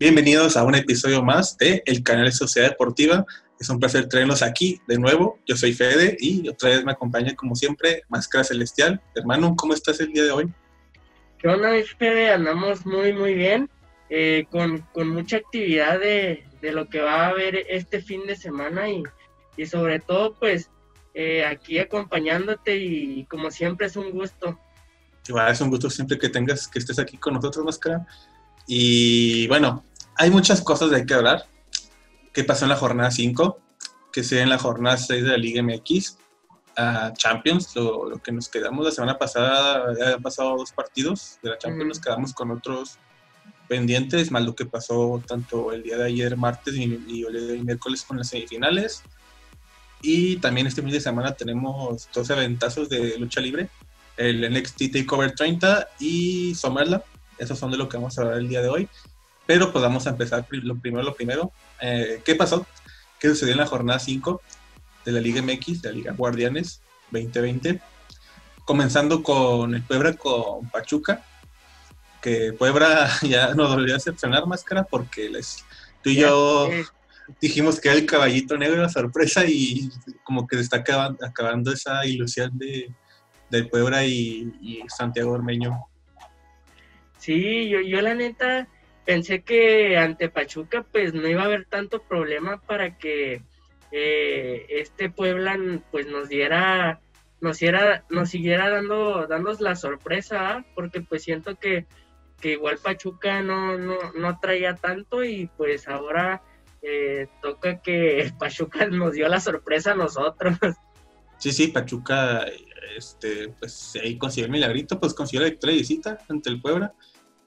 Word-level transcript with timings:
Bienvenidos 0.00 0.56
a 0.56 0.64
un 0.64 0.74
episodio 0.74 1.22
más 1.22 1.58
de 1.58 1.82
El 1.84 2.02
Canal 2.02 2.24
de 2.24 2.32
Sociedad 2.32 2.70
Deportiva. 2.70 3.26
Es 3.60 3.68
un 3.68 3.78
placer 3.78 4.08
traerlos 4.08 4.40
aquí 4.40 4.80
de 4.88 4.98
nuevo. 4.98 5.38
Yo 5.46 5.58
soy 5.58 5.74
Fede 5.74 6.16
y 6.18 6.48
otra 6.48 6.70
vez 6.70 6.82
me 6.86 6.92
acompaña, 6.92 7.36
como 7.36 7.54
siempre, 7.54 8.04
Máscara 8.08 8.42
Celestial. 8.42 8.98
Hermano, 9.14 9.54
¿cómo 9.54 9.74
estás 9.74 10.00
el 10.00 10.10
día 10.10 10.24
de 10.24 10.30
hoy? 10.30 10.50
¿Qué 11.36 11.48
onda, 11.48 11.72
Fede? 11.98 12.32
Andamos 12.32 12.86
muy, 12.86 13.12
muy 13.12 13.34
bien. 13.34 13.68
Eh, 14.08 14.46
con, 14.50 14.78
con, 14.94 15.10
mucha 15.10 15.36
actividad 15.36 16.00
de, 16.00 16.44
de, 16.62 16.72
lo 16.72 16.88
que 16.88 17.02
va 17.02 17.26
a 17.26 17.28
haber 17.28 17.66
este 17.68 18.00
fin 18.00 18.26
de 18.26 18.36
semana 18.36 18.88
y, 18.88 19.02
y 19.58 19.66
sobre 19.66 20.00
todo, 20.00 20.34
pues, 20.34 20.70
eh, 21.12 21.44
aquí 21.44 21.78
acompañándote 21.78 22.74
y, 22.78 23.26
como 23.26 23.50
siempre 23.50 23.88
es 23.88 23.96
un 23.96 24.12
gusto. 24.12 24.58
es 25.50 25.60
un 25.60 25.68
gusto 25.68 25.90
siempre 25.90 26.18
que 26.18 26.30
tengas, 26.30 26.68
que 26.68 26.78
estés 26.78 26.98
aquí 26.98 27.18
con 27.18 27.34
nosotros, 27.34 27.66
Máscara. 27.66 28.06
Y 28.66 29.46
bueno, 29.48 29.84
hay 30.16 30.30
muchas 30.30 30.60
cosas 30.60 30.90
de 30.90 31.04
que 31.06 31.14
hablar. 31.14 31.46
¿Qué 32.32 32.44
pasó 32.44 32.64
en 32.64 32.70
la 32.70 32.76
jornada 32.76 33.10
5? 33.10 33.58
Que 34.12 34.22
sea 34.22 34.42
en 34.42 34.48
la 34.48 34.58
jornada 34.58 34.96
6 34.96 35.24
de 35.24 35.30
la 35.30 35.36
Liga 35.36 35.62
MX? 35.62 36.18
Uh, 36.78 37.12
Champions, 37.14 37.74
lo, 37.74 38.20
que 38.22 38.32
nos 38.32 38.48
quedamos 38.48 38.84
la 38.84 38.92
semana 38.92 39.18
pasada, 39.18 39.92
ya 39.98 40.14
han 40.14 40.22
pasado 40.22 40.56
dos 40.56 40.72
partidos 40.72 41.38
de 41.42 41.50
la 41.50 41.58
Champions, 41.58 41.88
nos 41.88 42.00
quedamos 42.00 42.32
con 42.32 42.50
otros 42.52 42.96
pendientes, 43.68 44.30
más 44.30 44.44
lo 44.44 44.54
que 44.54 44.66
pasó 44.66 45.22
tanto 45.26 45.72
el 45.72 45.82
día 45.82 45.96
de 45.96 46.06
ayer, 46.06 46.36
martes 46.36 46.74
y, 46.76 46.84
el 46.84 47.64
miércoles 47.64 48.02
con 48.02 48.18
las 48.18 48.28
semifinales. 48.28 49.02
Y 50.02 50.36
también 50.36 50.66
este 50.66 50.82
fin 50.82 50.90
de 50.90 51.00
semana 51.00 51.32
tenemos 51.32 52.08
dos 52.14 52.30
eventazos 52.30 52.88
de 52.88 53.18
lucha 53.18 53.40
libre, 53.40 53.68
el 54.16 54.50
NXT 54.50 54.92
TakeOver 54.92 55.34
30 55.34 55.88
y 55.98 56.54
Summerland. 56.54 57.02
Esos 57.38 57.58
son 57.58 57.70
de 57.70 57.76
lo 57.76 57.88
que 57.88 57.96
vamos 57.96 58.18
a 58.18 58.22
hablar 58.22 58.38
el 58.38 58.48
día 58.48 58.62
de 58.62 58.68
hoy. 58.68 58.88
Pero 59.50 59.72
pues 59.72 59.82
vamos 59.82 60.06
a 60.06 60.10
empezar 60.10 60.46
lo 60.48 60.76
primero, 60.76 61.02
lo 61.02 61.12
primero. 61.12 61.50
Eh, 61.80 62.22
¿Qué 62.24 62.36
pasó? 62.36 62.64
¿Qué 63.18 63.26
sucedió 63.30 63.54
en 63.54 63.58
la 63.58 63.66
jornada 63.66 63.98
5 63.98 64.40
de 65.04 65.10
la 65.10 65.18
Liga 65.18 65.42
MX, 65.42 65.82
de 65.82 65.88
la 65.88 65.94
Liga 65.96 66.12
Guardianes 66.12 66.80
2020? 67.10 67.80
Comenzando 68.64 69.24
con 69.24 69.74
el 69.74 69.82
Puebla 69.82 70.12
con 70.12 70.70
Pachuca, 70.70 71.24
que 72.22 72.52
Puebla 72.52 73.10
ya 73.22 73.52
nos 73.54 73.74
volvió 73.74 73.94
a 73.94 73.96
decepcionar 73.96 74.46
máscara 74.46 74.84
porque 74.84 75.28
les, 75.28 75.64
tú 76.00 76.10
y 76.10 76.20
yo 76.20 76.68
dijimos 77.40 77.80
que 77.80 77.88
era 77.88 77.98
el 77.98 78.06
caballito 78.06 78.56
negro, 78.56 78.80
la 78.80 78.88
sorpresa, 78.88 79.46
y 79.46 79.90
como 80.22 80.46
que 80.46 80.58
se 80.58 80.62
está 80.62 80.76
acabando, 80.76 81.72
esa 81.72 82.06
ilusión 82.06 82.56
de, 82.56 82.88
del 83.50 83.68
Puebla 83.68 84.04
y, 84.04 84.52
y 84.62 84.84
Santiago 84.96 85.32
Ormeño. 85.32 85.86
Sí, 87.18 87.68
yo, 87.68 87.80
yo 87.80 88.00
la 88.00 88.14
neta 88.14 88.68
pensé 89.10 89.42
que 89.42 89.98
ante 89.98 90.28
Pachuca 90.28 90.84
pues 90.84 91.12
no 91.14 91.26
iba 91.26 91.42
a 91.42 91.46
haber 91.46 91.64
tanto 91.64 92.00
problema 92.00 92.60
para 92.60 92.96
que 92.96 93.42
eh, 93.90 94.66
este 94.68 95.10
Puebla 95.10 95.58
pues 95.90 96.06
nos 96.06 96.28
diera 96.28 97.00
nos, 97.40 97.58
diera, 97.58 98.04
nos 98.08 98.30
siguiera 98.30 98.70
dando 98.70 99.26
dándos 99.26 99.60
la 99.60 99.74
sorpresa 99.74 100.50
¿ah? 100.50 100.64
porque 100.76 101.00
pues 101.00 101.24
siento 101.24 101.56
que, 101.56 101.86
que 102.40 102.52
igual 102.52 102.78
Pachuca 102.78 103.42
no, 103.42 103.76
no, 103.76 103.96
no, 104.14 104.38
traía 104.38 104.76
tanto 104.76 105.24
y 105.24 105.50
pues 105.56 105.88
ahora 105.88 106.44
eh, 106.80 107.26
toca 107.42 107.82
que 107.82 108.32
Pachuca 108.38 108.86
nos 108.86 109.14
dio 109.14 109.26
la 109.26 109.40
sorpresa 109.40 109.90
a 109.90 109.96
nosotros. 109.96 110.56
Sí, 111.38 111.50
sí, 111.50 111.66
Pachuca 111.66 112.46
este, 112.96 113.48
pues 113.58 113.98
ahí 114.00 114.16
consiguió 114.18 114.44
el 114.44 114.52
milagrito, 114.52 115.00
pues 115.00 115.14
consiguió 115.14 115.40
la 115.40 115.50
victoria 115.50 115.74
visita 115.74 116.18
ante 116.28 116.48
el 116.48 116.60
Puebla 116.60 116.94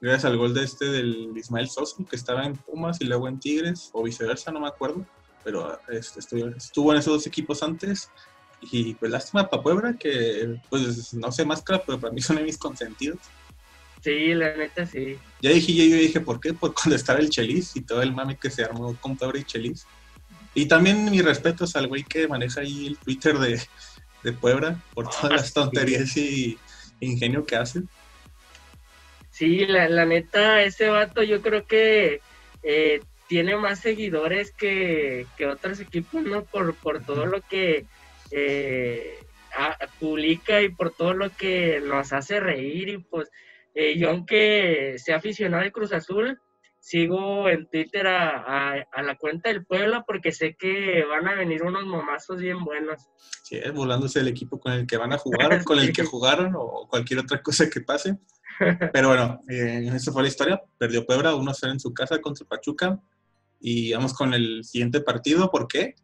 gracias 0.00 0.24
al 0.24 0.36
gol 0.36 0.54
de 0.54 0.64
este 0.64 0.86
del 0.86 1.32
Ismael 1.36 1.68
Sosa, 1.68 1.96
que 2.08 2.16
estaba 2.16 2.44
en 2.44 2.54
Pumas 2.54 3.00
y 3.00 3.04
luego 3.04 3.28
en 3.28 3.40
Tigres, 3.40 3.90
o 3.92 4.02
viceversa, 4.02 4.52
no 4.52 4.60
me 4.60 4.68
acuerdo, 4.68 5.06
pero 5.42 5.78
este, 5.88 6.20
estuvo, 6.20 6.92
en 6.92 6.98
esos 6.98 7.14
dos 7.14 7.26
equipos 7.26 7.62
antes. 7.62 8.10
Y 8.60 8.94
pues 8.94 9.12
lástima 9.12 9.48
para 9.48 9.62
Puebla, 9.62 9.94
que 9.98 10.58
pues 10.70 11.12
no 11.12 11.30
sé 11.30 11.44
más 11.44 11.62
claro, 11.62 11.82
pero 11.86 12.00
para 12.00 12.12
mí 12.12 12.22
son 12.22 12.36
de 12.36 12.44
mis 12.44 12.56
consentidos. 12.56 13.18
Sí, 14.02 14.34
la 14.34 14.56
neta 14.56 14.86
sí. 14.86 15.18
Ya 15.40 15.50
dije, 15.50 15.74
yo, 15.74 15.96
dije, 15.96 16.20
¿por 16.20 16.40
qué? 16.40 16.54
Por 16.54 16.74
cuando 16.74 16.96
estaba 16.96 17.18
el 17.18 17.30
Chelis 17.30 17.76
y 17.76 17.82
todo 17.82 18.02
el 18.02 18.12
mame 18.12 18.38
que 18.38 18.50
se 18.50 18.64
armó 18.64 18.96
con 19.00 19.16
Puebla 19.16 19.40
y 19.40 19.44
Chelis. 19.44 19.86
Y 20.54 20.66
también 20.66 21.10
mis 21.10 21.24
respetos 21.24 21.74
al 21.76 21.88
güey 21.88 22.04
que 22.04 22.28
maneja 22.28 22.60
ahí 22.60 22.86
el 22.86 22.98
Twitter 22.98 23.38
de, 23.38 23.60
de 24.22 24.32
Puebla 24.32 24.82
por 24.94 25.08
todas 25.08 25.32
las 25.32 25.52
tonterías 25.52 26.16
y 26.16 26.58
ingenio 27.00 27.44
que 27.44 27.56
hace. 27.56 27.82
Sí, 29.34 29.66
la, 29.66 29.88
la 29.88 30.06
neta, 30.06 30.62
ese 30.62 30.90
vato 30.90 31.24
yo 31.24 31.42
creo 31.42 31.66
que 31.66 32.20
eh, 32.62 33.00
tiene 33.26 33.56
más 33.56 33.80
seguidores 33.80 34.52
que, 34.52 35.26
otros 35.52 35.80
equipos, 35.80 36.22
¿no? 36.22 36.44
Por, 36.44 36.76
por 36.76 37.04
todo 37.04 37.26
lo 37.26 37.40
que 37.40 37.84
eh, 38.30 39.18
publica 39.98 40.62
y 40.62 40.68
por 40.68 40.92
todo 40.92 41.14
lo 41.14 41.30
que 41.30 41.82
nos 41.84 42.12
hace 42.12 42.38
reír. 42.38 42.90
Y 42.90 42.98
pues 42.98 43.28
eh, 43.74 43.98
yo 43.98 44.10
aunque 44.10 44.94
sea 44.98 45.16
aficionado 45.16 45.64
al 45.64 45.72
Cruz 45.72 45.92
Azul, 45.92 46.38
sigo 46.78 47.48
en 47.48 47.66
Twitter 47.66 48.06
a, 48.06 48.86
la 49.02 49.16
cuenta 49.18 49.48
del 49.48 49.64
Puebla 49.66 50.04
porque 50.06 50.30
sé 50.30 50.54
que 50.54 51.04
van 51.10 51.26
a 51.26 51.34
venir 51.34 51.64
unos 51.64 51.86
momazos 51.86 52.38
bien 52.38 52.62
buenos. 52.62 53.08
Sí, 53.42 53.58
burlándose 53.74 54.20
del 54.20 54.28
equipo 54.28 54.60
con 54.60 54.74
el 54.74 54.86
que 54.86 54.96
van 54.96 55.12
a 55.12 55.18
jugar, 55.18 55.64
con 55.64 55.80
el 55.80 55.92
que 55.92 56.04
jugaron 56.04 56.52
o 56.56 56.86
cualquier 56.88 57.18
otra 57.18 57.42
cosa 57.42 57.68
que 57.68 57.80
pase. 57.80 58.16
Pero 58.92 59.08
bueno, 59.08 59.40
eh, 59.48 59.90
esa 59.94 60.12
fue 60.12 60.22
la 60.22 60.28
historia. 60.28 60.62
Perdió 60.78 61.04
Puebla 61.06 61.34
1-0 61.34 61.72
en 61.72 61.80
su 61.80 61.92
casa 61.92 62.20
contra 62.20 62.46
Pachuca. 62.46 62.98
Y 63.60 63.92
vamos 63.92 64.12
con 64.14 64.34
el 64.34 64.64
siguiente 64.64 65.00
partido. 65.00 65.50
¿Por 65.50 65.68
qué? 65.68 65.94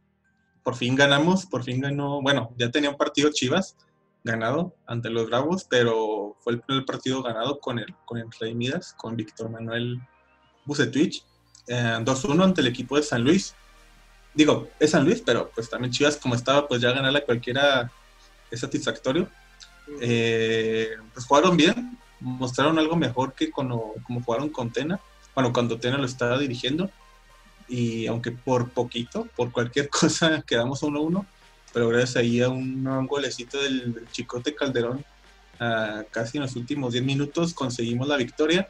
Por 0.63 0.77
fin 0.77 0.95
ganamos, 0.95 1.47
por 1.47 1.63
fin 1.63 1.81
ganó. 1.81 2.21
Bueno, 2.23 2.55
ya 2.57 2.71
tenía 2.71 2.91
un 2.91 2.97
partido 2.97 3.31
Chivas 3.33 3.77
ganado 4.23 4.75
ante 4.87 5.09
los 5.11 5.27
Bravos, 5.29 5.65
pero 5.65 6.37
fue 6.41 6.55
el 6.55 6.61
primer 6.61 6.85
partido 6.85 7.23
ganado 7.23 7.59
con 7.59 7.79
el, 7.79 7.95
con 8.05 8.19
el 8.19 8.27
Rey 8.39 8.55
Midas, 8.55 8.95
con 8.97 9.17
Víctor 9.17 9.51
Manuel 9.51 10.01
Bucetich. 10.65 11.25
Eh, 11.67 11.99
2-1 12.01 12.45
ante 12.45 12.61
el 12.61 12.67
equipo 12.67 12.97
de 12.97 13.03
San 13.03 13.23
Luis. 13.23 13.55
Digo, 14.35 14.69
es 14.79 14.91
San 14.91 15.05
Luis, 15.05 15.23
pero 15.25 15.51
pues 15.55 15.69
también 15.69 15.93
Chivas, 15.93 16.17
como 16.17 16.35
estaba, 16.35 16.69
pues 16.69 16.81
ya 16.81 16.93
ganarla 16.93 17.25
cualquiera 17.25 17.91
es 18.51 18.61
satisfactorio. 18.61 19.29
Eh, 20.01 20.91
pues 21.13 21.27
jugaron 21.27 21.57
bien, 21.57 21.99
mostraron 22.21 22.79
algo 22.79 22.97
mejor 22.97 23.35
que 23.35 23.51
cuando, 23.51 23.95
como 24.05 24.23
jugaron 24.23 24.51
con 24.51 24.71
Tena, 24.71 25.01
bueno, 25.35 25.53
cuando 25.53 25.79
Tena 25.79 25.99
lo 25.99 26.07
estaba 26.07 26.39
dirigiendo. 26.39 26.91
Y 27.69 28.07
aunque 28.07 28.33
por 28.33 28.71
poquito, 28.71 29.29
por 29.37 29.53
cualquier 29.53 29.89
cosa, 29.91 30.43
quedamos 30.47 30.83
1-1, 30.83 31.25
pero 31.73 31.89
gracias 31.89 32.17
ahí 32.17 32.41
a 32.41 32.49
un, 32.49 32.85
golecito 33.07 33.61
del, 33.61 34.07
Chicote 34.11 34.55
Calderón, 34.55 35.05
casi 36.11 36.39
en 36.39 36.43
los 36.43 36.57
últimos 36.57 36.93
10 36.93 37.05
minutos 37.05 37.55
conseguimos 37.55 38.09
la 38.09 38.17
victoria. 38.17 38.69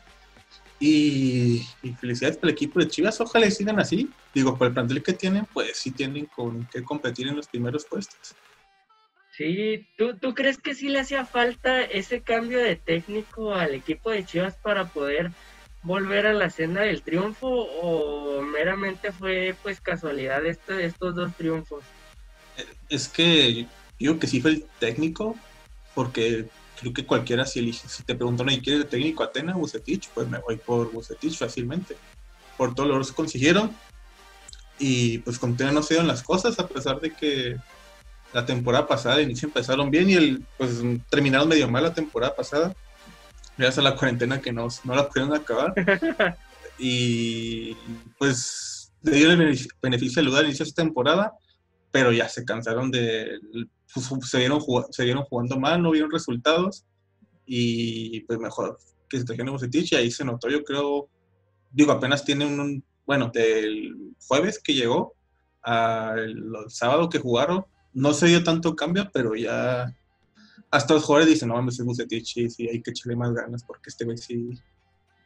Y, 0.83 1.62
felicidades 2.00 2.39
para 2.39 2.49
el 2.49 2.55
equipo 2.55 2.81
de 2.81 2.89
Chivas, 2.89 3.21
ojalá 3.21 3.50
sigan 3.50 3.78
así. 3.78 4.10
Digo, 4.34 4.56
por 4.56 4.69
el 4.69 4.72
plantel 4.72 5.03
que 5.03 5.12
tienen, 5.12 5.47
pues 5.53 5.77
sí 5.77 5.91
tienen 5.91 6.27
con 6.27 6.66
que 6.66 6.83
competir 6.83 7.28
en 7.28 7.37
los 7.37 7.49
primeros 7.49 7.84
puestos. 7.84 8.34
Sí, 9.41 9.87
¿tú, 9.97 10.19
¿tú 10.19 10.34
crees 10.34 10.59
que 10.59 10.75
sí 10.75 10.91
le 10.91 11.01
hacía 11.01 11.25
falta 11.25 11.81
ese 11.81 12.21
cambio 12.21 12.59
de 12.59 12.77
técnico 12.77 13.55
al 13.55 13.73
equipo 13.73 14.11
de 14.11 14.23
Chivas 14.23 14.56
para 14.56 14.89
poder 14.89 15.31
volver 15.83 16.27
a 16.27 16.34
la 16.34 16.51
senda 16.51 16.83
del 16.83 17.01
triunfo 17.01 17.49
o 17.49 18.43
meramente 18.43 19.12
fue 19.12 19.56
pues 19.62 19.81
casualidad 19.81 20.45
esto, 20.45 20.78
estos 20.78 21.15
dos 21.15 21.34
triunfos? 21.39 21.83
Es 22.91 23.09
que 23.09 23.66
digo 23.98 24.19
que 24.19 24.27
sí 24.27 24.42
fue 24.42 24.51
el 24.51 24.65
técnico, 24.78 25.34
porque 25.95 26.45
creo 26.78 26.92
que 26.92 27.07
cualquiera 27.07 27.47
si 27.47 27.60
elige, 27.60 27.89
si 27.89 28.03
te 28.03 28.15
preguntan, 28.15 28.51
¿y 28.51 28.60
quieres 28.60 28.83
el 28.83 28.91
técnico 28.91 29.22
Atena 29.22 29.54
Bucetich? 29.54 30.10
Pues 30.10 30.28
me 30.28 30.37
voy 30.41 30.57
por 30.57 30.92
Bucetich 30.92 31.39
fácilmente. 31.39 31.97
Por 32.59 32.75
todo 32.75 32.84
lo 32.84 33.03
que 33.03 33.15
consiguieron. 33.15 33.75
Y 34.78 35.16
pues 35.21 35.39
con 35.39 35.57
Tena 35.57 35.72
no 35.72 35.83
se 35.83 36.03
las 36.03 36.22
cosas, 36.22 36.59
a 36.59 36.69
pesar 36.69 37.01
de 37.01 37.15
que 37.15 37.57
la 38.32 38.47
temporada 38.47 38.86
pasada, 38.86 39.21
inicio 39.22 39.48
empezaron 39.48 39.91
bien 39.91 40.10
y 40.10 40.15
el, 40.15 40.44
pues 40.56 40.80
terminaron 41.09 41.48
medio 41.48 41.68
mal 41.68 41.82
la 41.82 41.94
temporada 41.94 42.34
pasada. 42.34 42.74
Gracias 43.56 43.78
a 43.78 43.88
la 43.91 43.97
cuarentena 43.97 44.41
que 44.41 44.53
no, 44.53 44.68
no 44.84 44.94
la 44.94 45.09
pudieron 45.09 45.34
acabar. 45.34 45.74
y 46.78 47.74
pues 48.18 48.92
le 49.03 49.12
dieron 49.12 49.41
el 49.41 49.59
beneficio 49.82 50.22
de 50.22 50.27
lugar 50.27 50.44
inicio 50.44 50.65
de 50.65 50.68
esta 50.68 50.82
temporada, 50.82 51.32
pero 51.91 52.12
ya 52.12 52.28
se 52.28 52.44
cansaron 52.44 52.91
de. 52.91 53.38
Pues, 53.92 54.09
se, 54.28 54.38
dieron, 54.38 54.60
se 54.91 55.04
dieron 55.04 55.24
jugando 55.24 55.59
mal, 55.59 55.82
no 55.82 55.91
vieron 55.91 56.10
resultados. 56.10 56.84
Y 57.47 58.21
pues 58.21 58.38
mejor 58.38 58.78
que 59.09 59.18
se 59.18 59.24
trajeron 59.24 59.53
Bucetich 59.53 59.92
y 59.92 59.97
ahí 59.97 60.10
se 60.10 60.24
notó, 60.24 60.48
yo 60.48 60.62
creo. 60.62 61.09
Digo, 61.71 61.92
apenas 61.92 62.24
tiene 62.24 62.47
un. 62.47 62.84
Bueno, 63.04 63.30
del 63.34 64.15
jueves 64.28 64.60
que 64.62 64.74
llegó 64.74 65.15
al 65.62 66.65
sábado 66.68 67.09
que 67.09 67.18
jugaron, 67.18 67.65
no 67.92 68.13
se 68.13 68.27
dio 68.27 68.45
tanto 68.45 68.77
cambio, 68.77 69.10
pero 69.13 69.34
ya 69.34 69.95
hasta 70.71 70.95
los 70.95 71.04
jugadores 71.04 71.33
dicen, 71.33 71.48
no 71.48 71.54
mames, 71.54 71.78
es 71.78 71.84
Bucetich, 71.84 72.48
sí, 72.48 72.69
hay 72.69 72.81
que 72.81 72.91
echarle 72.91 73.16
más 73.16 73.33
ganas 73.33 73.65
porque 73.65 73.91
este 73.91 74.04
güey 74.04 74.16
sí, 74.16 74.51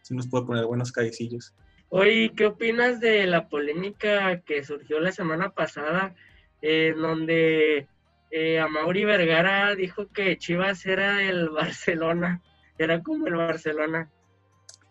sí 0.03 0.15
nos 0.15 0.29
puede 0.29 0.47
poner 0.47 0.65
buenos 0.65 0.91
cabecillos. 0.91 1.55
Oye, 1.91 2.33
¿qué 2.35 2.47
opinas 2.47 2.99
de 3.01 3.27
la 3.27 3.49
polémica 3.49 4.41
que 4.41 4.65
surgió 4.65 5.01
la 5.01 5.13
semana 5.13 5.51
pasada, 5.51 6.15
en 6.63 7.01
donde 7.01 7.87
eh, 8.31 8.59
Amaury 8.59 9.05
Vergara 9.05 9.75
dijo 9.75 10.09
que 10.09 10.39
Chivas 10.39 10.87
era 10.87 11.23
el 11.23 11.51
Barcelona, 11.51 12.43
era 12.79 13.03
como 13.03 13.27
el 13.27 13.37
Barcelona? 13.37 14.11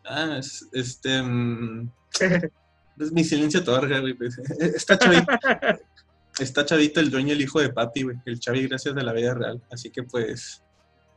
Ah, 0.06 0.38
es, 0.40 0.70
este... 0.72 1.22
Mm, 1.22 1.90
es 3.00 3.12
mi 3.12 3.24
silencio 3.24 3.64
torga, 3.64 4.00
güey. 4.00 4.14
Pues, 4.14 4.38
está 4.60 4.98
chavito, 4.98 5.26
está 6.40 6.66
chavito 6.66 7.00
el 7.00 7.12
dueño, 7.12 7.34
el 7.34 7.42
hijo 7.42 7.60
de 7.60 7.70
papi, 7.70 8.04
güey. 8.04 8.18
El 8.26 8.40
Chavi 8.40 8.68
gracias 8.68 8.96
de 8.96 9.04
la 9.04 9.14
vida 9.14 9.34
real. 9.34 9.62
Así 9.72 9.90
que 9.90 10.04
pues... 10.04 10.64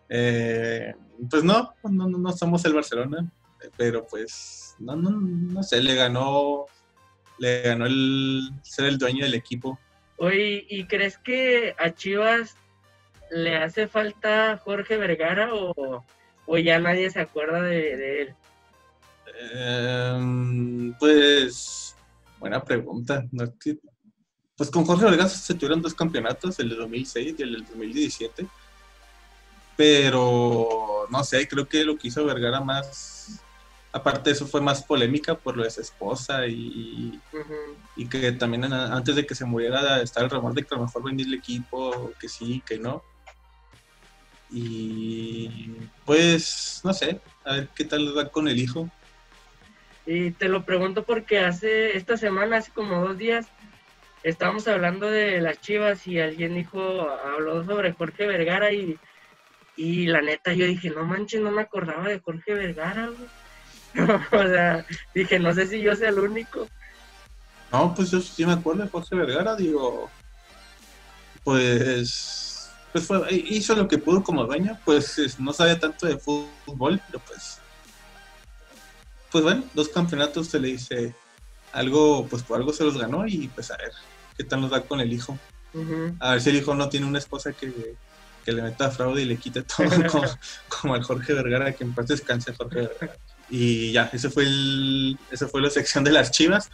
Eh, 0.08 0.94
pues 1.30 1.42
no, 1.42 1.74
no, 1.82 2.06
no 2.08 2.32
somos 2.32 2.64
el 2.64 2.74
Barcelona, 2.74 3.28
pero 3.76 4.06
pues 4.06 4.76
no, 4.78 4.94
no, 4.94 5.10
no 5.10 5.62
sé, 5.62 5.82
le 5.82 5.94
ganó, 5.94 6.66
le 7.38 7.62
ganó 7.62 7.86
el 7.86 8.50
ser 8.62 8.86
el 8.86 8.98
dueño 8.98 9.24
del 9.24 9.34
equipo. 9.34 9.78
Oye, 10.18 10.66
¿y 10.68 10.84
crees 10.86 11.18
que 11.18 11.74
a 11.78 11.90
Chivas 11.90 12.56
le 13.30 13.56
hace 13.56 13.88
falta 13.88 14.58
Jorge 14.58 14.96
Vergara 14.96 15.50
o, 15.52 16.04
ya 16.58 16.78
nadie 16.78 17.10
se 17.10 17.20
acuerda 17.20 17.60
de, 17.62 18.22
él? 18.22 18.34
Em, 19.52 20.94
pues, 20.98 21.96
buena 22.38 22.62
pregunta. 22.62 23.24
Pues 24.56 24.70
con 24.70 24.84
Jorge 24.84 25.04
Vergara 25.04 25.28
se 25.28 25.54
tuvieron 25.54 25.82
dos 25.82 25.94
campeonatos, 25.94 26.58
el 26.58 26.70
de 26.70 26.76
2006 26.76 27.34
y 27.38 27.42
el 27.42 27.52
del 27.52 27.66
2017 27.66 28.46
pero 29.76 31.06
no 31.10 31.22
sé, 31.22 31.46
creo 31.46 31.68
que 31.68 31.84
lo 31.84 31.96
que 31.96 32.08
hizo 32.08 32.24
Vergara 32.24 32.60
más, 32.60 33.42
aparte 33.92 34.30
de 34.30 34.36
eso 34.36 34.46
fue 34.46 34.60
más 34.60 34.82
polémica 34.82 35.34
por 35.34 35.56
lo 35.56 35.64
de 35.64 35.70
su 35.70 35.82
esposa 35.82 36.46
y, 36.46 37.20
y 37.94 38.06
que 38.08 38.32
también 38.32 38.64
antes 38.72 39.14
de 39.14 39.26
que 39.26 39.34
se 39.34 39.44
muriera 39.44 40.00
estaba 40.00 40.24
el 40.24 40.30
rumor 40.30 40.54
de 40.54 40.62
que 40.62 40.74
a 40.74 40.78
lo 40.78 40.84
mejor 40.84 41.04
vendía 41.04 41.26
el 41.26 41.34
equipo, 41.34 42.12
que 42.18 42.28
sí, 42.28 42.62
que 42.66 42.78
no. 42.78 43.02
Y 44.50 45.72
pues, 46.04 46.80
no 46.82 46.94
sé, 46.94 47.20
a 47.44 47.54
ver 47.54 47.68
qué 47.74 47.84
tal 47.84 48.16
va 48.16 48.28
con 48.30 48.48
el 48.48 48.58
hijo. 48.58 48.88
Y 50.06 50.30
te 50.30 50.48
lo 50.48 50.64
pregunto 50.64 51.04
porque 51.04 51.40
hace, 51.40 51.96
esta 51.96 52.16
semana, 52.16 52.58
hace 52.58 52.70
como 52.70 53.00
dos 53.04 53.18
días, 53.18 53.48
estábamos 54.28 54.66
hablando 54.68 55.10
de 55.10 55.40
las 55.40 55.60
chivas 55.60 56.06
y 56.06 56.20
alguien 56.20 56.54
dijo, 56.54 56.78
habló 57.10 57.64
sobre 57.64 57.92
Jorge 57.92 58.26
Vergara 58.26 58.72
y 58.72 58.98
y 59.76 60.06
la 60.06 60.22
neta, 60.22 60.54
yo 60.54 60.66
dije, 60.66 60.90
no 60.90 61.04
manches, 61.04 61.40
no 61.42 61.50
me 61.50 61.62
acordaba 61.62 62.08
de 62.08 62.18
Jorge 62.20 62.54
Vergara, 62.54 63.10
o 64.32 64.42
sea, 64.42 64.86
dije, 65.14 65.38
no 65.38 65.52
sé 65.54 65.66
si 65.66 65.80
yo 65.80 65.94
sea 65.94 66.08
el 66.08 66.18
único. 66.18 66.66
No, 67.70 67.94
pues 67.94 68.10
yo 68.10 68.20
sí 68.20 68.46
me 68.46 68.54
acuerdo 68.54 68.84
de 68.84 68.88
Jorge 68.88 69.14
Vergara, 69.14 69.54
digo, 69.54 70.10
pues, 71.44 72.70
pues 72.92 73.08
hizo 73.30 73.74
lo 73.74 73.86
que 73.86 73.98
pudo 73.98 74.22
como 74.22 74.46
dueño, 74.46 74.78
pues 74.84 75.38
no 75.38 75.52
sabía 75.52 75.78
tanto 75.78 76.06
de 76.06 76.18
fútbol, 76.18 77.00
pero 77.06 77.22
pues, 77.26 77.58
pues 79.30 79.44
bueno, 79.44 79.62
dos 79.74 79.90
campeonatos 79.90 80.48
se 80.48 80.58
le 80.58 80.68
dice 80.68 81.14
algo, 81.72 82.26
pues 82.26 82.42
por 82.42 82.56
algo 82.56 82.72
se 82.72 82.84
los 82.84 82.96
ganó 82.96 83.26
y 83.26 83.48
pues 83.48 83.70
a 83.70 83.76
ver 83.76 83.92
qué 84.36 84.44
tal 84.44 84.60
nos 84.60 84.70
da 84.70 84.82
con 84.82 85.00
el 85.00 85.12
hijo. 85.12 85.38
A 86.20 86.32
ver 86.32 86.40
si 86.40 86.50
el 86.50 86.56
hijo 86.56 86.74
no 86.74 86.88
tiene 86.88 87.06
una 87.06 87.18
esposa 87.18 87.52
que 87.52 87.96
que 88.46 88.52
le 88.52 88.62
meta 88.62 88.92
fraude 88.92 89.22
y 89.22 89.24
le 89.24 89.36
quite 89.36 89.62
todo 89.62 89.88
como, 90.68 90.94
al 90.94 91.02
Jorge 91.02 91.34
Vergara, 91.34 91.72
que 91.72 91.82
en 91.82 91.92
parte 91.92 92.12
descanse 92.12 92.54
Jorge 92.54 92.82
Vergara. 92.82 93.16
Y 93.50 93.90
ya, 93.90 94.08
ese 94.12 94.30
fue 94.30 94.44
el, 94.44 95.18
esa 95.32 95.48
fue 95.48 95.60
la 95.60 95.68
sección 95.68 96.04
de 96.04 96.12
las 96.12 96.30
chivas. 96.30 96.70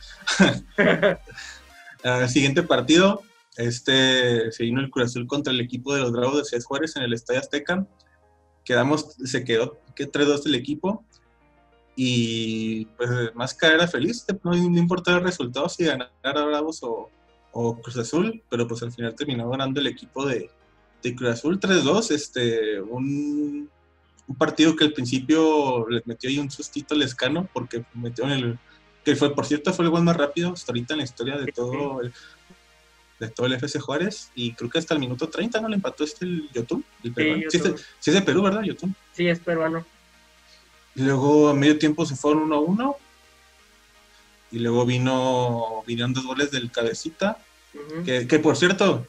el 2.02 2.28
siguiente 2.28 2.62
partido, 2.62 3.22
este 3.56 4.52
se 4.52 4.64
vino 4.64 4.80
el 4.80 4.90
Cruz 4.90 5.06
Azul 5.06 5.26
contra 5.26 5.50
el 5.50 5.60
equipo 5.60 5.94
de 5.94 6.02
los 6.02 6.12
Bravos 6.12 6.36
de 6.36 6.44
Ciudad 6.44 6.62
Juárez 6.62 6.94
en 6.96 7.04
el 7.04 7.14
Estadio 7.14 7.40
Azteca. 7.40 7.86
Quedamos, 8.64 9.14
se 9.24 9.42
quedó 9.42 9.80
que 9.96 10.10
3-2 10.10 10.42
el 10.46 10.54
equipo. 10.54 11.06
Y 11.96 12.84
pues 12.96 13.34
más 13.34 13.54
que 13.54 13.66
era 13.66 13.88
feliz, 13.88 14.26
no, 14.44 14.54
importaba 14.54 15.18
el 15.18 15.24
resultado 15.24 15.68
si 15.70 15.84
ganara 15.84 16.12
Bravos 16.44 16.82
o, 16.82 17.10
o 17.52 17.80
Cruz 17.80 17.96
Azul, 17.98 18.42
pero 18.48 18.66
pues 18.66 18.82
al 18.82 18.92
final 18.92 19.14
terminó 19.14 19.48
ganando 19.50 19.80
el 19.80 19.86
equipo 19.86 20.26
de, 20.26 20.50
de 21.02 21.14
Cruz 21.14 21.30
Azul 21.30 21.60
3-2, 21.60 22.10
este, 22.10 22.80
un, 22.80 23.70
partido 24.38 24.74
que 24.74 24.84
al 24.84 24.94
principio 24.94 25.86
le 25.90 26.02
metió 26.06 26.30
ahí 26.30 26.38
un 26.38 26.50
sustito 26.50 26.94
al 26.94 27.02
escano, 27.02 27.48
porque 27.52 27.84
metió 27.92 28.24
en 28.24 28.30
el, 28.30 28.58
que 29.04 29.14
fue, 29.14 29.34
por 29.34 29.44
cierto, 29.44 29.74
fue 29.74 29.84
el 29.84 29.90
gol 29.90 30.02
más 30.02 30.16
rápido 30.16 30.52
hasta 30.52 30.72
ahorita 30.72 30.94
en 30.94 30.98
la 30.98 31.04
historia 31.04 31.36
de 31.36 31.52
todo 31.52 32.00
el, 32.00 32.12
de 33.20 33.28
todo 33.28 33.46
el 33.46 33.52
FC 33.52 33.78
Juárez, 33.78 34.30
y 34.34 34.54
creo 34.54 34.70
que 34.70 34.78
hasta 34.78 34.94
el 34.94 35.00
minuto 35.00 35.28
30 35.28 35.60
no 35.60 35.68
le 35.68 35.76
empató 35.76 36.04
este 36.04 36.24
el 36.24 36.48
Yotun, 36.52 36.82
el 37.04 37.46
Sí, 37.50 37.58
es 37.58 38.14
de, 38.14 38.22
Perú, 38.22 38.42
¿verdad, 38.42 38.62
Yotun? 38.62 38.94
Sí, 39.12 39.28
es 39.28 39.38
peruano. 39.38 39.84
Luego 40.94 41.48
a 41.48 41.54
medio 41.54 41.78
tiempo 41.78 42.06
se 42.06 42.16
fueron 42.16 42.48
1-1, 42.48 42.96
y 44.52 44.58
luego 44.58 44.86
vino, 44.86 45.82
vinieron 45.86 46.12
dos 46.12 46.24
goles 46.24 46.50
del 46.50 46.70
Cabecita, 46.70 47.38
que, 48.04 48.28
que 48.28 48.38
por 48.38 48.56
cierto, 48.56 49.06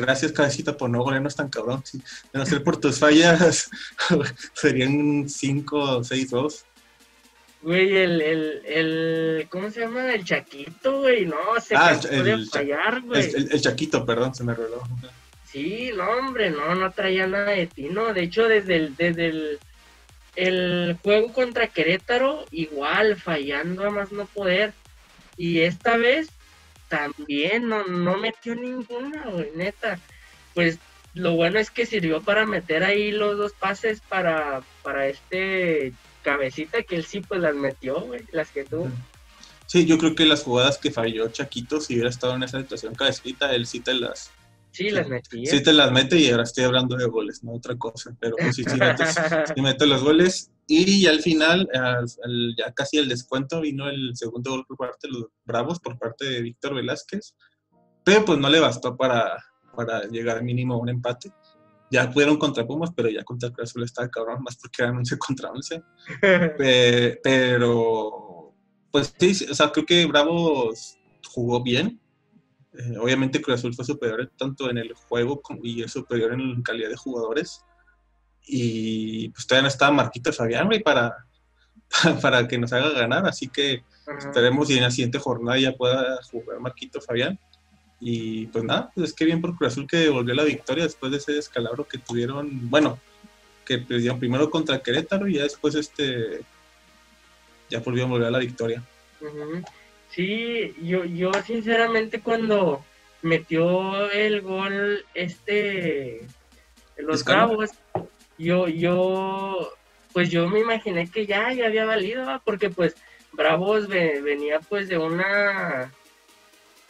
Gracias, 0.00 0.32
cabecita, 0.32 0.76
por 0.76 0.88
no 0.88 1.02
golearnos 1.02 1.36
tan 1.36 1.50
cabrón. 1.50 1.82
De 1.92 2.38
no 2.38 2.46
ser 2.46 2.62
por 2.62 2.78
tus 2.78 2.98
fallas, 2.98 3.70
serían 4.54 5.28
5 5.28 5.78
o 5.78 6.00
6-2. 6.00 6.64
Güey, 7.62 7.94
el, 7.94 8.22
el, 8.22 8.62
el, 8.64 9.48
¿cómo 9.50 9.70
se 9.70 9.80
llama? 9.80 10.14
El 10.14 10.24
Chaquito, 10.24 11.00
güey, 11.00 11.26
no, 11.26 11.36
se 11.62 11.76
ah, 11.76 12.00
el, 12.10 12.48
fallar, 12.48 13.02
güey. 13.02 13.30
El, 13.30 13.60
Chaquito, 13.60 14.06
perdón, 14.06 14.34
se 14.34 14.44
me 14.44 14.54
reló. 14.54 14.82
Sí, 15.44 15.90
no, 15.94 16.08
hombre, 16.12 16.50
no, 16.50 16.74
no 16.74 16.90
traía 16.92 17.26
nada 17.26 17.50
de 17.50 17.66
ti, 17.66 17.88
no. 17.90 18.14
De 18.14 18.22
hecho, 18.22 18.48
desde 18.48 18.76
el, 18.76 18.96
desde 18.96 19.26
el, 19.26 19.58
el 20.36 20.98
juego 21.02 21.32
contra 21.32 21.68
Querétaro, 21.68 22.46
igual, 22.50 23.16
fallando 23.16 23.86
a 23.86 23.90
más 23.90 24.12
no 24.12 24.26
poder. 24.26 24.72
Y 25.36 25.60
esta 25.60 25.96
vez, 25.96 26.28
también 26.88 27.68
no, 27.68 27.86
no 27.86 28.16
metió 28.18 28.54
ninguna, 28.54 29.24
güey, 29.26 29.50
neta. 29.54 29.98
Pues 30.54 30.78
lo 31.14 31.34
bueno 31.34 31.58
es 31.58 31.70
que 31.70 31.86
sirvió 31.86 32.22
para 32.22 32.46
meter 32.46 32.84
ahí 32.84 33.10
los 33.10 33.36
dos 33.36 33.52
pases 33.52 34.00
para, 34.00 34.62
para 34.82 35.06
este 35.06 35.92
cabecita 36.22 36.82
que 36.82 36.96
él 36.96 37.04
sí 37.04 37.20
pues 37.20 37.40
las 37.40 37.54
metió, 37.54 38.00
güey, 38.00 38.22
las 38.32 38.50
que 38.50 38.64
tuvo. 38.64 38.90
Sí, 39.66 39.86
yo 39.86 39.98
creo 39.98 40.14
que 40.14 40.26
las 40.26 40.42
jugadas 40.42 40.78
que 40.78 40.90
falló 40.90 41.28
Chaquito, 41.28 41.80
si 41.80 41.94
hubiera 41.94 42.10
estado 42.10 42.34
en 42.34 42.42
esa 42.42 42.60
situación 42.60 42.94
cabecita, 42.94 43.54
él 43.54 43.66
sí 43.66 43.80
te 43.80 43.94
las... 43.94 44.30
Sí, 44.72 44.90
las 44.90 45.08
metía. 45.08 45.50
Sí 45.50 45.62
te 45.62 45.72
las 45.72 45.90
mete 45.90 46.16
y 46.18 46.30
ahora 46.30 46.44
estoy 46.44 46.64
hablando 46.64 46.96
de 46.96 47.06
goles, 47.06 47.42
no 47.42 47.52
otra 47.54 47.76
cosa. 47.76 48.16
Pero 48.20 48.36
pues 48.36 48.54
sí, 48.56 48.64
sí, 48.64 48.78
sí 49.54 49.60
mete 49.62 49.86
los 49.86 50.02
goles. 50.02 50.50
Y 50.66 51.06
al 51.06 51.20
final, 51.20 51.68
ya 52.56 52.72
casi 52.72 52.98
al 52.98 53.08
descuento, 53.08 53.60
vino 53.60 53.88
el 53.88 54.12
segundo 54.14 54.52
gol 54.52 54.64
por 54.66 54.76
parte 54.76 55.08
de 55.08 55.14
los 55.14 55.26
Bravos, 55.44 55.80
por 55.80 55.98
parte 55.98 56.26
de 56.26 56.42
Víctor 56.42 56.74
Velázquez. 56.74 57.34
Pero 58.04 58.24
pues 58.24 58.38
no 58.38 58.48
le 58.48 58.60
bastó 58.60 58.96
para, 58.96 59.36
para 59.74 60.04
llegar 60.04 60.44
mínimo 60.44 60.74
a 60.74 60.78
un 60.78 60.88
empate. 60.88 61.32
Ya 61.90 62.08
pudieron 62.08 62.38
contra 62.38 62.64
Pumas, 62.64 62.92
pero 62.94 63.08
ya 63.08 63.24
contra 63.24 63.48
el 63.48 63.52
Cruz 63.52 63.70
Azul 63.70 63.82
estaba 63.82 64.08
cabrón, 64.08 64.44
más 64.44 64.56
porque 64.56 64.82
eran 64.82 64.98
11 64.98 65.18
contra 65.26 65.50
11. 65.50 65.82
pero, 67.22 68.54
pues 68.92 69.12
sí, 69.18 69.46
o 69.50 69.54
sea, 69.54 69.72
creo 69.72 69.84
que 69.84 70.06
Bravos 70.06 70.96
jugó 71.26 71.62
bien. 71.62 72.00
Eh, 72.72 72.96
obviamente 72.98 73.42
Cruz 73.42 73.58
Azul 73.58 73.74
fue 73.74 73.84
superior 73.84 74.30
tanto 74.36 74.70
en 74.70 74.78
el 74.78 74.94
juego 74.94 75.40
como, 75.40 75.60
y 75.64 75.82
es 75.82 75.92
superior 75.92 76.32
en 76.32 76.62
calidad 76.62 76.88
de 76.88 76.96
jugadores 76.96 77.64
y 78.46 79.28
pues 79.30 79.46
todavía 79.46 79.62
no 79.62 79.68
estaba 79.68 79.92
Marquito 79.92 80.32
Fabián, 80.32 80.66
güey, 80.66 80.82
para, 80.82 81.26
para 82.22 82.46
que 82.48 82.58
nos 82.58 82.72
haga 82.72 82.90
ganar, 82.90 83.26
así 83.26 83.48
que 83.48 83.84
esperemos 84.18 84.70
y 84.70 84.76
en 84.76 84.82
la 84.82 84.90
siguiente 84.90 85.18
jornada 85.18 85.58
ya 85.58 85.72
pueda 85.72 86.18
jugar 86.30 86.60
Marquito 86.60 87.00
Fabián. 87.00 87.38
Y 88.02 88.46
pues 88.46 88.64
nada, 88.64 88.90
pues 88.94 89.10
es 89.10 89.14
que 89.14 89.26
bien 89.26 89.42
por 89.42 89.54
Cruz 89.56 89.72
Azul 89.72 89.86
que 89.86 89.98
devolvió 89.98 90.34
la 90.34 90.44
victoria 90.44 90.84
después 90.84 91.12
de 91.12 91.18
ese 91.18 91.32
descalabro 91.32 91.86
que 91.86 91.98
tuvieron, 91.98 92.70
bueno, 92.70 92.98
que 93.66 93.78
perdieron 93.78 94.18
primero 94.18 94.50
contra 94.50 94.82
Querétaro 94.82 95.28
y 95.28 95.34
ya 95.34 95.42
después 95.42 95.74
este 95.74 96.40
ya 97.68 97.80
volvieron 97.80 98.10
a 98.10 98.14
volver 98.14 98.28
a 98.28 98.32
la 98.32 98.38
victoria. 98.38 98.82
Sí, 100.10 100.74
yo, 100.82 101.04
yo 101.04 101.32
sinceramente 101.46 102.20
cuando 102.20 102.84
metió 103.22 104.10
el 104.10 104.40
gol 104.40 105.04
este 105.14 106.26
los 107.02 107.24
Bravos, 107.24 107.70
yo, 108.38 108.68
yo, 108.68 109.72
pues 110.12 110.30
yo 110.30 110.48
me 110.48 110.60
imaginé 110.60 111.10
que 111.10 111.26
ya, 111.26 111.52
ya 111.52 111.66
había 111.66 111.84
valido, 111.84 112.40
porque 112.44 112.70
pues 112.70 112.94
Bravos 113.32 113.88
venía 113.88 114.60
pues 114.60 114.88
de 114.88 114.98
una, 114.98 115.92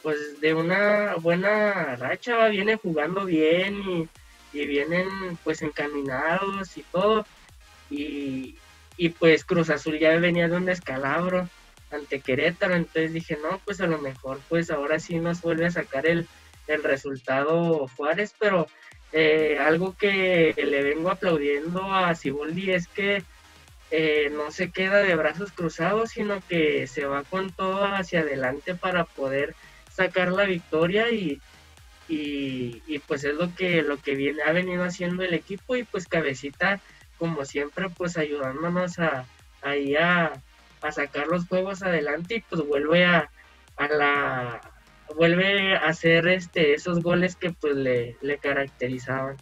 pues 0.01 0.39
de 0.41 0.53
una 0.53 1.15
buena 1.15 1.95
racha, 1.95 2.47
viene 2.47 2.75
jugando 2.77 3.25
bien 3.25 4.09
y, 4.53 4.65
vienen 4.65 5.07
pues 5.43 5.61
encaminados 5.61 6.75
y 6.77 6.83
todo, 6.83 7.25
y, 7.89 8.57
y 8.97 9.09
pues 9.09 9.45
Cruz 9.45 9.69
Azul 9.69 9.97
ya 9.97 10.17
venía 10.17 10.49
de 10.49 10.57
un 10.57 10.65
descalabro, 10.65 11.47
ante 11.91 12.21
Querétaro, 12.21 12.75
entonces 12.75 13.13
dije, 13.13 13.37
no, 13.41 13.59
pues 13.65 13.81
a 13.81 13.87
lo 13.87 13.97
mejor 13.99 14.39
pues 14.49 14.71
ahora 14.71 14.99
sí 14.99 15.19
nos 15.19 15.41
vuelve 15.41 15.65
a 15.65 15.71
sacar 15.71 16.07
el, 16.07 16.27
el 16.67 16.83
resultado 16.83 17.87
Juárez, 17.95 18.33
pero 18.39 18.67
eh, 19.13 19.57
algo 19.59 19.95
que 19.97 20.53
le 20.57 20.83
vengo 20.83 21.09
aplaudiendo 21.09 21.83
a 21.93 22.15
Siboldi 22.15 22.71
es 22.71 22.87
que 22.87 23.23
eh, 23.91 24.31
no 24.33 24.51
se 24.51 24.71
queda 24.71 24.99
de 24.99 25.15
brazos 25.15 25.51
cruzados, 25.51 26.11
sino 26.11 26.41
que 26.47 26.87
se 26.87 27.05
va 27.05 27.23
con 27.23 27.51
todo 27.51 27.83
hacia 27.83 28.21
adelante 28.21 28.73
para 28.73 29.03
poder 29.03 29.53
sacar 29.93 30.31
la 30.31 30.45
victoria 30.45 31.11
y, 31.11 31.41
y, 32.07 32.99
pues 33.07 33.23
es 33.25 33.35
lo 33.35 33.53
que 33.55 33.81
lo 33.81 33.97
que 33.97 34.15
viene 34.15 34.43
ha 34.43 34.51
venido 34.51 34.83
haciendo 34.83 35.23
el 35.23 35.33
equipo 35.33 35.75
y 35.75 35.83
pues 35.83 36.07
cabecita 36.07 36.79
como 37.17 37.45
siempre 37.45 37.89
pues 37.89 38.17
ayudándonos 38.17 38.99
a 38.99 39.25
ahí 39.61 39.95
a, 39.95 40.33
a 40.81 40.91
sacar 40.91 41.27
los 41.27 41.47
juegos 41.47 41.83
adelante 41.83 42.35
y 42.35 42.41
pues 42.41 42.65
vuelve 42.65 43.05
a, 43.05 43.29
a 43.77 43.87
la 43.87 44.61
vuelve 45.15 45.75
a 45.75 45.87
hacer 45.87 46.27
este 46.27 46.73
esos 46.73 47.01
goles 47.01 47.35
que 47.35 47.51
pues 47.51 47.75
le, 47.75 48.17
le 48.21 48.37
caracterizaban. 48.37 49.37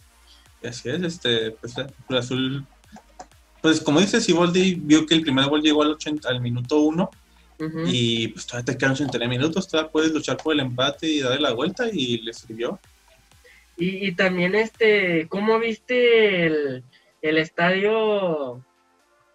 Así 0.62 0.90
es, 0.90 1.02
este 1.02 1.52
pues 1.52 1.74
el 1.78 2.16
azul 2.16 2.66
pues 3.62 3.80
como 3.80 4.00
dice 4.00 4.20
Siboldi 4.20 4.74
vio 4.74 5.06
que 5.06 5.14
el 5.14 5.22
primer 5.22 5.46
gol 5.46 5.62
llegó 5.62 5.82
al 5.82 5.92
80 5.92 6.28
al 6.28 6.40
minuto 6.40 6.80
1 6.80 7.10
y 7.86 8.28
pues 8.28 8.46
todavía 8.46 8.72
te 8.72 8.78
quedan 8.78 8.92
89 8.92 9.36
minutos, 9.36 9.68
todavía 9.68 9.92
puedes 9.92 10.12
luchar 10.12 10.36
por 10.38 10.54
el 10.54 10.60
empate 10.60 11.06
y 11.06 11.20
darle 11.20 11.40
la 11.40 11.52
vuelta 11.52 11.88
y 11.92 12.18
le 12.22 12.32
sirvió. 12.32 12.78
Y, 13.76 14.12
también, 14.12 14.54
este, 14.54 15.26
¿cómo 15.28 15.58
viste 15.58 16.46
el, 16.46 16.84
estadio, 17.22 18.62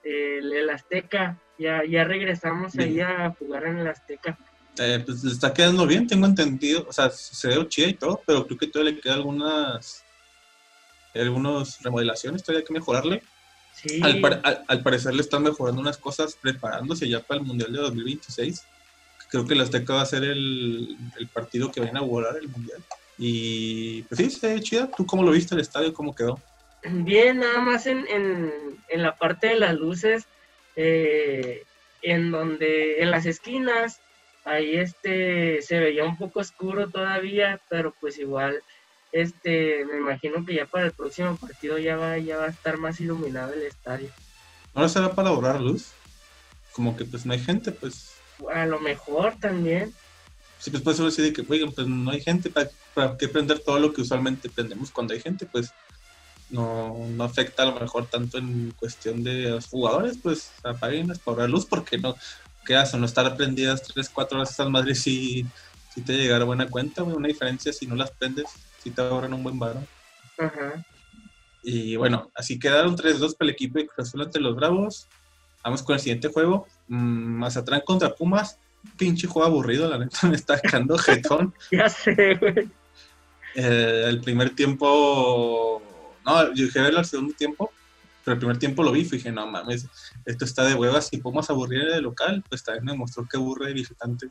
el, 0.04 0.70
Azteca? 0.70 1.40
Ya, 1.58 1.84
ya 1.86 2.04
regresamos 2.04 2.78
ahí 2.78 3.00
a 3.00 3.34
jugar 3.38 3.66
en 3.66 3.80
el 3.80 3.88
Azteca. 3.88 4.38
Eh, 4.78 5.02
pues 5.06 5.24
le 5.24 5.32
está 5.32 5.54
quedando 5.54 5.88
bien, 5.88 6.06
tengo 6.06 6.26
entendido, 6.26 6.86
o 6.88 6.92
sea, 6.92 7.10
se 7.10 7.48
ve 7.48 7.68
chida 7.70 7.88
y 7.88 7.94
todo, 7.94 8.22
pero 8.26 8.46
creo 8.46 8.58
que 8.58 8.68
todavía 8.68 8.94
le 8.94 9.00
queda 9.00 9.14
algunas, 9.14 10.04
algunas 11.14 11.82
remodelaciones, 11.82 12.44
todavía 12.44 12.60
hay 12.60 12.66
que 12.66 12.74
mejorarle. 12.74 13.24
Al, 14.68 14.82
parecer 14.84 15.14
le 15.14 15.22
están 15.22 15.44
mejorando 15.44 15.82
unas 15.82 15.98
cosas 15.98 16.38
preparándose 16.42 17.08
ya 17.08 17.20
para 17.20 17.40
el 17.40 17.46
Mundial 17.46 17.72
de 17.72 17.80
2026. 17.80 18.64
Creo 19.30 19.46
que 19.46 19.54
el 19.54 19.62
Azteca 19.62 19.94
va 19.94 20.02
a 20.02 20.06
ser 20.06 20.24
el, 20.24 20.98
partido 21.34 21.72
que 21.72 21.82
va 21.82 21.88
a 21.88 21.90
inaugurar 21.90 22.38
el 22.38 22.48
Mundial. 22.48 22.82
Y 23.18 24.02
pues 24.04 24.20
sí, 24.20 24.30
se 24.30 24.54
ve 24.54 24.62
chida. 24.62 24.90
¿Tú 24.96 25.06
cómo 25.06 25.24
lo 25.24 25.32
viste 25.32 25.56
el 25.56 25.62
estadio? 25.62 25.94
¿Cómo 25.94 26.16
quedó? 26.16 26.40
Bien, 26.84 27.40
nada 27.40 27.60
más 27.60 27.86
en, 27.88 28.06
en, 28.10 29.02
la 29.02 29.16
parte 29.16 29.48
de 29.48 29.60
las 29.60 29.74
luces, 29.74 30.26
eh, 30.76 31.64
en 32.02 32.32
donde, 32.32 33.02
en 33.02 33.12
las 33.12 33.26
esquinas, 33.26 34.00
ahí 34.44 34.76
este 34.76 35.62
se 35.62 35.80
veía 35.80 36.04
un 36.04 36.18
poco 36.18 36.40
oscuro 36.40 36.90
todavía, 36.90 37.60
pero 37.70 37.94
pues 38.00 38.20
igual 38.20 38.62
este, 39.16 39.86
me 39.86 39.98
imagino 39.98 40.46
que 40.46 40.56
ya 40.56 40.66
para 40.66 40.88
el 40.88 40.92
próximo 40.92 41.38
partido 41.38 41.78
ya 41.78 41.96
va, 41.96 42.18
ya 42.18 42.36
va 42.36 42.46
a 42.46 42.50
estar 42.50 42.78
más 42.78 43.00
iluminado 43.00 43.54
el 43.54 43.64
estadio. 43.64 44.10
¿Ahora 44.74 44.90
será 44.90 45.16
para 45.16 45.30
ahorrar 45.30 45.62
luz? 45.62 45.92
Como 46.74 46.98
que 46.98 47.06
pues 47.06 47.26
no 47.26 47.32
hay 47.32 47.40
gente, 47.40 47.72
pues. 47.72 48.12
A 48.54 48.66
lo 48.66 48.82
mejor 48.82 49.36
también. 49.40 49.94
Sí, 50.60 50.70
pues 50.70 50.84
puede 50.84 50.98
ser 50.98 51.06
así 51.06 51.22
de 51.22 51.32
que, 51.32 51.46
oigan, 51.48 51.72
pues 51.72 51.88
no 51.88 52.12
hay 52.12 52.20
gente, 52.20 52.50
¿para, 52.50 52.70
para 52.94 53.18
qué 53.18 53.30
prender 53.30 53.60
todo 53.60 53.80
lo 53.80 53.94
que 53.94 54.02
usualmente 54.02 54.50
prendemos 54.50 54.92
cuando 54.92 55.14
hay 55.14 55.22
gente? 55.22 55.46
Pues 55.46 55.72
no, 56.50 56.96
no 57.10 57.24
afecta 57.24 57.64
a 57.64 57.68
lo 57.68 57.80
mejor 57.80 58.08
tanto 58.08 58.38
en 58.38 58.72
cuestión 58.72 59.24
de 59.24 59.50
los 59.50 59.68
jugadores, 59.68 60.18
pues 60.22 60.52
apaguen 60.64 61.08
para 61.08 61.20
ahorrar 61.26 61.50
luz, 61.50 61.66
porque 61.66 61.98
no, 61.98 62.16
quedas 62.66 62.94
o 62.94 62.98
no 62.98 63.06
estar 63.06 63.36
prendidas 63.38 63.84
3, 63.84 64.10
4 64.10 64.38
horas 64.38 64.52
esas 64.52 64.70
madres 64.70 65.02
si, 65.02 65.46
si 65.94 66.02
te 66.02 66.14
llegara 66.14 66.44
buena 66.44 66.68
cuenta, 66.68 67.04
una 67.04 67.28
diferencia 67.28 67.72
si 67.72 67.88
no 67.88 67.96
las 67.96 68.12
prendes 68.12 68.46
si 68.84 68.92
te 68.92 69.02
ahorran 69.02 69.34
un 69.34 69.44
buen 69.44 69.58
varón. 69.58 69.88
Y 71.64 71.96
bueno, 71.96 72.30
así 72.36 72.60
quedaron 72.60 72.96
3-2 72.96 73.38
para 73.38 73.50
el 73.50 73.54
equipo 73.54 73.80
de 73.80 73.88
Cruz 73.88 74.08
Azul 74.08 74.22
ante 74.22 74.40
los 74.40 74.56
Bravos. 74.56 75.08
Vamos 75.64 75.82
con 75.82 75.96
el 75.96 76.00
siguiente 76.00 76.28
juego. 76.28 76.68
Mm, 76.88 77.40
Mazatlán 77.40 77.82
contra 77.82 78.14
Pumas. 78.14 78.60
Pinche 78.98 79.26
juego 79.26 79.48
aburrido, 79.48 79.90
la 79.90 79.98
neta 79.98 80.20
me 80.28 80.36
está 80.36 80.58
dejando 80.62 80.96
jetón. 80.98 81.56
ya 81.72 81.90
sé, 81.90 82.36
güey. 82.36 82.70
Eh, 83.56 84.06
el 84.08 84.22
primer 84.22 84.52
tiempo. 84.52 85.82
No, 86.26 86.54
yo 86.54 86.66
dije 86.66 86.82
verlo 86.82 87.00
el 87.00 87.06
segundo 87.06 87.34
tiempo, 87.36 87.72
pero 88.24 88.34
el 88.34 88.40
primer 88.40 88.58
tiempo 88.58 88.84
lo 88.84 88.92
vi 88.92 89.02
y 89.02 89.04
dije, 89.04 89.32
no 89.32 89.46
mames, 89.46 89.88
esto 90.26 90.46
está 90.46 90.66
de 90.66 90.74
huevas. 90.74 91.08
Si 91.08 91.18
Pumas 91.18 91.50
aburrir 91.50 91.86
de 91.86 92.02
local, 92.02 92.44
pues 92.50 92.64
también 92.64 92.86
me 92.86 92.94
mostró 92.96 93.28
que 93.30 93.38
aburre 93.38 93.68
de 93.68 93.74
visitante. 93.74 94.30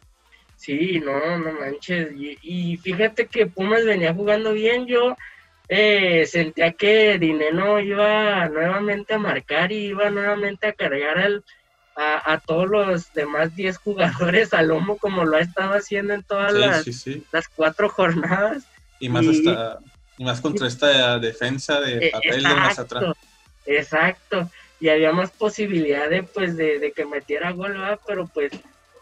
Sí, 0.56 1.00
no, 1.00 1.38
no 1.38 1.52
manches. 1.52 2.08
Y, 2.16 2.76
fíjate 2.78 3.26
que 3.26 3.46
Pumas 3.46 3.84
venía 3.84 4.12
jugando 4.12 4.52
bien. 4.52 4.86
Yo 4.86 5.16
eh, 5.68 6.26
sentía 6.26 6.72
que 6.72 7.18
Dineno 7.18 7.78
iba 7.78 8.48
nuevamente 8.48 9.14
a 9.14 9.18
marcar 9.18 9.70
y 9.70 9.86
iba 9.86 10.10
nuevamente 10.10 10.66
a 10.66 10.72
cargar 10.72 11.18
al, 11.18 11.44
a, 11.96 12.40
todos 12.44 12.68
los 12.68 13.12
demás 13.12 13.54
10 13.54 13.76
jugadores 13.78 14.52
al 14.52 14.68
lomo 14.68 14.96
como 14.96 15.24
lo 15.24 15.36
ha 15.36 15.40
estado 15.40 15.74
haciendo 15.74 16.14
en 16.14 16.22
todas 16.22 16.52
las, 16.52 16.86
las 17.30 17.48
cuatro 17.48 17.88
jornadas. 17.88 18.64
Y 18.98 19.08
más, 19.08 19.26
hasta, 19.26 19.78
y 20.18 20.24
más 20.24 20.40
contra 20.40 20.66
esta 20.66 21.18
defensa 21.18 21.80
de 21.80 22.06
eh, 22.06 22.10
papel 22.12 22.42
de 22.42 22.54
más 22.54 22.78
atrás. 22.78 23.16
Exacto. 23.66 24.50
Y 24.80 24.88
había 24.88 25.12
más 25.12 25.30
posibilidad 25.30 26.10
de, 26.10 26.22
pues, 26.22 26.56
de, 26.56 26.78
de 26.78 26.92
que 26.92 27.06
metiera 27.06 27.52
gol, 27.52 27.76
pero 28.06 28.26
pues 28.26 28.52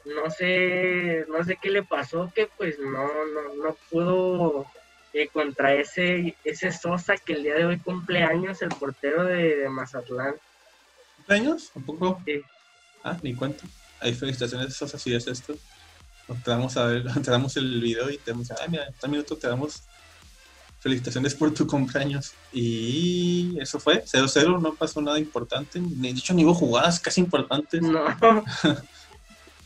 no 0.05 0.31
sé, 0.31 1.25
no 1.29 1.45
sé 1.45 1.59
qué 1.61 1.71
le 1.71 1.83
pasó, 1.83 2.31
que 2.35 2.49
pues 2.57 2.79
no, 2.79 3.07
no, 3.07 3.65
no 3.65 3.77
pudo 3.91 4.67
eh, 5.13 5.29
contra 5.29 5.75
ese, 5.75 6.37
ese 6.45 6.73
Sosa 6.73 7.17
que 7.17 7.35
el 7.35 7.43
día 7.43 7.55
de 7.55 7.67
hoy 7.67 7.79
cumple 7.79 8.23
años, 8.23 8.63
el 8.63 8.71
portero 8.71 9.25
de, 9.25 9.69
Mazatlán. 9.69 10.35
¿Cumple 11.17 11.37
años? 11.37 11.71
¿Un 11.75 11.85
poco? 11.85 12.21
Sí. 12.25 12.43
Ah, 13.05 13.17
ni 13.23 13.35
cuenta. 13.35 13.65
Hay 14.01 14.15
felicitaciones 14.15 14.75
Sosa, 14.75 14.99
si 14.99 15.15
es 15.15 15.27
esto. 15.27 15.55
Te 16.45 16.51
damos, 16.51 16.77
a 16.77 16.87
ver, 16.87 17.05
te 17.23 17.31
damos 17.31 17.57
el 17.57 17.81
video 17.81 18.11
y 18.11 18.19
te 18.19 18.31
damos, 18.33 18.51
ah, 18.51 18.67
mira, 18.69 18.89
en 19.03 19.11
minuto 19.11 19.37
te 19.37 19.49
damos 19.49 19.83
felicitaciones 20.83 21.35
por 21.35 21.55
tu 21.55 21.67
cumpleaños. 21.67 22.33
Y 22.53 23.57
eso 23.61 23.79
fue, 23.79 24.05
0-0, 24.05 24.61
no 24.61 24.75
pasó 24.75 25.01
nada 25.01 25.19
importante. 25.19 25.81
De 25.81 26.09
hecho, 26.09 26.35
ni 26.35 26.45
hubo 26.45 26.55
jugadas 26.55 26.99
casi 26.99 27.21
importantes. 27.21 27.81
No. 27.81 28.05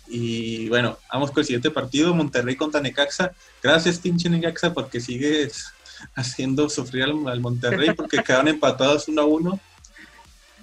Y 0.09 0.69
bueno, 0.69 0.99
vamos 1.13 1.31
con 1.31 1.41
el 1.41 1.47
siguiente 1.47 1.71
partido, 1.71 2.15
Monterrey 2.15 2.57
contra 2.57 2.81
Necaxa. 2.81 3.33
Gracias, 3.63 3.99
pinche 3.99 4.31
Necaxa, 4.31 4.73
porque 4.73 5.01
sigues 5.01 5.73
haciendo 6.15 6.69
sufrir 6.69 7.05
al, 7.05 7.41
Monterrey 7.41 7.93
porque 7.95 8.23
quedaron 8.23 8.49
empatados 8.49 9.09
uno 9.09 9.23
a 9.23 9.25
uno. 9.25 9.61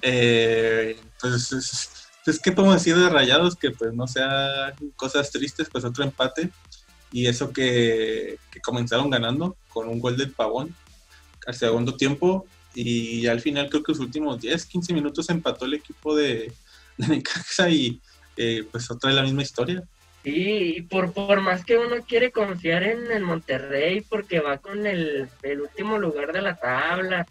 Eh, 0.02 0.98
pues 1.20 1.52
es, 1.52 2.40
que 2.40 2.52
podemos 2.52 2.76
decir 2.76 2.98
de 2.98 3.10
rayados 3.10 3.56
que 3.56 3.72
pues 3.72 3.94
no 3.94 4.08
sean 4.08 4.74
cosas 4.96 5.30
tristes, 5.30 5.68
pues 5.70 5.84
otro 5.84 6.04
empate. 6.04 6.50
Y 7.14 7.28
eso 7.28 7.54
que, 7.54 8.38
comenzaron 8.62 9.10
ganando 9.10 9.56
con 9.70 9.88
un 9.88 10.00
gol 10.00 10.18
del 10.18 10.32
pavón 10.32 10.76
al 11.48 11.54
segundo 11.54 11.96
tiempo. 11.96 12.46
Y 12.76 13.28
al 13.28 13.40
final 13.40 13.70
creo 13.70 13.84
que 13.84 13.92
los 13.92 14.02
últimos 14.02 14.42
10, 14.42 14.66
15 14.66 14.94
minutos 14.94 15.30
empató 15.30 15.66
el 15.66 15.76
equipo 15.76 16.16
de, 16.16 16.52
de 16.98 17.08
Necaxa 17.08 17.70
y 17.70 18.02
eh, 18.36 18.66
pues 18.72 18.90
otra 18.90 19.10
vez 19.10 19.16
la 19.16 19.24
misma 19.24 19.44
historia. 19.44 19.84
Sí, 20.24 20.76
y 20.78 20.82
por, 20.82 21.12
por 21.12 21.42
más 21.42 21.66
que 21.66 21.78
uno 21.78 21.98
quiere 22.08 22.32
confiar 22.32 22.84
en 22.84 23.12
el 23.12 23.24
Monterrey 23.24 24.02
porque 24.02 24.40
va 24.40 24.58
con 24.58 24.88
el, 24.88 25.30
último 25.44 25.98
lugar 25.98 26.32
de 26.32 26.42
la 26.42 26.56
tabla 26.56 27.28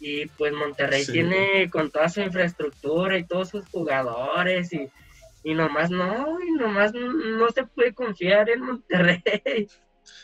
y 0.00 0.24
pues 0.26 0.54
Monterrey 0.54 1.04
tiene 1.04 1.68
con 1.70 1.90
toda 1.90 2.08
su 2.08 2.22
infraestructura 2.22 3.18
y 3.18 3.24
todos 3.24 3.50
sus 3.50 3.66
jugadores 3.66 4.72
y, 4.72 4.88
y 5.42 5.54
nomás 5.54 5.90
no, 5.90 6.38
y 6.42 6.52
nomás 6.52 6.92
no 6.92 7.48
se 7.50 7.64
puede 7.64 7.94
confiar 7.94 8.50
en 8.50 8.60
Monterrey. 8.60 9.68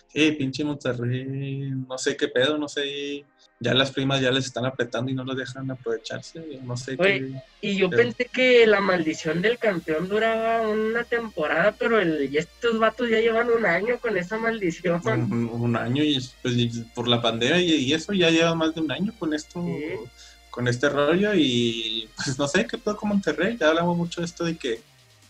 Sí, 0.09 0.33
pinche 0.33 0.65
Monterrey, 0.65 1.71
no 1.87 1.99
sé 1.99 2.17
qué 2.17 2.29
pedo, 2.29 2.57
no 2.59 2.69
sé 2.69 3.25
ya 3.59 3.73
las 3.73 3.91
primas 3.91 4.21
ya 4.21 4.31
les 4.31 4.45
están 4.45 4.67
apretando 4.67 5.11
y 5.11 5.15
no 5.15 5.25
los 5.25 5.37
dejan 5.37 5.71
aprovecharse. 5.71 6.61
No 6.63 6.77
sé 6.77 6.97
qué. 6.97 7.33
Y 7.63 7.77
yo 7.77 7.89
pensé 7.89 8.27
que 8.27 8.67
la 8.67 8.81
maldición 8.81 9.41
del 9.41 9.59
campeón 9.59 10.09
duraba 10.09 10.69
una 10.69 11.05
temporada, 11.05 11.75
pero 11.79 11.99
el, 11.99 12.29
y 12.31 12.37
estos 12.37 12.79
vatos 12.79 13.09
ya 13.09 13.19
llevan 13.19 13.51
un 13.51 13.65
año 13.65 13.99
con 13.99 14.17
esa 14.19 14.37
maldición. 14.37 15.01
Un, 15.07 15.75
año 15.77 16.05
y 16.05 16.19
pues, 16.43 16.55
por 16.95 17.09
la 17.09 17.23
pandemia 17.23 17.59
y, 17.59 17.95
eso 17.95 18.13
ya 18.13 18.31
lleva 18.31 18.55
más 18.55 18.75
de 18.75 18.83
un 18.83 18.93
año 18.93 19.13
con 19.19 19.33
esto. 19.33 19.65
Con 20.51 20.69
este 20.69 20.89
rollo 20.89 21.35
y 21.35 22.09
pues 22.17 22.39
no 22.39 22.49
sé 22.49 22.67
qué 22.67 22.79
puedo 22.79 22.97
con 22.97 23.11
Monterrey. 23.11 23.59
Ya 23.59 23.69
hablamos 23.69 23.97
mucho 23.97 24.23
de 24.23 24.27
esto 24.27 24.45
de 24.45 24.57
que 24.57 24.81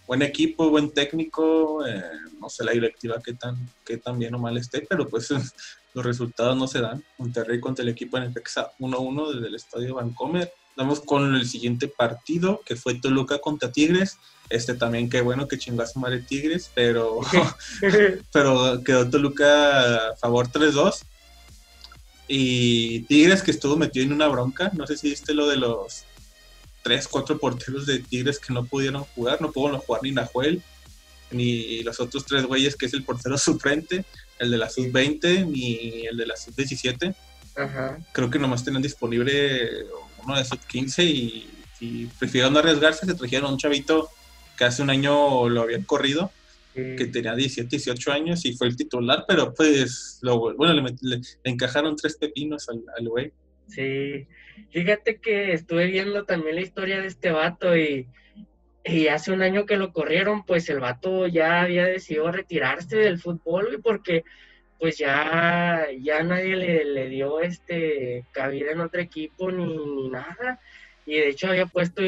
buen 0.06 0.22
equipo, 0.22 0.70
buen 0.70 0.90
técnico, 0.90 1.86
eh, 1.86 2.02
no 2.40 2.48
sé 2.48 2.64
la 2.64 2.72
directiva 2.72 3.20
qué 3.24 3.34
tan, 3.34 3.56
qué 3.84 3.96
tan 3.96 4.18
bien 4.18 4.34
o 4.34 4.38
mal 4.38 4.56
esté, 4.56 4.86
pero 4.88 5.08
pues 5.08 5.30
los 5.94 6.04
resultados 6.04 6.56
no 6.56 6.66
se 6.68 6.80
dan. 6.80 7.04
Monterrey 7.18 7.60
contra 7.60 7.82
el 7.82 7.88
equipo 7.88 8.16
en 8.16 8.24
el 8.24 8.32
FEXA 8.32 8.72
1-1 8.78 9.34
desde 9.34 9.48
el 9.48 9.54
estadio 9.54 9.94
Vancomer. 9.94 10.52
Vamos 10.76 11.00
con 11.00 11.34
el 11.34 11.46
siguiente 11.46 11.88
partido, 11.88 12.60
que 12.64 12.76
fue 12.76 12.96
Toluca 12.96 13.38
contra 13.38 13.72
Tigres. 13.72 14.18
Este 14.50 14.74
también, 14.74 15.08
qué 15.08 15.22
bueno 15.22 15.48
que 15.48 15.58
chingó 15.58 15.82
a 15.82 15.86
su 15.86 15.98
madre 15.98 16.20
Tigres, 16.20 16.70
pero, 16.74 17.20
pero 18.32 18.82
quedó 18.84 19.08
Toluca 19.08 20.10
a 20.10 20.16
favor 20.16 20.48
3-2. 20.48 21.02
Y 22.28 23.00
Tigres 23.02 23.42
que 23.42 23.52
estuvo 23.52 23.76
metido 23.76 24.04
en 24.04 24.12
una 24.12 24.28
bronca, 24.28 24.70
no 24.74 24.86
sé 24.86 24.96
si 24.96 25.10
viste 25.10 25.32
lo 25.32 25.46
de 25.48 25.56
los 25.56 26.04
3, 26.86 27.08
4 27.08 27.38
porteros 27.38 27.84
de 27.84 27.98
Tigres 27.98 28.38
que 28.38 28.52
no 28.52 28.64
pudieron 28.64 29.02
jugar, 29.02 29.42
no 29.42 29.50
pudieron 29.50 29.80
jugar 29.80 30.04
ni 30.04 30.12
Nahuel, 30.12 30.62
ni 31.32 31.82
los 31.82 31.98
otros 31.98 32.24
tres 32.24 32.44
güeyes 32.44 32.76
que 32.76 32.86
es 32.86 32.92
el 32.92 33.02
portero 33.02 33.36
suplente, 33.38 34.04
el 34.38 34.52
de 34.52 34.56
la 34.56 34.70
sub-20 34.70 35.48
ni 35.48 36.06
el 36.06 36.16
de 36.16 36.26
la 36.26 36.36
sub-17. 36.36 37.12
Creo 38.12 38.30
que 38.30 38.38
nomás 38.38 38.62
tenían 38.62 38.82
disponible 38.82 39.86
uno 40.22 40.36
de 40.36 40.44
sub-15 40.44 41.02
y, 41.02 41.50
y, 41.80 42.06
prefirieron 42.20 42.52
no 42.52 42.60
arriesgarse, 42.60 43.04
se 43.04 43.14
trajeron 43.14 43.50
a 43.50 43.52
un 43.54 43.58
chavito 43.58 44.08
que 44.56 44.64
hace 44.64 44.80
un 44.82 44.90
año 44.90 45.48
lo 45.48 45.62
habían 45.62 45.82
corrido, 45.82 46.30
que 46.72 47.08
tenía 47.10 47.34
17, 47.34 47.68
18 47.68 48.12
años 48.12 48.44
y 48.44 48.52
fue 48.52 48.68
el 48.68 48.76
titular, 48.76 49.24
pero 49.26 49.52
pues, 49.52 50.20
lo, 50.22 50.54
bueno, 50.54 50.88
le, 51.00 51.20
encajaron 51.42 51.96
tres 51.96 52.16
pepinos 52.16 52.68
al 52.68 53.08
güey. 53.08 53.32
Sí, 53.66 54.26
fíjate 54.70 55.16
que 55.16 55.52
estuve 55.52 55.86
viendo 55.86 56.24
también 56.24 56.56
la 56.56 56.62
historia 56.62 57.00
de 57.00 57.08
este 57.08 57.30
vato 57.32 57.76
y 57.76 58.06
y 58.88 59.08
hace 59.08 59.32
un 59.32 59.42
año 59.42 59.66
que 59.66 59.76
lo 59.76 59.92
corrieron, 59.92 60.44
pues 60.44 60.68
el 60.70 60.78
vato 60.78 61.26
ya 61.26 61.62
había 61.62 61.86
decidido 61.86 62.30
retirarse 62.30 62.96
del 62.96 63.18
fútbol, 63.18 63.80
porque 63.82 64.24
pues 64.78 64.98
ya, 64.98 65.86
ya 66.00 66.22
nadie 66.22 66.54
le, 66.84 67.08
dio 67.08 67.40
este 67.40 68.24
cabida 68.30 68.70
en 68.70 68.80
otro 68.80 69.00
equipo 69.00 69.50
ni, 69.50 70.08
nada. 70.08 70.60
Y 71.04 71.16
de 71.18 71.28
hecho 71.30 71.48
había 71.48 71.66
puesto 71.66 72.02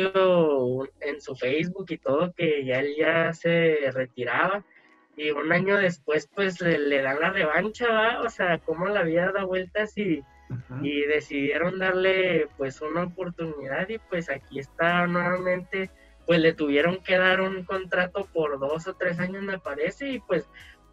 en 1.00 1.20
su 1.20 1.34
Facebook 1.34 1.86
y 1.88 1.98
todo 1.98 2.32
que 2.32 2.64
ya 2.64 2.78
él 2.80 2.94
ya 2.96 3.32
se 3.32 3.90
retiraba. 3.92 4.64
Y 5.16 5.30
un 5.30 5.50
año 5.50 5.76
después 5.78 6.28
pues 6.32 6.60
le, 6.60 7.02
dan 7.02 7.20
la 7.20 7.30
revancha, 7.30 8.20
o 8.20 8.30
sea, 8.30 8.58
cómo 8.58 8.86
la 8.86 9.02
vida 9.02 9.32
da 9.32 9.44
vueltas 9.44 9.98
y, 9.98 10.22
y 10.82 11.02
decidieron 11.02 11.78
darle 11.78 12.48
pues 12.56 12.80
una 12.80 13.04
oportunidad 13.04 13.88
y 13.88 13.98
pues 13.98 14.30
aquí 14.30 14.58
está 14.58 15.06
nuevamente 15.06 15.90
pues 16.28 16.40
le 16.40 16.52
tuvieron 16.52 16.98
que 17.02 17.16
dar 17.16 17.40
un 17.40 17.64
contrato 17.64 18.28
por 18.34 18.60
dos 18.60 18.86
o 18.86 18.92
tres 18.92 19.18
años, 19.18 19.42
me 19.42 19.58
parece, 19.58 20.10
y 20.10 20.20
pues 20.20 20.44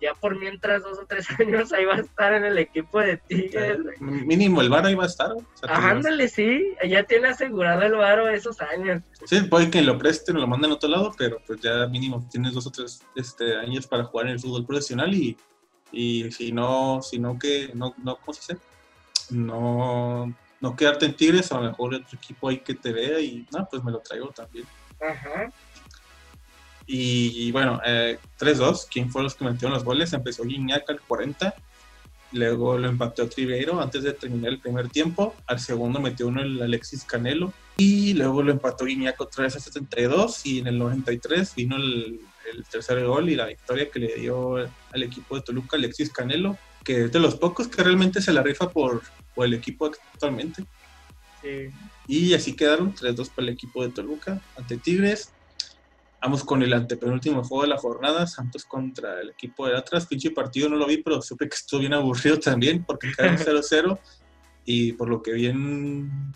ya 0.02 0.14
por 0.14 0.40
mientras 0.40 0.82
dos 0.82 0.98
o 0.98 1.06
tres 1.06 1.28
años 1.40 1.74
ahí 1.74 1.84
va 1.84 1.96
a 1.96 2.00
estar 2.00 2.34
en 2.34 2.46
el 2.46 2.58
equipo 2.58 3.02
de 3.02 3.18
Tigres. 3.18 3.80
mínimo 4.00 4.62
el 4.62 4.70
Varo 4.70 4.88
ahí 4.88 4.96
va 4.96 5.04
a 5.04 5.08
estar. 5.08 5.34
ándale, 5.68 6.30
sí, 6.30 6.74
ya 6.88 7.04
tiene 7.04 7.28
asegurado 7.28 7.82
el 7.82 7.96
Varo 7.96 8.30
esos 8.30 8.62
años. 8.62 9.02
Sí, 9.26 9.42
puede 9.42 9.70
que 9.70 9.82
lo 9.82 9.98
presten 9.98 10.38
o 10.38 10.40
lo 10.40 10.48
manden 10.48 10.72
a 10.72 10.76
otro 10.76 10.90
lado, 10.90 11.14
pero 11.18 11.38
pues 11.46 11.60
ya 11.60 11.86
mínimo 11.88 12.26
tienes 12.32 12.54
dos 12.54 12.68
o 12.68 12.72
tres 12.72 13.04
este, 13.18 13.58
años 13.58 13.88
para 13.88 14.06
jugar 14.06 14.28
en 14.28 14.34
el 14.34 14.40
fútbol 14.40 14.66
profesional 14.66 15.14
y, 15.14 15.36
y 15.92 16.32
si 16.32 16.54
no, 16.54 17.02
si 17.02 17.20
no 17.20 17.38
que, 17.38 17.72
no, 17.74 17.94
no, 18.02 18.16
¿cómo 18.16 18.34
se 18.34 18.54
dice? 18.54 18.66
No, 19.32 20.34
no 20.62 20.76
quedarte 20.76 21.06
en 21.06 21.16
Tigres, 21.16 21.52
a 21.52 21.56
lo 21.56 21.70
mejor 21.70 21.96
otro 21.96 22.18
equipo 22.18 22.50
ahí 22.50 22.60
que 22.60 22.74
te 22.74 22.92
vea 22.92 23.20
y 23.20 23.46
no, 23.52 23.68
pues 23.70 23.84
me 23.84 23.92
lo 23.92 24.00
traigo 24.00 24.30
también. 24.30 24.66
Ajá. 25.02 25.52
Y, 26.88 27.52
bueno, 27.52 27.82
eh, 27.86 28.20
3-2, 28.40 28.88
¿quién 28.92 29.10
fue 29.10 29.24
los 29.24 29.36
que 29.36 29.44
metieron 29.44 29.74
los 29.74 29.84
goles? 29.84 30.14
Empezó 30.14 30.44
Guiñac 30.44 30.88
al 30.90 31.02
40, 31.02 31.56
luego 32.32 32.78
lo 32.78 32.88
empató 32.88 33.28
Triveiro 33.28 33.82
antes 33.82 34.04
de 34.04 34.14
terminar 34.14 34.52
el 34.52 34.60
primer 34.60 34.90
tiempo, 34.90 35.34
al 35.48 35.60
segundo 35.60 36.00
metió 36.00 36.28
uno 36.28 36.42
el 36.42 36.62
Alexis 36.62 37.04
Canelo, 37.04 37.54
y 37.78 38.14
luego 38.14 38.44
lo 38.44 38.52
empató 38.52 38.86
Guiñac 38.86 39.20
otra 39.20 39.46
vez 39.46 39.56
a 39.56 39.60
72, 39.60 40.46
y 40.46 40.60
en 40.60 40.68
el 40.68 40.78
93 40.78 41.56
vino 41.56 41.76
el, 41.76 42.20
tercer 42.70 43.04
gol 43.04 43.30
y 43.30 43.36
la 43.36 43.48
victoria 43.48 43.90
que 43.90 44.00
le 44.00 44.16
dio 44.16 44.58
al 44.58 45.04
equipo 45.04 45.36
de 45.36 45.42
Toluca 45.42 45.78
Alexis 45.78 46.12
Canelo, 46.12 46.56
que 46.86 47.06
es 47.06 47.12
de 47.12 47.20
los 47.20 47.36
pocos 47.36 47.68
que 47.68 47.84
realmente 47.84 48.22
se 48.22 48.32
la 48.32 48.44
rifa 48.44 48.70
por, 48.70 49.02
por 49.34 49.46
el 49.46 49.56
equipo 49.56 49.88
actualmente. 49.88 50.64
Sí. 51.42 51.70
Y 52.08 52.34
así 52.34 52.56
quedaron 52.56 52.94
3-2 52.94 53.30
para 53.30 53.48
el 53.48 53.54
equipo 53.54 53.84
de 53.84 53.90
Toluca 53.90 54.42
ante 54.56 54.78
Tigres. 54.78 55.32
Vamos 56.22 56.44
con 56.44 56.64
el 56.64 56.74
antepenúltimo 56.74 57.44
juego 57.44 57.64
de 57.64 57.70
la 57.70 57.78
jornada, 57.78 58.26
Santos 58.26 58.66
contra 58.66 59.22
el 59.22 59.30
equipo 59.30 59.68
de 59.68 59.78
Atlas. 59.78 60.08
Pinche 60.08 60.32
partido 60.32 60.70
no 60.70 60.76
lo 60.76 60.88
vi, 60.88 60.98
pero 60.98 61.22
supe 61.22 61.48
que 61.48 61.56
estuvo 61.56 61.82
bien 61.82 61.94
aburrido 61.94 62.40
también 62.40 62.84
porque 62.84 63.12
quedaron 63.12 63.38
0-0. 63.38 64.00
y 64.66 64.94
por 64.94 65.10
lo 65.10 65.22
que 65.22 65.34
vi 65.34 65.48
en, 65.48 66.34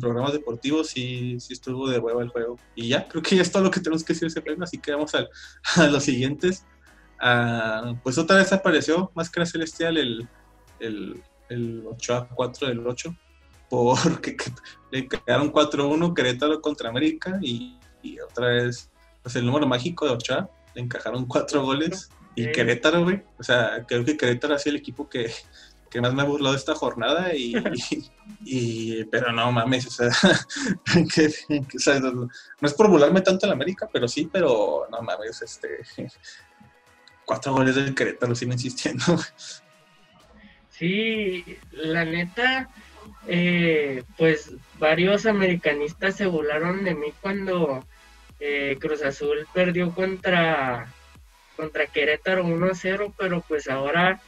programas 0.00 0.32
deportivos, 0.32 0.88
sí, 0.88 1.38
sí 1.38 1.52
estuvo 1.52 1.88
de 1.88 1.98
hueva 1.98 2.22
el 2.22 2.28
juego. 2.28 2.58
Y 2.74 2.88
ya, 2.88 3.08
creo 3.08 3.22
que 3.22 3.36
ya 3.36 3.42
es 3.42 3.52
todo 3.52 3.62
lo 3.62 3.70
que 3.70 3.80
tenemos 3.80 4.04
que 4.04 4.12
decir 4.12 4.26
ese 4.26 4.40
premio, 4.40 4.64
así 4.64 4.78
que 4.78 4.92
vamos 4.92 5.12
a, 5.76 5.86
los 5.86 6.02
siguientes. 6.02 6.64
Ah, 7.18 7.94
pues 8.02 8.18
otra 8.18 8.36
vez 8.36 8.52
apareció 8.52 9.10
Máscara 9.14 9.46
Celestial 9.46 9.96
el, 9.96 10.28
el, 10.80 11.22
el 11.48 11.84
8 11.86 12.28
4 12.34 12.68
del 12.68 12.86
8 12.86 13.16
porque 13.70 14.36
le 14.90 15.08
quedaron 15.08 15.52
4-1 15.52 16.14
Querétaro 16.14 16.60
contra 16.60 16.88
América 16.88 17.38
y, 17.42 17.78
otra 18.30 18.48
vez, 18.48 18.90
pues 19.22 19.34
el 19.36 19.46
número 19.46 19.66
mágico 19.66 20.06
de 20.06 20.12
Ochoa, 20.12 20.48
le 20.74 20.82
encajaron 20.82 21.26
cuatro 21.26 21.64
goles 21.64 22.08
y 22.36 22.52
Querétaro, 22.52 23.02
güey, 23.02 23.22
o 23.38 23.42
sea, 23.42 23.84
creo 23.88 24.04
que 24.04 24.16
Querétaro 24.16 24.54
ha 24.54 24.58
sido 24.58 24.76
el 24.76 24.80
equipo 24.80 25.08
que, 25.08 25.32
que 25.90 26.00
más 26.00 26.14
me 26.14 26.22
ha 26.22 26.26
burlado 26.26 26.52
de 26.52 26.58
esta 26.58 26.74
jornada 26.74 27.34
y, 27.34 27.54
y, 28.44 29.04
pero 29.06 29.32
no 29.32 29.50
mames, 29.50 29.86
o 29.86 29.90
sea, 29.90 30.10
que, 31.14 31.32
no, 32.00 32.28
es 32.60 32.74
por 32.74 32.88
burlarme 32.88 33.22
tanto 33.22 33.46
en 33.46 33.52
América, 33.52 33.88
pero 33.92 34.06
sí, 34.06 34.28
pero 34.30 34.86
no 34.90 35.02
mames, 35.02 35.42
este 35.42 35.80
cuatro 37.26 37.52
goles 37.52 37.74
del 37.74 37.94
Querétaro, 37.94 38.34
sigo 38.34 38.52
insistiendo. 38.52 39.04
Sí, 40.78 41.42
la 41.72 42.04
neta, 42.04 42.68
eh, 43.26 44.04
pues 44.18 44.52
varios 44.78 45.24
americanistas 45.24 46.16
se 46.16 46.26
burlaron 46.26 46.84
de 46.84 46.94
mí 46.94 47.14
cuando 47.22 47.82
eh, 48.40 48.76
Cruz 48.78 49.02
Azul 49.02 49.48
perdió 49.54 49.92
contra, 49.92 50.92
contra 51.56 51.86
Querétaro 51.86 52.44
1-0, 52.44 53.14
pero 53.16 53.40
pues 53.48 53.68
ahora 53.68 54.20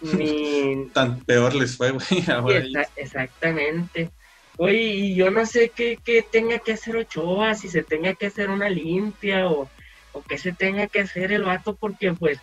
ni... 0.00 0.88
Tan 0.94 1.18
peor 1.24 1.56
les 1.56 1.76
fue, 1.76 1.90
güey. 1.90 2.72
exactamente. 2.94 4.10
Oye, 4.58 4.82
y 4.82 5.14
yo 5.16 5.32
no 5.32 5.44
sé 5.44 5.72
qué, 5.74 5.98
qué, 6.04 6.22
tenga 6.22 6.60
que 6.60 6.74
hacer 6.74 6.96
Ochoa, 6.96 7.56
si 7.56 7.68
se 7.68 7.82
tenga 7.82 8.14
que 8.14 8.26
hacer 8.26 8.48
una 8.48 8.70
limpia 8.70 9.48
o, 9.48 9.68
o 10.16 10.22
qué 10.22 10.38
se 10.38 10.52
tenga 10.52 10.86
que 10.86 11.00
hacer 11.00 11.30
el 11.30 11.42
vato, 11.42 11.76
porque 11.76 12.12
pues 12.14 12.38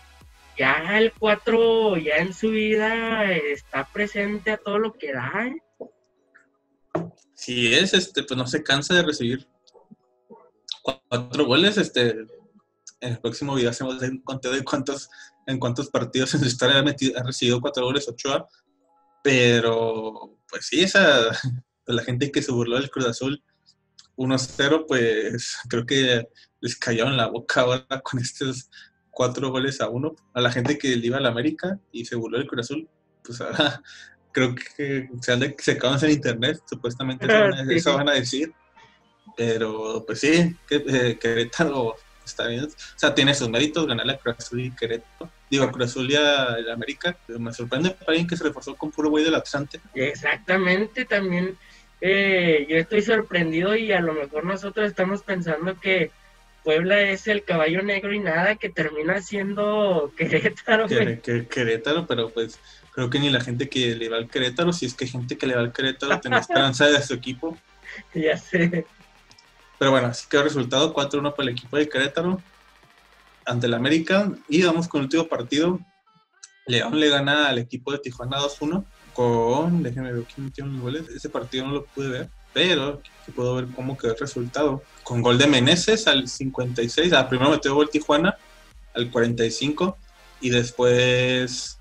ya 0.57 0.99
el 0.99 1.11
4 1.13 1.97
ya 1.97 2.17
en 2.17 2.31
su 2.31 2.51
vida 2.51 3.31
está 3.31 3.87
presente 3.91 4.51
a 4.51 4.57
todo 4.57 4.77
lo 4.77 4.93
que 4.93 5.11
da. 5.11 5.51
si 7.33 7.73
es, 7.73 7.95
este, 7.95 8.23
pues 8.23 8.37
no 8.37 8.45
se 8.45 8.61
cansa 8.61 8.93
de 8.93 9.01
recibir 9.01 9.47
cuatro 11.09 11.45
goles, 11.45 11.77
este, 11.77 12.11
en 12.11 13.13
el 13.13 13.19
próximo 13.19 13.55
video 13.55 13.71
hacemos 13.71 13.99
un 14.01 14.19
conteo 14.19 14.51
de 14.51 14.63
cuántos, 14.63 15.09
en 15.47 15.57
cuántos 15.57 15.89
partidos 15.89 16.33
en 16.35 16.41
su 16.41 16.45
historia 16.45 16.77
ha, 16.77 17.23
recibido 17.23 17.59
cuatro 17.59 17.85
goles 17.85 18.07
Ochoa, 18.07 18.47
pero 19.23 20.37
pues 20.47 20.67
sí, 20.67 20.83
esa, 20.83 21.31
la 21.87 22.03
gente 22.03 22.31
que 22.31 22.43
se 22.43 22.51
burló 22.51 22.75
del 22.75 22.91
Cruz 22.91 23.07
Azul 23.07 23.43
1-0, 24.15 24.85
pues 24.87 25.57
creo 25.69 25.87
que 25.87 26.27
les 26.63 26.79
en 26.87 27.17
la 27.17 27.27
boca 27.27 27.61
ahora 27.61 28.01
con 28.01 28.21
estos 28.21 28.69
cuatro 29.11 29.51
goles 29.51 29.81
a 29.81 29.89
uno. 29.89 30.15
A 30.33 30.39
la 30.39 30.49
gente 30.49 30.77
que 30.77 30.95
le 30.95 31.07
iba 31.07 31.17
a 31.17 31.21
la 31.21 31.29
América 31.29 31.77
y 31.91 32.05
se 32.05 32.15
burló 32.15 32.37
del 32.37 32.47
Cruz 32.47 32.61
Azul, 32.61 32.87
pues 33.23 33.41
ahora 33.41 33.81
creo 34.31 34.55
que 34.55 35.09
se, 35.21 35.55
se 35.59 35.71
acaban 35.73 36.03
en 36.03 36.11
internet, 36.11 36.61
supuestamente 36.65 37.25
eso, 37.69 37.95
van 37.95 38.09
a, 38.09 38.13
decir. 38.13 38.53
Pero 39.35 40.03
pues 40.07 40.21
sí, 40.21 40.55
que, 40.67 40.83
eh, 40.87 41.17
Querétaro 41.19 41.95
está 42.23 42.47
bien. 42.47 42.63
O 42.63 42.69
sea, 42.95 43.13
tiene 43.13 43.35
sus 43.35 43.49
méritos 43.49 43.85
ganar 43.85 44.05
la 44.05 44.17
Cruz 44.17 44.35
Azul 44.39 44.61
y 44.61 44.71
Querétaro. 44.71 45.29
Digo, 45.51 45.69
Cruz 45.69 45.91
Azul 45.91 46.09
y 46.09 46.15
a, 46.15 46.55
América. 46.71 47.17
Pero 47.27 47.41
me 47.41 47.51
sorprende 47.51 47.91
para 47.91 48.11
alguien 48.11 48.27
que 48.27 48.37
se 48.37 48.45
reforzó 48.45 48.73
con 48.75 48.89
puro 48.89 49.09
güey 49.09 49.25
del 49.25 49.35
Atlante. 49.35 49.81
Exactamente, 49.95 51.03
también 51.03 51.57
eh, 51.99 52.65
yo 52.69 52.77
estoy 52.77 53.01
sorprendido 53.01 53.75
y 53.75 53.91
a 53.91 53.99
lo 53.99 54.13
mejor 54.13 54.45
nosotros 54.45 54.87
estamos 54.87 55.23
pensando 55.23 55.77
que 55.77 56.11
Puebla 56.63 57.01
es 57.01 57.27
el 57.27 57.43
caballo 57.43 57.81
negro 57.81 58.13
y 58.13 58.19
nada, 58.19 58.55
que 58.55 58.69
termina 58.69 59.21
siendo 59.21 60.11
Querétaro. 60.17 60.87
Querétaro, 60.87 62.07
pero 62.07 62.29
pues 62.29 62.59
creo 62.93 63.09
que 63.09 63.19
ni 63.19 63.29
la 63.29 63.41
gente 63.41 63.69
que 63.69 63.95
le 63.95 64.09
va 64.09 64.17
al 64.17 64.29
Querétaro, 64.29 64.71
si 64.71 64.85
es 64.85 64.93
que 64.93 65.05
hay 65.05 65.11
gente 65.11 65.37
que 65.37 65.47
le 65.47 65.55
va 65.55 65.61
al 65.61 65.73
Querétaro 65.73 66.19
tiene 66.19 66.37
esperanza 66.39 66.87
de 66.87 67.01
su 67.01 67.13
equipo. 67.13 67.57
Ya 68.13 68.37
sé. 68.37 68.85
Pero 69.77 69.91
bueno, 69.91 70.07
así 70.07 70.27
quedó 70.29 70.41
el 70.41 70.47
resultado, 70.47 70.93
4-1 70.93 71.35
para 71.35 71.49
el 71.49 71.55
equipo 71.55 71.77
de 71.77 71.89
Querétaro 71.89 72.41
ante 73.45 73.67
el 73.67 73.73
América. 73.73 74.31
Y 74.47 74.63
vamos 74.63 74.87
con 74.87 74.99
el 74.99 75.05
último 75.05 75.27
partido. 75.27 75.79
León 76.65 76.99
le 76.99 77.09
gana 77.09 77.49
al 77.49 77.57
equipo 77.57 77.91
de 77.91 77.99
Tijuana 77.99 78.37
2-1 78.37 78.85
con, 79.13 79.83
déjenme 79.83 80.11
ver 80.11 80.23
quién 80.23 80.45
metió 80.45 80.65
los 80.65 80.81
goles. 80.81 81.09
Ese 81.09 81.29
partido 81.29 81.67
no 81.67 81.73
lo 81.73 81.85
pude 81.85 82.09
ver. 82.09 82.29
Pero 82.53 83.01
aquí 83.21 83.31
puedo 83.31 83.55
ver 83.55 83.67
cómo 83.75 83.97
quedó 83.97 84.13
el 84.13 84.19
resultado. 84.19 84.83
Con 85.03 85.21
gol 85.21 85.37
de 85.37 85.47
Meneses 85.47 86.07
al 86.07 86.27
56, 86.27 87.13
ah, 87.13 87.27
primero 87.27 87.51
metió 87.51 87.75
gol 87.75 87.89
Tijuana 87.89 88.37
al 88.93 89.11
45 89.11 89.97
y 90.41 90.49
después 90.49 91.79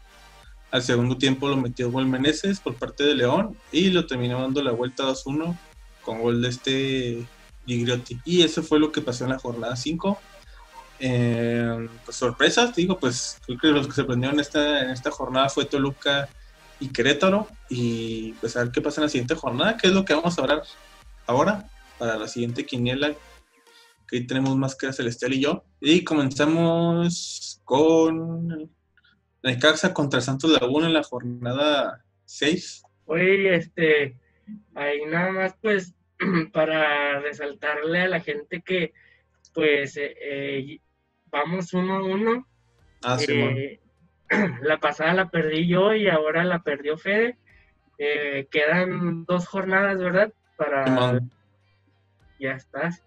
al 0.71 0.83
segundo 0.83 1.19
tiempo 1.19 1.49
lo 1.49 1.57
metió 1.57 1.91
gol 1.91 2.07
Meneses 2.07 2.59
por 2.59 2.75
parte 2.75 3.05
de 3.05 3.15
León 3.15 3.57
y 3.71 3.91
lo 3.91 4.07
terminó 4.07 4.41
dando 4.41 4.63
la 4.63 4.73
vuelta 4.73 5.05
2-1 5.05 5.57
con 6.03 6.21
gol 6.21 6.43
de 6.43 6.49
este 6.49 7.27
Gigliotti. 7.67 8.21
Y 8.25 8.43
eso 8.43 8.63
fue 8.63 8.81
lo 8.81 8.91
que 8.91 9.03
pasó 9.03 9.25
en 9.25 9.31
la 9.31 9.39
jornada 9.39 9.77
5. 9.77 10.19
Eh, 11.05 11.89
pues 12.05 12.17
sorpresas, 12.17 12.75
digo, 12.75 12.99
pues 12.99 13.39
creo 13.45 13.59
que 13.59 13.69
los 13.69 13.87
que 13.87 13.95
se 13.95 14.05
prendieron 14.05 14.37
en 14.37 14.41
esta, 14.41 14.83
en 14.83 14.91
esta 14.91 15.11
jornada 15.11 15.49
fue 15.49 15.65
Toluca 15.65 16.29
y 16.83 16.89
Querétaro. 16.89 17.47
Y 17.69 18.33
pues 18.35 18.57
a 18.57 18.65
ver 18.65 18.73
qué 18.73 18.81
pasa 18.81 19.01
en 19.01 19.05
la 19.05 19.09
siguiente 19.09 19.35
jornada, 19.35 19.77
qué 19.77 19.87
es 19.87 19.93
lo 19.93 20.05
que 20.05 20.15
vamos 20.15 20.37
a 20.37 20.43
hablar 20.43 20.63
ahora 21.27 21.69
para 21.99 22.17
la 22.17 22.27
siguiente 22.27 22.67
quiniela. 22.67 23.15
Que 24.09 24.21
tenemos 24.23 24.57
Máscara 24.57 24.93
Celestial 24.93 25.33
y 25.33 25.41
yo. 25.41 25.65
Y 25.81 26.05
comenzamos 26.05 27.61
con 27.65 28.71
Necaxa 29.43 29.95
contra 29.95 30.21
Santos 30.21 30.51
Laguna 30.51 30.89
en 30.89 30.95
la 30.95 31.03
jornada 31.03 32.05
6. 32.25 32.83
Oye, 33.07 33.55
este, 33.55 34.17
ahí 34.75 35.05
nada 35.07 35.31
más 35.33 35.55
pues 35.63 35.95
para 36.53 37.21
resaltarle 37.21 38.01
a 38.01 38.09
la 38.09 38.21
gente 38.21 38.63
que 38.63 38.93
pues 39.55 39.97
eh, 39.97 40.15
eh 40.21 40.79
vamos 41.27 41.73
uno 41.73 41.95
a 41.95 42.05
uno. 42.05 42.47
Ah, 43.03 43.19
sí, 43.19 43.33
Eh, 43.33 43.82
la 44.63 44.79
pasada 44.81 45.15
la 45.15 45.31
perdí 45.31 45.67
yo 45.67 45.95
y 45.95 46.09
ahora 46.09 46.45
la 46.45 46.63
perdió 46.63 46.99
Fede. 46.99 47.39
Eh, 47.99 48.49
quedan 48.51 49.25
dos 49.25 49.47
jornadas, 49.47 49.99
¿verdad? 49.99 50.33
Para 50.57 51.21
ya 52.39 52.53
estás. 52.53 53.03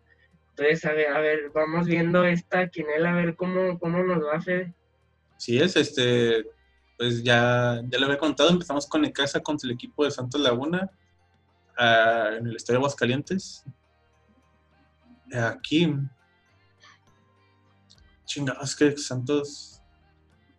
Entonces, 0.52 0.86
a 0.86 0.94
ver, 0.94 1.08
a 1.10 1.20
ver, 1.20 1.52
vamos 1.54 1.86
viendo 1.86 2.24
esta 2.24 2.70
quinela, 2.70 3.12
a 3.12 3.16
ver 3.16 3.36
cómo, 3.36 3.78
cómo 3.78 4.02
nos 4.04 4.24
va, 4.24 4.40
Fede. 4.40 4.74
Sí 5.38 5.60
es, 5.60 5.76
este, 5.76 6.46
pues 6.98 7.22
ya, 7.24 7.82
ya 7.90 8.00
lo 8.00 8.06
había 8.06 8.18
contado, 8.18 8.50
empezamos 8.50 8.88
con 8.88 9.02
Necaxa 9.02 9.42
contra 9.42 9.68
el 9.68 9.74
equipo 9.74 10.06
de 10.06 10.12
Santos 10.12 10.40
Laguna 10.40 10.90
ah, 11.78 12.32
en 12.38 12.48
el 12.48 12.56
Estadio 12.56 12.80
Aguascalientes. 12.80 13.66
Aquí, 15.34 15.94
chingados, 18.24 18.76
que 18.76 18.96
Santos, 18.98 19.75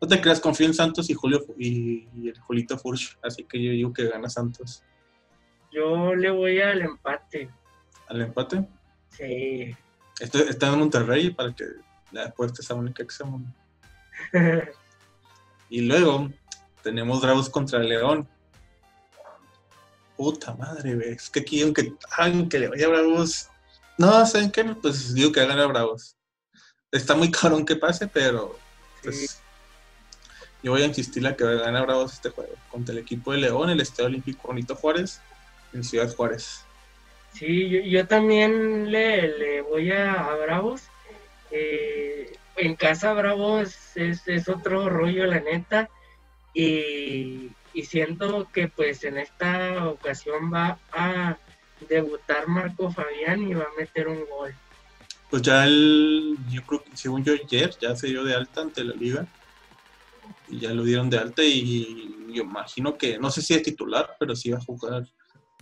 no 0.01 0.09
te 0.09 0.21
creas, 0.21 0.41
confío 0.41 0.67
en 0.67 0.75
Santos 0.75 1.09
y 1.11 1.15
Julio 1.15 1.45
y, 1.59 2.09
y 2.15 2.29
el 2.29 2.39
Julito 2.41 2.79
Furch, 2.79 3.19
así 3.23 3.45
que 3.45 3.63
yo 3.63 3.71
digo 3.71 3.93
que 3.93 4.09
gana 4.09 4.29
Santos. 4.29 4.83
Yo 5.73 6.15
le 6.15 6.31
voy 6.31 6.61
al 6.61 6.83
empate. 6.83 7.51
Al 8.09 8.23
empate, 8.23 8.67
Sí. 9.11 9.75
Esto, 10.21 10.39
está 10.39 10.69
en 10.69 10.79
Monterrey 10.79 11.31
para 11.31 11.55
que 11.55 11.65
la 12.13 12.27
apuesta 12.27 12.63
sea 12.63 12.77
única 12.77 13.05
que 13.05 13.15
sea 13.15 13.27
Y 15.71 15.81
luego 15.83 16.31
tenemos 16.83 17.21
Bravos 17.21 17.51
contra 17.51 17.79
León. 17.81 18.29
Puta 20.17 20.55
madre, 20.55 20.95
güey. 20.95 21.09
Es 21.11 21.29
que 21.29 21.41
aquí, 21.41 21.63
aunque, 21.63 21.95
aunque 22.17 22.59
le 22.59 22.69
vaya 22.69 22.87
a 22.87 22.91
Bravos. 22.91 23.49
No, 23.99 24.25
¿saben 24.27 24.51
qué? 24.51 24.65
Pues 24.65 25.13
digo 25.15 25.33
que 25.33 25.45
gana 25.45 25.67
Bravos. 25.67 26.17
Está 26.91 27.15
muy 27.15 27.31
cabrón 27.31 27.65
que 27.65 27.77
pase, 27.77 28.07
pero. 28.07 28.59
Pues, 29.03 29.31
Sí. 29.31 29.46
Yo 30.67 30.73
voy 30.73 30.83
a 30.83 30.87
insistir 30.87 31.25
a 31.29 31.37
que 31.37 31.45
gana 31.45 31.83
Bravos 31.83 32.15
este 32.15 32.31
juego. 32.31 32.53
Contra 32.73 32.93
el 32.93 32.99
equipo 32.99 33.31
de 33.31 33.39
León, 33.39 33.71
el 33.71 33.81
Estadio 33.81 34.07
Olímpico 34.07 34.49
Bonito 34.49 34.75
Juárez, 34.75 35.21
en 35.73 35.85
Ciudad 35.85 36.13
Juárez. 36.13 36.65
Sí, 37.33 37.69
yo, 37.69 37.79
yo 37.83 38.05
también 38.09 38.91
le, 38.91 39.39
le 39.39 39.61
voy 39.61 39.93
a, 39.93 40.15
a 40.15 40.35
Bravos. 40.35 40.83
Eh, 41.53 42.37
en 42.57 42.75
casa 42.75 43.13
Bravos 43.13 43.77
es, 43.95 44.27
es 44.27 44.49
otro 44.49 44.89
rollo, 44.89 45.25
la 45.27 45.39
neta. 45.39 45.89
Y, 46.53 47.53
y 47.73 47.85
siento 47.85 48.49
que 48.53 48.67
pues 48.67 49.05
en 49.05 49.19
esta 49.19 49.89
ocasión 49.89 50.53
va 50.53 50.81
a 50.91 51.37
debutar 51.89 52.49
Marco 52.49 52.91
Fabián 52.91 53.49
y 53.49 53.55
va 53.55 53.63
a 53.63 53.79
meter 53.81 54.09
un 54.09 54.27
gol. 54.29 54.53
Pues 55.31 55.43
ya 55.43 55.65
el, 55.65 56.37
yo 56.51 56.63
creo 56.65 56.83
que 56.83 56.97
según 56.97 57.23
yo 57.23 57.35
ayer 57.35 57.71
ya 57.81 57.95
se 57.95 58.09
dio 58.09 58.25
de 58.25 58.35
alta 58.35 58.63
ante 58.63 58.83
la 58.83 58.95
liga 58.95 59.29
y 60.49 60.61
ya 60.61 60.73
lo 60.73 60.85
dieron 60.85 61.11
de 61.11 61.19
alta 61.19 61.43
y 61.43 62.15
yo 62.33 62.43
imagino 62.43 62.97
que, 62.97 63.19
no 63.19 63.31
sé 63.31 63.43
si 63.43 63.55
es 63.55 63.63
titular, 63.63 64.17
pero 64.19 64.37
sí 64.37 64.51
va 64.51 64.59
a 64.59 64.65
jugar 64.65 65.07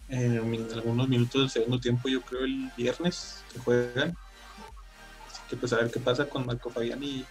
eh, 0.08 0.40
algunos 0.74 1.08
minutos 1.08 1.40
del 1.40 1.50
segundo 1.50 1.80
tiempo, 1.80 2.08
yo 2.08 2.20
creo 2.20 2.44
el 2.44 2.70
viernes 2.76 3.42
que 3.52 3.58
juegan. 3.58 4.16
Así 5.30 5.40
que 5.48 5.56
pues 5.56 5.72
a 5.72 5.76
ver 5.76 5.90
qué 5.90 6.00
pasa 6.00 6.26
con 6.26 6.46
Marco 6.46 6.70
Fabián 6.70 7.02
y, 7.02 7.24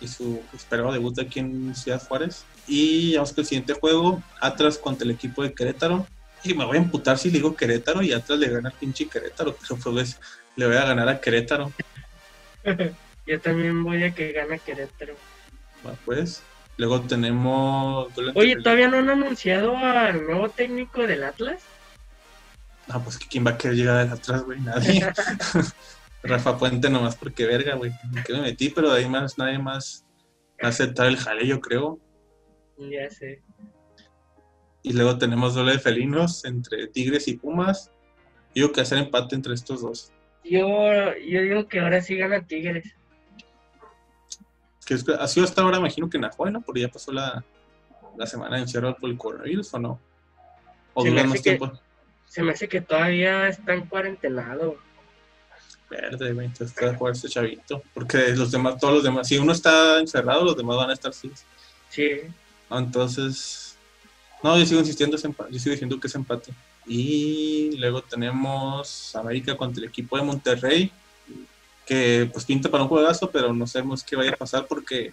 y 0.00 0.08
su 0.08 0.42
esperado 0.52 0.92
debut 0.92 1.18
aquí 1.18 1.40
en 1.40 1.74
Ciudad 1.74 2.02
Juárez. 2.06 2.44
Y 2.66 3.14
vamos 3.14 3.32
con 3.32 3.42
el 3.42 3.46
siguiente 3.46 3.74
juego, 3.74 4.22
Atlas 4.40 4.78
contra 4.78 5.04
el 5.04 5.12
equipo 5.12 5.42
de 5.42 5.54
Querétaro. 5.54 6.06
Y 6.44 6.54
me 6.54 6.64
voy 6.64 6.78
a 6.78 6.80
emputar 6.80 7.18
si 7.18 7.28
le 7.28 7.34
digo 7.34 7.54
Querétaro 7.54 8.02
y 8.02 8.12
Atlas 8.12 8.38
le 8.38 8.48
gana 8.48 8.70
al 8.70 8.74
pinche 8.74 9.08
Querétaro, 9.08 9.56
pero 9.60 9.80
pues 9.80 10.18
le 10.56 10.66
voy 10.66 10.76
a 10.76 10.84
ganar 10.84 11.08
a 11.08 11.20
Querétaro. 11.20 11.72
yo 13.26 13.40
también 13.40 13.82
voy 13.84 14.02
a 14.02 14.14
que 14.14 14.32
gana 14.32 14.58
Querétaro. 14.58 15.14
Va, 15.86 15.94
pues. 16.04 16.42
Luego 16.76 17.00
tenemos. 17.02 18.08
Oye, 18.34 18.56
¿todavía 18.56 18.88
no 18.88 18.98
han 18.98 19.10
anunciado 19.10 19.76
al 19.76 20.24
nuevo 20.24 20.48
técnico 20.48 21.06
del 21.06 21.24
Atlas? 21.24 21.62
Ah, 22.88 23.00
pues 23.02 23.18
que 23.18 23.26
quién 23.28 23.46
va 23.46 23.52
a 23.52 23.58
querer 23.58 23.76
llegar 23.76 24.06
de 24.06 24.14
atrás, 24.14 24.42
güey. 24.42 24.60
Nadie. 24.60 25.06
Rafa 26.22 26.56
Puente 26.56 26.88
nomás 26.88 27.16
porque 27.16 27.46
verga, 27.46 27.74
güey. 27.74 27.92
¿En 28.14 28.22
qué 28.22 28.32
me 28.32 28.42
metí? 28.42 28.70
Pero 28.70 28.92
de 28.92 29.00
ahí 29.00 29.08
más, 29.08 29.38
nadie 29.38 29.58
más 29.58 30.04
va 30.62 30.68
a 30.68 30.70
aceptar 30.70 31.06
el 31.06 31.16
jale, 31.16 31.46
yo 31.46 31.60
creo. 31.60 32.00
Ya 32.78 33.10
sé. 33.10 33.42
Y 34.82 34.92
luego 34.92 35.18
tenemos 35.18 35.54
doble 35.54 35.72
de 35.72 35.78
felinos 35.78 36.44
entre 36.44 36.88
Tigres 36.88 37.28
y 37.28 37.36
Pumas. 37.36 37.90
Digo 38.54 38.72
que 38.72 38.80
hacer 38.80 38.98
empate 38.98 39.34
entre 39.34 39.54
estos 39.54 39.82
dos. 39.82 40.12
Yo, 40.44 41.14
yo 41.18 41.42
digo 41.42 41.68
que 41.68 41.80
ahora 41.80 42.00
sí 42.00 42.16
gana 42.16 42.46
Tigres. 42.46 42.94
Que 44.92 45.12
es- 45.12 45.20
ha 45.20 45.26
sido 45.28 45.44
hasta 45.46 45.62
ahora, 45.62 45.78
imagino 45.78 46.08
que 46.10 46.16
en 46.18 46.24
Ajuay, 46.24 46.52
¿no? 46.52 46.60
Porque 46.60 46.80
ya 46.82 46.88
pasó 46.88 47.12
la, 47.12 47.44
la 48.16 48.26
semana 48.26 48.56
de 48.56 48.62
encierro 48.62 48.94
por 48.96 49.08
el 49.10 49.16
coronavirus, 49.16 49.72
¿o 49.74 49.78
no? 49.78 50.00
¿O 50.94 51.02
Se 51.02 51.10
me 51.10 51.20
hace 51.22 51.32
que- 51.34 51.42
tiempo? 51.42 51.72
Se 52.28 52.42
me 52.42 52.52
hace 52.52 52.68
que 52.68 52.80
todavía 52.80 53.48
está 53.48 53.74
en 53.74 53.86
cuarentenado. 53.86 54.76
Verde, 55.90 56.32
güey, 56.32 56.46
entonces 56.46 56.74
está 56.74 56.90
a 56.90 56.94
jugar 56.96 57.12
este 57.14 57.28
chavito. 57.28 57.82
Porque 57.92 58.28
los 58.34 58.50
demás, 58.50 58.78
todos 58.80 58.94
los 58.94 59.02
demás, 59.04 59.28
si 59.28 59.36
uno 59.36 59.52
está 59.52 59.98
encerrado, 60.00 60.44
los 60.44 60.56
demás 60.56 60.76
van 60.78 60.88
a 60.90 60.94
estar 60.94 61.12
sí. 61.12 61.30
Sí. 61.90 62.20
Entonces, 62.70 63.76
no, 64.42 64.58
yo 64.58 64.64
sigo 64.64 64.80
insistiendo, 64.80 65.16
yo 65.18 65.58
sigo 65.58 65.72
diciendo 65.72 66.00
que 66.00 66.06
es 66.06 66.14
empate. 66.14 66.52
Y 66.86 67.76
luego 67.76 68.00
tenemos 68.02 69.14
América 69.14 69.56
contra 69.56 69.82
el 69.82 69.88
equipo 69.90 70.16
de 70.16 70.22
Monterrey, 70.24 70.90
que 71.86 72.28
pues 72.32 72.44
pinta 72.44 72.70
para 72.70 72.84
un 72.84 72.88
juegazo, 72.88 73.30
pero 73.30 73.52
no 73.52 73.66
sabemos 73.66 74.02
qué 74.04 74.16
vaya 74.16 74.32
a 74.32 74.36
pasar 74.36 74.66
porque 74.66 75.12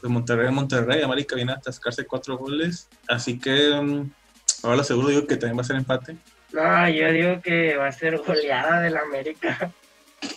pues 0.00 0.10
Monterrey 0.12 0.50
Monterrey, 0.52 1.02
América 1.02 1.34
viene 1.36 1.52
a 1.52 1.56
atascarse 1.56 2.06
cuatro 2.06 2.38
goles, 2.38 2.88
así 3.08 3.38
que 3.38 3.70
mm, 3.80 4.10
ahora 4.62 4.76
lo 4.76 4.84
seguro 4.84 5.08
digo 5.08 5.26
que 5.26 5.36
también 5.36 5.58
va 5.58 5.62
a 5.62 5.66
ser 5.66 5.76
empate. 5.76 6.16
No, 6.52 6.88
yo 6.88 7.12
digo 7.12 7.42
que 7.42 7.76
va 7.76 7.88
a 7.88 7.92
ser 7.92 8.16
goleada 8.18 8.80
del 8.80 8.96
América. 8.96 9.70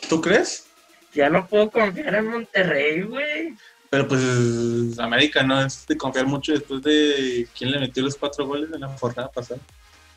¿Tú 0.10 0.20
crees? 0.20 0.68
Ya 1.14 1.30
no 1.30 1.48
puedo 1.48 1.70
confiar 1.72 2.16
en 2.16 2.28
Monterrey, 2.28 3.02
güey. 3.04 3.54
Pero 3.90 4.08
pues 4.08 4.98
América 5.00 5.44
no 5.44 5.62
es 5.66 5.86
de 5.88 5.98
confiar 5.98 6.26
mucho 6.26 6.54
después 6.54 6.82
de 6.82 7.48
quién 7.58 7.72
le 7.72 7.80
metió 7.80 8.04
los 8.04 8.16
cuatro 8.16 8.46
goles 8.46 8.70
en 8.74 8.82
la 8.82 8.88
jornada 8.98 9.30
pasada. 9.30 9.60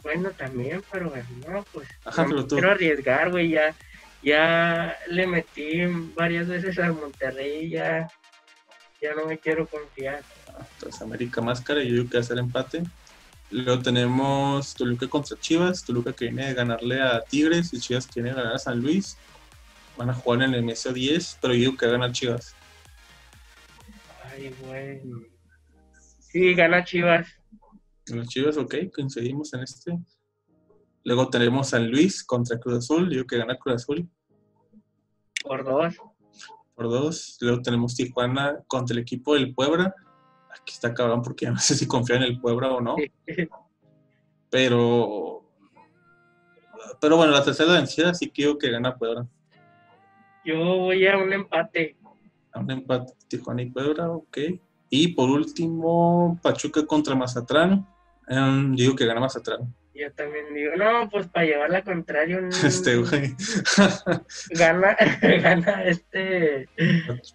Bueno, 0.03 0.31
también, 0.31 0.83
pero 0.93 1.13
no, 1.49 1.65
pues. 1.73 1.89
Ajá, 2.05 2.23
no 2.23 2.29
pero 2.29 2.47
tú- 2.47 2.55
quiero 2.57 2.71
arriesgar, 2.73 3.31
güey. 3.31 3.49
Ya, 3.51 3.75
ya 4.25 4.97
le 5.09 5.27
metí 5.27 5.85
varias 6.17 6.49
veces 6.49 6.79
al 6.79 6.95
Monterrey, 6.95 7.69
ya, 7.69 8.09
ya 9.01 9.15
no 9.15 9.27
me 9.27 9.39
quiero 9.39 9.67
confiar. 9.67 10.23
Entonces 10.75 11.03
América 11.03 11.43
Máscara, 11.43 11.83
yo 11.83 11.93
digo 11.93 12.09
que 12.09 12.17
va 12.17 12.23
a 12.23 12.27
ser 12.27 12.39
empate. 12.39 12.83
Luego 13.51 13.83
tenemos 13.83 14.75
Toluca 14.75 15.07
contra 15.09 15.39
Chivas, 15.39 15.85
Toluca 15.85 16.13
que 16.13 16.27
viene 16.27 16.47
de 16.47 16.55
ganarle 16.55 17.01
a 17.03 17.21
Tigres 17.21 17.73
y 17.75 17.81
Chivas 17.81 18.07
que 18.07 18.23
viene 18.23 18.31
de 18.31 18.43
ganar 18.43 18.57
a 18.57 18.59
San 18.59 18.81
Luis. 18.81 19.19
Van 19.97 20.11
a 20.11 20.15
jugar 20.15 20.43
en 20.43 20.55
el 20.55 20.65
MSO 20.65 20.93
10, 20.93 21.39
pero 21.41 21.55
yo 21.55 21.61
digo 21.61 21.77
que 21.77 21.87
va 21.87 21.93
a 21.93 21.99
ganar 21.99 22.13
Chivas. 22.13 22.55
Ay, 24.25 24.55
güey. 24.61 25.03
Sí, 26.19 26.55
gana 26.55 26.83
Chivas. 26.83 27.29
Los 28.07 28.29
Chivas, 28.29 28.57
ok, 28.57 28.75
coincidimos 28.93 29.53
en 29.55 29.63
este. 29.63 29.99
Luego 31.05 31.29
tenemos 31.29 31.69
San 31.69 31.91
Luis 31.91 32.25
contra 32.25 32.59
Cruz 32.59 32.79
Azul, 32.79 33.05
yo 33.05 33.11
digo 33.11 33.27
que 33.27 33.37
gana 33.39 33.59
Cruz 33.59 33.77
Azul 33.77 34.09
Por 35.43 35.65
dos. 35.65 35.95
por 36.75 36.89
dos. 36.89 37.37
Luego 37.41 37.63
tenemos 37.63 37.95
Tijuana 37.95 38.61
contra 38.67 38.95
el 38.95 39.03
equipo 39.03 39.35
del 39.35 39.55
Puebla. 39.55 39.95
Aquí 40.51 40.73
está 40.73 40.95
cabrón 40.95 41.23
porque 41.23 41.45
ya 41.45 41.53
no 41.53 41.59
sé 41.59 41.75
si 41.75 41.87
confía 41.87 42.17
en 42.17 42.23
el 42.23 42.41
Puebla 42.41 42.73
o 42.73 42.81
no. 42.81 42.97
pero 44.51 45.43
pero 47.01 47.17
bueno, 47.17 47.33
la 47.33 47.45
tercera 47.45 47.73
vencida 47.73 48.15
sí 48.15 48.31
quiero 48.31 48.57
que 48.57 48.71
gana 48.71 48.97
Puebla. 48.97 49.27
Yo 50.45 50.57
voy 50.59 51.07
a 51.07 51.19
un 51.19 51.33
empate. 51.33 51.97
A 52.53 52.61
un 52.61 52.71
empate 52.71 53.13
Tijuana 53.29 53.63
y 53.63 53.71
Puebla, 53.71 54.11
ok. 54.11 54.39
Y 54.91 55.09
por 55.09 55.29
último, 55.29 56.39
Pachuca 56.43 56.87
contra 56.87 57.15
Mazatlán. 57.15 57.87
Um, 58.29 58.75
digo 58.75 58.95
que 58.95 59.07
gana 59.07 59.21
Mazatlán. 59.21 59.75
Yo 59.95 60.11
también 60.13 60.53
digo, 60.53 60.73
no, 60.77 61.09
pues 61.09 61.29
para 61.29 61.47
llevar 61.47 61.71
la 61.71 61.83
contraria, 61.83 62.39
un... 62.39 62.51
Este 62.65 62.97
güey. 62.97 63.35
gana, 64.51 64.97
gana 65.23 65.85
este 65.85 66.69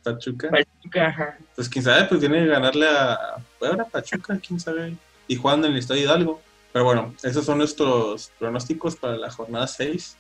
Pachuca. 0.04 0.50
Pachuca, 0.50 1.08
ajá. 1.08 1.38
Pues 1.56 1.70
quién 1.70 1.86
sabe, 1.86 2.06
pues 2.06 2.20
tiene 2.20 2.40
que 2.40 2.48
ganarle 2.48 2.86
a 2.88 3.38
Puebla, 3.58 3.86
Pachuca, 3.86 4.38
quién 4.46 4.60
sabe. 4.60 4.96
Y 5.28 5.36
jugando 5.36 5.68
en 5.68 5.74
el 5.74 5.80
Estadio 5.80 6.04
Hidalgo. 6.04 6.42
Pero 6.74 6.86
bueno, 6.86 7.16
esos 7.24 7.46
son 7.46 7.60
nuestros 7.60 8.32
pronósticos 8.38 8.96
para 8.96 9.16
la 9.16 9.32
jornada 9.32 9.66
6. 9.66 10.18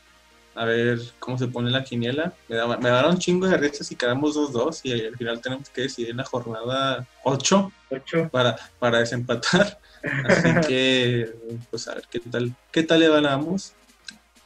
A 0.59 0.65
ver 0.65 0.99
cómo 1.19 1.37
se 1.37 1.47
pone 1.47 1.71
la 1.71 1.85
quiniela. 1.85 2.33
Me, 2.49 2.57
da, 2.57 2.67
me 2.67 3.07
un 3.07 3.17
chingo 3.17 3.47
de 3.47 3.55
risas 3.55 3.87
si 3.87 3.95
quedamos 3.95 4.35
2-2 4.35 4.81
y 4.83 5.05
al 5.05 5.15
final 5.15 5.39
tenemos 5.39 5.69
que 5.69 5.83
decidir 5.83 6.11
en 6.11 6.17
la 6.17 6.25
jornada 6.25 7.07
8 7.23 7.71
Ocho. 7.89 8.29
para, 8.29 8.57
para 8.77 8.99
desempatar. 8.99 9.79
Así 10.25 10.49
que, 10.67 11.33
pues 11.69 11.87
a 11.87 11.95
ver 11.95 12.03
qué 12.11 12.19
tal, 12.19 12.53
qué 12.73 12.83
tal 12.83 12.99
le 12.99 13.07
ganamos. 13.07 13.73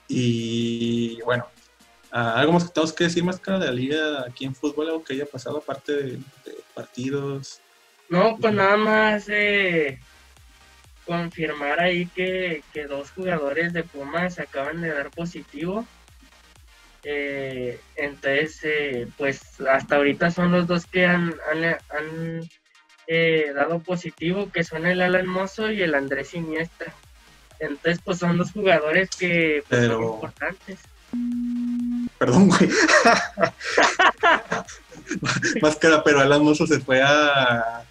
Y 0.07 1.19
bueno, 1.23 1.47
algo 2.11 2.53
más 2.53 2.65
que 2.65 2.69
tenemos 2.69 2.93
que 2.93 3.05
decir 3.05 3.23
más 3.23 3.39
cara 3.39 3.57
de 3.57 3.65
la 3.65 3.71
liga 3.71 4.23
aquí 4.27 4.45
en 4.45 4.53
fútbol, 4.53 4.89
algo 4.89 5.03
que 5.03 5.15
haya 5.15 5.25
pasado 5.25 5.57
aparte 5.57 5.93
de, 5.93 6.11
de 6.11 6.63
partidos. 6.75 7.59
No, 8.07 8.37
pues 8.37 8.53
nada 8.53 8.77
más 8.77 9.25
eh, 9.29 9.99
confirmar 11.07 11.79
ahí 11.79 12.05
que, 12.05 12.61
que 12.71 12.85
dos 12.85 13.09
jugadores 13.09 13.73
de 13.73 13.83
Pumas 13.83 14.37
acaban 14.37 14.79
de 14.79 14.89
dar 14.89 15.09
positivo. 15.09 15.87
Eh, 17.05 17.79
entonces, 17.95 18.59
eh, 18.63 19.07
pues 19.17 19.41
hasta 19.69 19.97
ahorita 19.97 20.31
son 20.31 20.51
los 20.51 20.67
dos 20.67 20.85
que 20.85 21.05
han, 21.05 21.35
han, 21.51 21.63
han, 21.65 22.49
eh, 23.07 23.51
dado 23.53 23.79
positivo, 23.79 24.49
que 24.51 24.63
son 24.63 24.85
el 24.85 25.01
Alan 25.01 25.27
Mozo 25.27 25.69
y 25.71 25.81
el 25.81 25.95
Andrés 25.95 26.29
Siniestra. 26.29 26.93
Entonces, 27.59 27.99
pues 28.03 28.19
son 28.19 28.37
dos 28.37 28.51
jugadores 28.51 29.09
que 29.09 29.63
pues, 29.67 29.81
Pero- 29.81 29.95
son 29.95 30.03
importantes. 30.13 30.79
Perdón, 32.17 32.49
güey. 32.49 32.69
Máscara, 35.61 36.03
pero 36.03 36.21
Alan 36.21 36.43
Mozo 36.43 36.65
se 36.65 36.79
fue 36.79 37.01
a, 37.01 37.83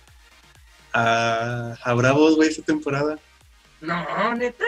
a, 0.93 1.75
a 1.83 1.95
Bravos, 1.95 2.37
güey, 2.37 2.49
esta 2.49 2.63
temporada. 2.63 3.19
No, 3.81 4.35
neta. 4.35 4.65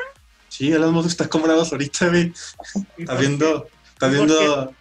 Sí, 0.48 0.72
Alan 0.72 0.92
Mozo 0.92 1.08
está 1.08 1.28
con 1.28 1.42
Bravos 1.42 1.72
ahorita, 1.72 2.08
güey. 2.08 2.32
¿Y 2.96 3.02
Está 3.02 3.14
viendo, 3.16 3.68
está 3.94 4.06
¿Y 4.06 4.10
por 4.10 4.26
viendo, 4.26 4.74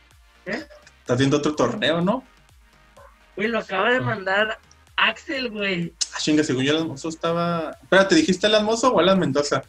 qué? 0.45 0.51
¿Eh? 0.51 0.67
está 0.99 1.15
viendo 1.15 1.37
otro 1.37 1.55
torneo, 1.55 2.01
¿no? 2.01 2.23
Güey, 3.35 3.47
lo 3.47 3.59
acaba 3.59 3.89
de 3.91 3.99
mandar 4.01 4.59
Axel, 4.95 5.49
güey. 5.49 5.93
Ah, 6.13 6.19
chinga, 6.19 6.43
según 6.43 6.63
yo 6.63 6.73
Alan 6.75 6.87
Mozo 6.87 7.09
estaba... 7.09 7.71
Espérate, 7.81 8.13
¿dijiste 8.15 8.45
Alan 8.47 8.63
Mozo 8.65 8.93
o 8.93 8.99
Alan 8.99 9.19
Mendoza? 9.19 9.63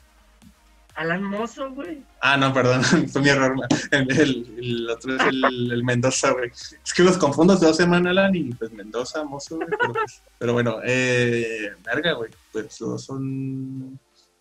Alan 0.97 1.25
Mozo, 1.25 1.71
güey. 1.71 2.03
Ah, 2.21 2.37
no, 2.37 2.53
perdón, 2.53 2.85
fue 3.09 3.23
mi 3.23 3.31
error. 3.31 3.57
El, 3.91 4.11
el- 4.21 4.55
el 4.59 4.91
otro 4.91 5.17
es 5.17 5.23
el, 5.23 5.73
el 5.73 5.83
Mendoza, 5.83 6.31
güey. 6.33 6.51
Es 6.51 6.95
que 6.95 7.03
los 7.03 7.17
confundo 7.17 7.57
de 7.57 7.67
dos 7.67 7.77
semanas, 7.77 8.11
Alan, 8.11 8.35
y 8.35 8.53
pues 8.53 8.71
Mendoza, 8.71 9.25
Mozo, 9.25 9.57
güey. 9.57 9.67
Pero, 9.69 9.93
pues, 9.93 10.23
pero 10.39 10.53
bueno, 10.53 10.77
eh, 10.85 11.73
verga, 11.85 12.13
güey. 12.13 12.31
Pues 12.53 12.79
los 12.81 12.91
dos 12.91 13.05
son. 13.07 13.99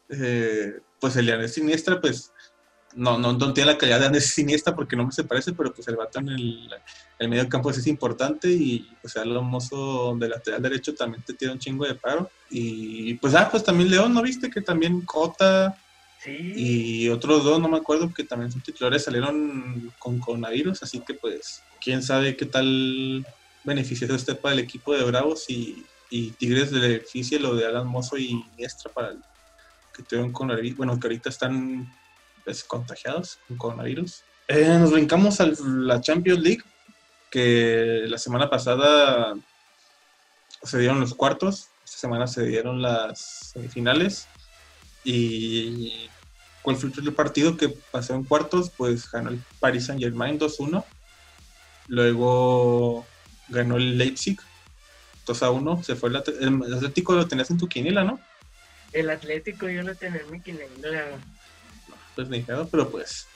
eh, 0.10 0.80
pues 1.00 1.16
el 1.16 1.26
de 1.26 1.32
Andrés 1.34 1.54
Siniestra, 1.54 2.00
pues. 2.02 2.33
No, 2.96 3.18
no, 3.18 3.34
no 3.34 3.54
tiene 3.54 3.72
la 3.72 3.78
calidad 3.78 4.00
de 4.00 4.06
Andrés 4.08 4.28
Siniestra 4.34 4.76
porque 4.76 4.96
no 4.96 5.06
me 5.06 5.12
se 5.12 5.24
parece, 5.24 5.54
pero 5.54 5.74
pues 5.74 5.88
el 5.88 5.96
vato 5.96 6.20
en 6.20 6.30
el, 6.30 6.70
el 7.20 7.30
medio 7.30 7.48
campo 7.50 7.72
es 7.72 7.88
importante 7.88 8.50
y 8.50 8.88
pues 9.02 9.16
el 9.16 9.34
Mozo 9.42 10.16
de 10.20 10.30
lateral 10.30 10.62
derecho 10.62 10.94
también 10.94 11.24
te 11.24 11.34
tira 11.34 11.52
un 11.52 11.60
chingo 11.60 11.86
de 11.86 11.96
paro. 11.96 12.30
Y 12.50 13.16
pues, 13.16 13.34
ah, 13.36 13.50
pues 13.50 13.64
también 13.64 13.90
León, 13.90 14.14
¿no 14.14 14.22
viste? 14.22 14.50
Que 14.50 14.62
también 14.62 15.02
Cota, 15.02 15.76
Sí. 16.24 16.54
y 16.56 17.10
otros 17.10 17.44
dos, 17.44 17.60
no 17.60 17.68
me 17.68 17.76
acuerdo, 17.76 18.14
que 18.14 18.24
también 18.24 18.50
son 18.50 18.62
titulares, 18.62 19.04
salieron 19.04 19.92
con 20.00 20.20
coronavirus, 20.20 20.82
así 20.82 21.02
que 21.02 21.16
pues 21.16 21.62
quién 21.82 22.02
sabe 22.02 22.38
qué 22.38 22.46
tal 22.46 23.28
beneficioso 23.66 24.16
esté 24.16 24.34
para 24.34 24.54
el 24.54 24.60
equipo 24.60 24.96
de 24.96 25.04
Bravos 25.04 25.50
y, 25.50 25.86
y 26.10 26.32
Tigres 26.32 26.72
le 26.72 26.80
beneficie 26.80 27.40
lo 27.40 27.56
de 27.56 27.66
Alan 27.66 27.88
Mozo 27.88 28.18
y 28.18 28.42
Iniestra 28.56 28.90
para 28.94 29.10
el 29.10 29.18
que 29.94 30.04
tuvieron 30.04 30.32
coronavirus, 30.32 30.78
bueno, 30.78 30.98
que 30.98 31.08
ahorita 31.08 31.28
están 31.30 31.92
pues, 32.44 32.64
contagiados 32.64 33.40
con 33.48 33.58
coronavirus. 33.58 34.22
Eh, 34.48 34.78
nos 34.80 34.92
brincamos 34.92 35.40
a 35.40 35.48
la 35.66 36.02
Champions 36.02 36.40
League, 36.40 36.64
que 37.30 38.04
la 38.08 38.18
semana 38.18 38.50
pasada 38.50 39.36
se 40.62 40.80
dieron 40.80 41.00
los 41.00 41.14
cuartos, 41.14 41.70
esta 41.84 41.98
semana 41.98 42.28
se 42.28 42.46
dieron 42.46 42.82
las 42.82 43.52
semifinales. 43.54 44.28
Y 45.04 46.10
cuál 46.62 46.78
fue 46.78 46.90
el 46.96 47.14
partido 47.14 47.58
que 47.58 47.70
pasó 47.70 48.14
en 48.16 48.24
cuartos, 48.24 48.70
pues 48.70 49.10
ganó 49.12 49.30
el 49.30 49.42
Paris 49.60 49.88
Saint 49.88 50.02
Germain 50.02 50.40
2-1. 50.40 50.84
Luego 51.88 53.06
ganó 53.50 53.78
el 53.78 53.98
Leipzig 53.98 54.40
2-1. 55.26 55.84
Se 55.84 55.96
fue 55.96 56.10
el, 56.10 56.16
el 56.16 56.74
Atlético 56.74 57.14
lo 57.14 57.28
tenías 57.28 57.52
en 57.52 57.58
tu 57.58 57.68
quiniela, 57.68 58.04
¿no? 58.04 58.20
El 58.94 59.10
Atlético 59.10 59.68
yo 59.68 59.82
lo 59.82 59.96
tenía 59.96 60.22
en 60.22 60.32
mi 60.32 60.40
quiniela. 60.40 61.20
Pues 62.16 62.30
ni 62.30 62.42
pedo, 62.42 62.68
pero 62.70 62.90
pues 62.90 63.28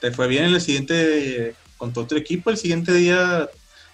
te 0.00 0.10
fue 0.10 0.26
bien 0.28 0.44
en 0.44 0.54
el 0.54 0.60
siguiente 0.60 1.54
con 1.76 1.92
tu 1.92 2.00
otro 2.00 2.18
equipo. 2.18 2.50
El 2.50 2.56
siguiente 2.56 2.92
día, 2.92 3.48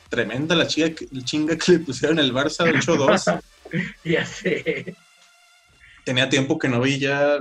tremenda 0.08 0.54
la 0.56 0.66
chinga, 0.66 0.90
que- 0.94 1.06
chinga 1.24 1.56
que 1.56 1.72
le 1.72 1.78
pusieron 1.80 2.18
el 2.18 2.32
Barça 2.32 2.64
8-2. 2.70 3.40
Ya 4.04 4.26
sé. 4.26 4.96
tenía 6.04 6.28
tiempo 6.28 6.58
que 6.58 6.68
no 6.68 6.80
veía 6.80 7.34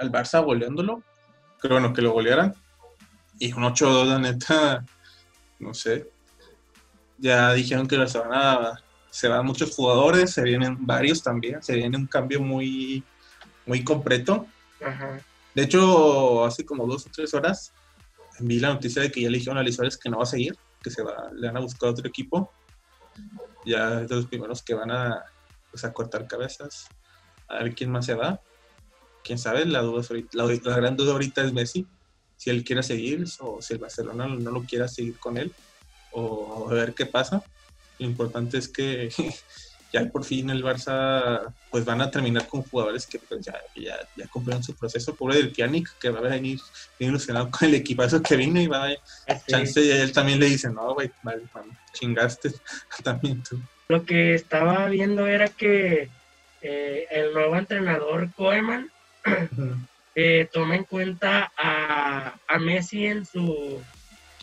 al 0.00 0.10
Barça 0.10 0.42
goleándolo. 0.44 1.02
Pero 1.62 1.76
bueno, 1.76 1.92
que 1.92 2.02
lo 2.02 2.10
golearan. 2.12 2.54
Y 3.38 3.52
un 3.52 3.62
8-2, 3.62 4.06
la 4.08 4.18
neta, 4.18 4.84
no 5.60 5.74
sé. 5.74 6.08
Ya 7.18 7.52
dijeron 7.52 7.86
que 7.86 8.04
se 8.08 8.18
van 8.18 8.32
a. 8.32 8.80
Se 9.10 9.28
van 9.28 9.46
muchos 9.46 9.74
jugadores, 9.74 10.32
se 10.32 10.42
vienen 10.42 10.76
varios 10.84 11.22
también. 11.22 11.62
Se 11.62 11.74
viene 11.74 11.96
un 11.96 12.06
cambio 12.06 12.40
muy, 12.40 13.02
muy 13.64 13.82
completo. 13.84 14.46
Ajá. 14.84 15.20
De 15.56 15.62
hecho, 15.62 16.44
hace 16.44 16.66
como 16.66 16.86
dos 16.86 17.06
o 17.06 17.10
tres 17.10 17.32
horas 17.32 17.72
vi 18.40 18.60
la 18.60 18.74
noticia 18.74 19.00
de 19.00 19.10
que 19.10 19.22
ya 19.22 19.30
le 19.30 19.38
dijeron 19.38 19.56
a 19.56 19.62
Luis 19.62 19.78
que 19.96 20.10
no 20.10 20.18
va 20.18 20.24
a 20.24 20.26
seguir, 20.26 20.54
que 20.82 20.90
se 20.90 21.02
va, 21.02 21.30
le 21.34 21.46
van 21.46 21.56
a 21.56 21.60
buscar 21.60 21.88
otro 21.88 22.06
equipo. 22.06 22.52
Ya 23.64 24.02
es 24.02 24.08
de 24.10 24.16
los 24.16 24.26
primeros 24.26 24.62
que 24.62 24.74
van 24.74 24.90
a, 24.90 25.24
pues, 25.70 25.82
cortar 25.94 26.26
cabezas. 26.26 26.88
A 27.48 27.62
ver 27.62 27.74
quién 27.74 27.90
más 27.90 28.04
se 28.04 28.12
va. 28.12 28.38
Quién 29.24 29.38
sabe, 29.38 29.64
la, 29.64 29.80
duda 29.80 30.02
ahorita- 30.06 30.36
la, 30.36 30.44
la 30.44 30.76
gran 30.76 30.94
duda 30.94 31.12
ahorita 31.12 31.42
es 31.42 31.54
Messi. 31.54 31.86
Si 32.36 32.50
él 32.50 32.62
quiere 32.62 32.82
seguir 32.82 33.24
o 33.40 33.62
si 33.62 33.72
el 33.72 33.78
Barcelona 33.78 34.26
no 34.28 34.50
lo 34.50 34.62
quiera 34.64 34.88
seguir 34.88 35.18
con 35.18 35.38
él. 35.38 35.54
O 36.12 36.68
a 36.70 36.74
ver 36.74 36.92
qué 36.92 37.06
pasa. 37.06 37.42
Lo 37.98 38.04
importante 38.06 38.58
es 38.58 38.68
que 38.68 39.08
ya 39.96 40.10
por 40.10 40.24
fin 40.24 40.50
el 40.50 40.62
Barça 40.62 41.54
pues 41.70 41.84
van 41.84 42.00
a 42.00 42.10
terminar 42.10 42.46
con 42.46 42.62
jugadores 42.62 43.06
que 43.06 43.18
pues, 43.18 43.44
ya, 43.44 43.54
ya, 43.74 43.96
ya 44.16 44.26
cumplieron 44.28 44.62
su 44.62 44.74
proceso. 44.74 45.14
Pobre 45.14 45.36
del 45.36 45.52
Pjanic, 45.52 45.98
que 45.98 46.10
va 46.10 46.18
a 46.18 46.22
venir 46.22 46.58
bien 46.98 47.10
ilusionado 47.10 47.50
con 47.50 47.68
el 47.68 47.74
equipazo 47.76 48.22
que 48.22 48.36
vino 48.36 48.60
y 48.60 48.66
va 48.66 48.86
a 48.86 48.94
Así. 49.26 49.50
chance 49.50 49.80
y 49.80 49.90
él 49.90 50.12
también 50.12 50.38
le 50.40 50.46
dice, 50.46 50.70
no, 50.70 50.94
güey, 50.94 51.10
chingaste 51.92 52.50
también 53.02 53.42
tú. 53.42 53.60
Lo 53.88 54.04
que 54.04 54.34
estaba 54.34 54.86
viendo 54.88 55.26
era 55.26 55.48
que 55.48 56.08
eh, 56.62 57.06
el 57.10 57.32
nuevo 57.32 57.56
entrenador 57.56 58.30
Koeman 58.34 58.90
eh, 60.14 60.48
toma 60.52 60.76
en 60.76 60.84
cuenta 60.84 61.52
a, 61.56 62.34
a 62.48 62.58
Messi 62.58 63.06
en 63.06 63.24
su 63.24 63.80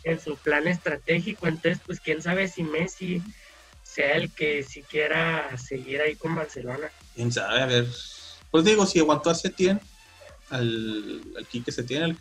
en 0.04 0.20
su 0.20 0.36
plan 0.36 0.68
estratégico. 0.68 1.48
Entonces, 1.48 1.80
pues 1.86 2.00
quién 2.00 2.22
sabe 2.22 2.48
si 2.50 2.63
Messi 2.63 3.22
sea 3.94 4.16
el 4.16 4.32
que 4.32 4.64
siquiera 4.64 5.56
seguir 5.58 6.02
ahí 6.02 6.16
con 6.16 6.36
Barcelona. 6.36 6.92
Quién 7.14 7.32
sabe, 7.32 7.62
a 7.62 7.66
ver. 7.66 7.88
Pues 8.50 8.64
digo, 8.64 8.86
si 8.86 9.00
aguantó 9.00 9.30
a 9.30 9.36
Setién, 9.36 9.80
al, 10.50 11.22
al 11.38 11.48
Quique 11.48 11.72
Setién, 11.72 12.04
al, 12.04 12.18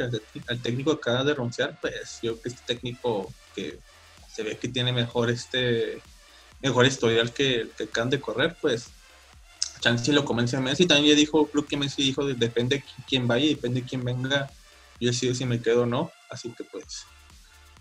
al 0.49 0.63
técnico 0.63 0.99
que 0.99 1.11
acaba 1.11 1.25
de 1.25 1.35
renunciar, 1.35 1.79
pues 1.81 2.19
yo 2.23 2.41
que 2.41 2.49
este 2.51 2.63
técnico 2.67 3.33
que 3.55 3.79
se 4.33 4.43
ve 4.43 4.59
que 4.59 4.69
tiene 4.69 4.93
mejor 4.93 5.31
este 5.31 6.01
mejor 6.61 6.87
historial 6.87 7.33
que 7.33 7.63
el 7.63 7.71
que 7.71 7.85
acaban 7.85 8.11
de 8.11 8.21
correr, 8.21 8.57
pues 8.61 8.89
chance 9.81 10.13
lo 10.13 10.25
convence 10.25 10.57
a 10.57 10.61
Messi. 10.61 10.87
También 10.87 11.15
ya 11.15 11.17
dijo, 11.17 11.51
creo 11.51 11.67
que 11.67 11.77
Messi 11.77 12.03
dijo, 12.03 12.25
depende 12.27 12.77
de 12.77 12.85
quién 13.09 13.27
vaya, 13.27 13.49
depende 13.49 13.81
de 13.81 13.87
quién 13.87 14.05
venga, 14.05 14.51
yo 15.01 15.09
decido 15.09 15.35
si 15.35 15.45
me 15.45 15.61
quedo 15.61 15.83
o 15.83 15.87
no. 15.87 16.13
Así 16.31 16.53
que 16.57 16.65
pues, 16.65 17.05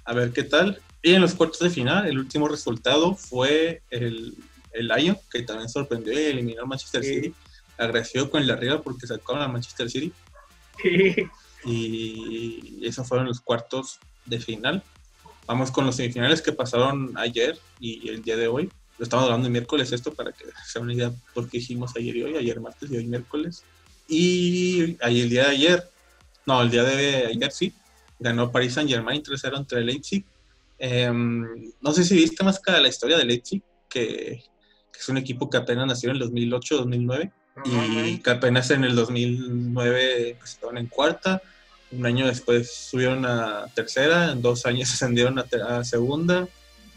a 0.05 0.13
ver 0.13 0.31
qué 0.31 0.43
tal. 0.43 0.81
Y 1.03 1.13
en 1.13 1.21
los 1.21 1.33
cuartos 1.33 1.59
de 1.59 1.69
final, 1.69 2.07
el 2.07 2.19
último 2.19 2.47
resultado 2.47 3.15
fue 3.15 3.81
el, 3.89 4.35
el 4.71 4.87
Lyon, 4.87 5.17
que 5.31 5.41
también 5.43 5.69
sorprendió 5.69 6.13
y 6.13 6.25
eliminó 6.25 6.61
al 6.61 6.67
Manchester 6.67 7.03
Sí. 7.03 7.15
City. 7.15 7.33
Agradeció 7.77 8.29
con 8.29 8.41
el 8.41 8.47
de 8.47 8.53
arriba 8.53 8.81
porque 8.81 9.07
sacaron 9.07 9.41
a 9.41 9.47
Manchester 9.47 9.89
City. 9.89 10.13
Y 11.65 12.85
esos 12.85 13.07
fueron 13.07 13.27
los 13.27 13.39
cuartos 13.39 13.99
de 14.25 14.39
final. 14.39 14.83
Vamos 15.47 15.71
con 15.71 15.85
los 15.85 15.95
semifinales 15.95 16.41
que 16.41 16.51
pasaron 16.51 17.13
ayer 17.17 17.57
y 17.79 18.09
el 18.09 18.21
día 18.21 18.37
de 18.37 18.47
hoy. 18.47 18.71
Lo 18.97 19.03
estamos 19.03 19.25
hablando 19.25 19.47
el 19.47 19.51
miércoles 19.51 19.91
esto 19.91 20.13
para 20.13 20.31
que 20.31 20.45
se 20.65 20.79
una 20.79 20.93
idea 20.93 21.11
por 21.33 21.49
qué 21.49 21.57
hicimos 21.57 21.95
ayer 21.95 22.15
y 22.15 22.23
hoy, 22.23 22.35
ayer 22.37 22.59
martes 22.59 22.89
y 22.91 22.97
hoy 22.97 23.05
miércoles. 23.05 23.63
Y 24.07 24.97
ahí 25.01 25.21
el 25.21 25.29
día 25.29 25.45
de 25.45 25.49
ayer, 25.51 25.89
no, 26.45 26.61
el 26.61 26.69
día 26.69 26.83
de 26.83 27.25
ayer 27.27 27.51
sí, 27.51 27.73
ganó 28.19 28.51
Paris 28.51 28.73
Saint 28.73 28.89
Germain 28.89 29.23
3-0 29.23 29.57
entre 29.57 29.83
Leipzig. 29.83 30.23
Em, 30.83 31.45
no 31.79 31.93
sé 31.93 32.03
si 32.03 32.15
viste 32.15 32.43
más 32.43 32.59
que 32.59 32.71
la 32.71 32.87
historia 32.87 33.15
de 33.15 33.23
Leipzig, 33.23 33.61
que, 33.87 34.43
es 34.99 35.09
un 35.09 35.17
equipo 35.17 35.47
que 35.47 35.57
apenas 35.57 35.85
nació 35.85 36.09
en 36.09 36.15
el 36.15 36.23
2008-2009 36.23 37.31
y 37.65 38.17
que 38.17 38.29
apenas 38.31 38.69
en 38.71 38.83
el 38.83 38.95
2009 38.95 40.37
pues, 40.39 40.51
estaban 40.51 40.79
en 40.79 40.87
cuarta. 40.87 41.41
Un 41.91 42.05
año 42.07 42.25
después 42.25 42.73
subieron 42.89 43.25
a 43.27 43.67
tercera, 43.75 44.31
en 44.31 44.41
dos 44.41 44.65
años 44.65 44.89
ascendieron 44.93 45.37
a, 45.37 45.83
segunda, 45.83 46.47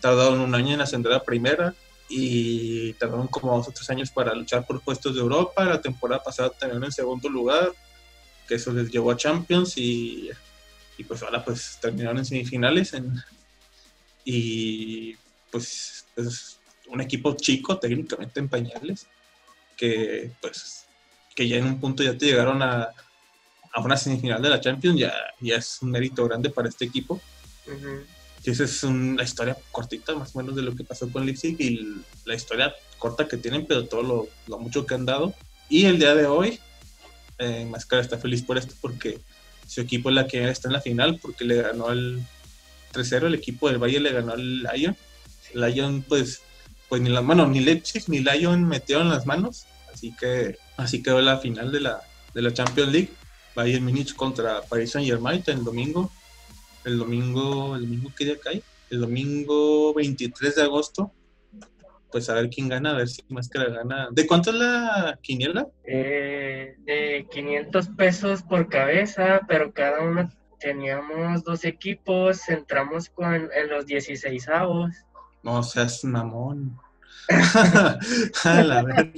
tardaron 0.01 0.41
un 0.41 0.55
año 0.55 0.75
en 0.75 0.81
ascender 0.81 1.13
a 1.13 1.23
primera 1.23 1.75
y 2.09 2.95
tardaron 2.95 3.29
como 3.29 3.55
dos 3.55 3.69
o 3.69 3.73
tres 3.73 3.91
años 3.91 4.11
para 4.11 4.35
luchar 4.35 4.67
por 4.67 4.81
puestos 4.81 5.15
de 5.15 5.21
Europa. 5.21 5.63
La 5.63 5.83
temporada 5.83 6.23
pasada 6.23 6.49
terminaron 6.49 6.85
en 6.85 6.93
segundo 6.93 7.29
lugar, 7.29 7.71
que 8.49 8.55
eso 8.55 8.73
les 8.73 8.91
llevó 8.91 9.11
a 9.11 9.17
Champions 9.17 9.77
y, 9.77 10.31
y 10.97 11.05
pues 11.05 11.23
ahora 11.23 11.45
pues 11.45 11.79
terminaron 11.83 12.19
en 12.19 12.25
semifinales 12.25 12.95
en, 12.95 13.15
y 14.25 15.17
pues 15.51 16.07
es 16.17 16.59
un 16.89 17.01
equipo 17.01 17.35
chico 17.35 17.79
técnicamente 17.79 18.41
en 18.41 18.49
pañales 18.49 19.07
que 19.77 20.31
pues 20.41 20.87
que 21.35 21.49
ya 21.49 21.57
en 21.57 21.67
un 21.67 21.81
punto 21.81 22.03
ya 22.03 22.17
te 22.17 22.27
llegaron 22.27 22.63
a, 22.63 22.91
a 23.73 23.81
una 23.81 23.97
semifinal 23.97 24.41
de 24.41 24.49
la 24.49 24.61
Champions 24.61 24.99
ya, 24.99 25.13
ya 25.41 25.57
es 25.57 25.83
un 25.83 25.91
mérito 25.91 26.25
grande 26.25 26.51
para 26.51 26.69
este 26.69 26.85
equipo. 26.85 27.21
Y 28.45 28.51
esa 28.51 28.65
es 28.65 28.85
una 28.85 29.23
historia 29.25 29.57
cortita 29.73 30.15
más 30.15 30.35
o 30.35 30.39
menos 30.39 30.55
de 30.55 30.63
lo 30.63 30.77
que 30.77 30.85
pasó 30.85 31.11
con 31.11 31.25
Leipzig 31.25 31.57
y 31.59 32.03
la 32.25 32.35
historia 32.35 32.75
corta 32.99 33.27
que 33.27 33.39
tienen 33.39 33.67
pero 33.67 33.87
todo 33.87 34.03
lo, 34.03 34.29
lo 34.47 34.59
mucho 34.59 34.87
que 34.87 34.95
han 34.95 35.07
dado. 35.07 35.35
Y 35.69 35.87
el 35.87 35.99
día 35.99 36.15
de 36.15 36.27
hoy 36.27 36.61
eh, 37.39 37.67
Máscara 37.69 38.03
está 38.03 38.19
feliz 38.19 38.43
por 38.43 38.59
esto 38.59 38.75
porque 38.81 39.19
su 39.67 39.81
equipo 39.81 40.11
es 40.11 40.15
la 40.15 40.29
que 40.29 40.49
está 40.49 40.69
en 40.69 40.75
la 40.75 40.81
final 40.81 41.19
porque 41.21 41.45
le 41.45 41.63
ganó 41.63 41.91
el 41.91 42.23
3-0 42.95 43.27
el 43.27 43.35
equipo 43.35 43.69
del 43.69 43.83
Valle 43.83 44.01
le 44.01 44.13
ganó 44.13 44.33
al 44.33 44.63
Lyon. 44.63 44.97
Lyon, 45.55 46.03
pues, 46.03 46.43
pues 46.89 47.03
ni 47.03 47.11
las 47.11 47.25
manos, 47.25 47.49
ni 47.49 47.61
Leipzig 47.61 48.05
ni 48.09 48.21
Lyon 48.21 48.65
metieron 48.65 49.09
las 49.09 49.27
manos. 49.27 49.67
Así 49.93 50.15
que 50.19 50.57
así 50.77 51.03
quedó 51.03 51.21
la 51.21 51.39
final 51.39 51.71
de 51.73 51.81
la, 51.81 52.01
de 52.35 52.43
la 52.43 52.53
Champions 52.53 52.93
League. 52.93 53.11
Bayern 53.55 53.85
Munich 53.85 54.15
contra 54.15 54.63
Paris 54.63 54.91
Saint 54.91 55.09
Germain 55.09 55.43
el 55.47 55.65
domingo. 55.65 56.11
El 56.85 56.99
domingo, 56.99 57.77
el 57.77 57.83
domingo, 57.83 58.11
¿qué 58.17 58.25
día 58.25 58.39
cae? 58.43 58.63
El 58.91 59.01
domingo 59.01 59.95
23 59.95 60.57
de 60.57 60.63
agosto. 60.63 61.13
Pues 62.11 62.29
a 62.29 62.35
ver 62.35 62.49
quién 62.51 62.69
gana, 62.69 62.91
a 62.91 62.95
ver 62.95 63.09
si 63.09 63.23
Máscara 63.29 63.71
gana. 63.71 64.09
¿De 64.11 64.27
cuánto 64.27 64.51
es 64.51 64.57
la 64.57 65.19
quiniela? 65.23 65.67
Eh, 65.85 66.77
de 66.85 67.27
500 67.33 67.89
pesos 67.97 68.43
por 68.43 68.69
cabeza, 68.69 69.41
pero 69.49 69.73
cada 69.73 70.03
uno 70.03 70.31
teníamos 70.65 71.45
dos 71.45 71.63
equipos, 71.67 72.49
entramos 72.49 73.11
con, 73.11 73.35
en 73.35 73.69
los 73.69 73.85
16 73.85 74.49
avos. 74.49 74.95
No 75.43 75.63
seas 75.63 76.03
mamón. 76.05 76.79
a 78.45 78.63
la 78.63 79.11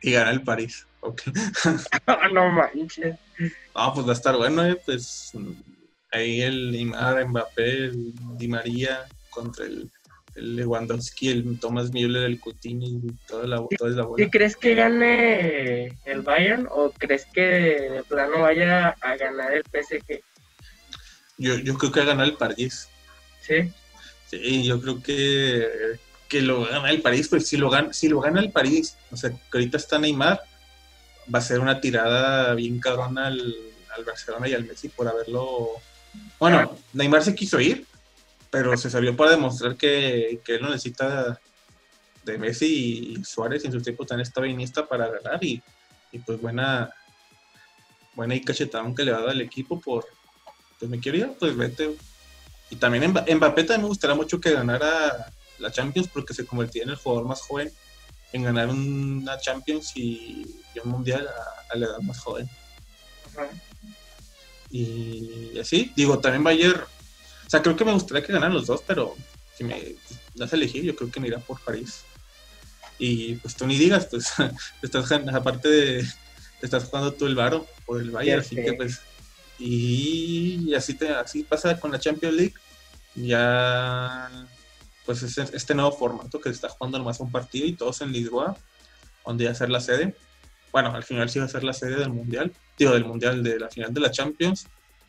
y 0.00 0.12
gana 0.12 0.30
el 0.30 0.42
París. 0.42 0.86
Okay. 1.00 1.32
no 2.32 2.50
manches. 2.50 3.16
No, 3.74 3.94
pues 3.94 4.06
va 4.06 4.10
a 4.10 4.14
estar 4.14 4.36
bueno, 4.36 4.64
eh, 4.64 4.80
pues 4.84 5.32
ahí 6.12 6.40
el 6.42 6.70
Neymar, 6.70 7.26
Mbappé, 7.26 7.86
el 7.86 8.14
Di 8.36 8.46
María 8.46 9.06
contra 9.30 9.64
el 9.64 9.90
el 10.36 10.56
Lewandowski, 10.56 11.30
el 11.30 11.58
Thomas 11.58 11.90
Müller, 11.92 12.24
el 12.24 12.38
Coutinho 12.38 12.86
y 12.86 13.12
toda 13.26 13.46
la, 13.46 13.64
toda 13.78 13.90
la 13.90 14.04
bola. 14.04 14.24
¿Y 14.24 14.30
crees 14.30 14.56
que 14.56 14.74
gane 14.74 15.86
el 16.04 16.22
Bayern 16.22 16.68
o 16.70 16.90
crees 16.92 17.26
que 17.32 17.40
de 17.40 18.02
plano 18.08 18.42
vaya 18.42 18.90
a 19.00 19.16
ganar 19.16 19.52
el 19.52 19.64
PSG? 19.64 20.20
Yo, 21.38 21.56
yo 21.56 21.76
creo 21.76 21.92
que 21.92 22.00
va 22.00 22.06
a 22.06 22.08
ganar 22.08 22.26
el 22.26 22.34
París. 22.34 22.88
¿Sí? 23.40 23.72
Sí, 24.30 24.64
yo 24.64 24.80
creo 24.80 25.02
que, 25.02 25.98
que 26.28 26.42
lo 26.42 26.66
gana 26.66 26.90
el 26.90 27.00
París, 27.00 27.28
pues 27.28 27.46
si 27.46 27.56
lo 27.56 27.70
gana, 27.70 27.92
si 27.92 28.08
lo 28.08 28.20
gana 28.20 28.40
el 28.40 28.50
París, 28.50 28.96
o 29.10 29.16
sea, 29.16 29.30
que 29.30 29.38
ahorita 29.52 29.76
está 29.76 29.98
Neymar, 29.98 30.40
va 31.32 31.38
a 31.38 31.42
ser 31.42 31.60
una 31.60 31.80
tirada 31.80 32.54
bien 32.54 32.80
cabrona 32.80 33.28
al, 33.28 33.56
al 33.96 34.04
Barcelona 34.04 34.48
y 34.48 34.54
al 34.54 34.64
Messi 34.64 34.88
por 34.88 35.08
haberlo... 35.08 35.70
Bueno, 36.38 36.58
ah. 36.58 36.76
Neymar 36.92 37.22
se 37.22 37.34
quiso 37.34 37.60
ir, 37.60 37.86
pero 38.56 38.74
se 38.78 38.88
salió 38.88 39.14
para 39.14 39.32
demostrar 39.32 39.76
que, 39.76 40.40
que 40.42 40.54
él 40.54 40.62
no 40.62 40.70
necesita 40.70 41.38
de 42.24 42.38
Messi 42.38 43.18
y 43.18 43.22
Suárez 43.22 43.62
en 43.66 43.72
su 43.72 43.82
tiempo 43.82 44.06
tan 44.06 44.18
estaba 44.18 44.48
Iniesta 44.48 44.88
para 44.88 45.08
ganar 45.08 45.44
y, 45.44 45.62
y, 46.10 46.18
pues 46.20 46.40
buena 46.40 46.90
buena 48.14 48.34
y 48.34 48.40
cachetadón 48.40 48.94
que 48.94 49.04
le 49.04 49.12
va 49.12 49.18
a 49.18 49.20
dar 49.20 49.30
al 49.32 49.42
equipo 49.42 49.78
por 49.78 50.06
pues 50.78 50.90
me 50.90 50.98
quiero 50.98 51.18
ir, 51.18 51.32
pues 51.38 51.54
vete. 51.54 51.98
Y 52.70 52.76
también 52.76 53.10
Mbappé 53.10 53.64
también 53.64 53.82
me 53.82 53.88
gustaría 53.88 54.16
mucho 54.16 54.40
que 54.40 54.52
ganara 54.52 55.30
la 55.58 55.70
Champions 55.70 56.08
porque 56.08 56.32
se 56.32 56.46
convertía 56.46 56.84
en 56.84 56.88
el 56.88 56.96
jugador 56.96 57.26
más 57.26 57.42
joven 57.42 57.70
en 58.32 58.42
ganar 58.42 58.70
una 58.70 59.38
Champions 59.38 59.94
y, 59.96 60.62
un 60.82 60.90
Mundial 60.92 61.28
a, 61.28 61.76
la 61.76 61.84
edad 61.88 62.00
más 62.00 62.20
joven. 62.20 62.48
Y 64.70 65.58
así 65.58 65.92
digo 65.94 66.18
también 66.20 66.42
Bayern 66.42 66.95
o 67.46 67.50
sea, 67.50 67.62
creo 67.62 67.76
que 67.76 67.84
me 67.84 67.92
gustaría 67.92 68.24
que 68.24 68.32
ganaran 68.32 68.54
los 68.54 68.66
dos, 68.66 68.82
pero 68.84 69.14
si 69.56 69.64
me 69.64 69.94
das 70.34 70.52
a 70.52 70.56
elegir, 70.56 70.82
yo 70.82 70.96
creo 70.96 71.10
que 71.10 71.20
me 71.20 71.28
irá 71.28 71.38
por 71.38 71.60
París. 71.60 72.02
Y 72.98 73.36
pues 73.36 73.54
tú 73.54 73.66
ni 73.66 73.76
digas, 73.76 74.06
pues 74.10 74.32
estás 74.82 75.10
aparte 75.12 75.68
de 75.68 76.06
estás 76.60 76.84
jugando 76.84 77.12
tú 77.12 77.26
el 77.26 77.36
varo 77.36 77.66
por 77.84 78.00
el 78.00 78.10
Bayern, 78.10 78.40
así 78.40 78.56
que 78.56 78.72
pues 78.72 79.00
y 79.58 80.74
así 80.74 80.94
te 80.94 81.10
así 81.10 81.44
pasa 81.44 81.78
con 81.78 81.92
la 81.92 82.00
Champions 82.00 82.34
League. 82.34 82.54
Ya 83.14 84.28
pues 85.04 85.22
es 85.22 85.38
este 85.38 85.74
nuevo 85.74 85.92
formato 85.92 86.40
que 86.40 86.48
se 86.48 86.56
está 86.56 86.68
jugando 86.68 86.98
nomás 86.98 87.20
un 87.20 87.30
partido 87.30 87.66
y 87.66 87.74
todos 87.74 88.00
en 88.00 88.12
Lisboa, 88.12 88.56
donde 89.24 89.44
va 89.44 89.52
a 89.52 89.54
ser 89.54 89.70
la 89.70 89.80
sede. 89.80 90.16
Bueno, 90.72 90.92
al 90.92 91.04
final 91.04 91.30
sí 91.30 91.38
va 91.38 91.44
a 91.44 91.48
ser 91.48 91.62
la 91.62 91.72
sede 91.72 91.96
del 91.96 92.10
Mundial, 92.10 92.52
digo, 92.76 92.92
del 92.92 93.04
Mundial 93.04 93.42
de 93.44 93.60
la 93.60 93.70
final 93.70 93.94
de 93.94 94.00
la 94.00 94.10
Champions 94.10 94.66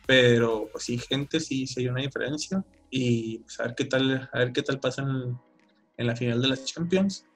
pero 0.08 0.70
pues 0.72 0.84
sí, 0.84 0.96
gente, 0.96 1.38
sí, 1.38 1.66
sí 1.66 1.80
hay 1.80 1.88
una 1.88 2.00
diferencia. 2.00 2.64
Y 2.88 3.40
pues, 3.40 3.60
a 3.60 3.64
ver 3.64 3.74
qué 3.74 3.84
tal, 3.84 4.30
a 4.32 4.38
ver 4.38 4.52
qué 4.54 4.62
tal 4.62 4.80
pasa 4.80 5.02
en, 5.02 6.06
la 6.06 6.16
final 6.16 6.40
de 6.40 6.48
las 6.48 6.64
Champions. 6.64 7.26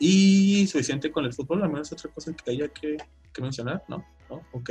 Y 0.00 0.66
suficiente 0.66 1.12
con 1.12 1.24
el 1.26 1.32
fútbol, 1.32 1.62
al 1.62 1.70
menos 1.70 1.92
otra 1.92 2.10
cosa 2.10 2.34
que 2.34 2.50
haya 2.50 2.66
que, 2.66 2.96
mencionar, 3.40 3.84
¿no? 3.86 4.04
¿no? 4.28 4.44
Ok. 4.50 4.70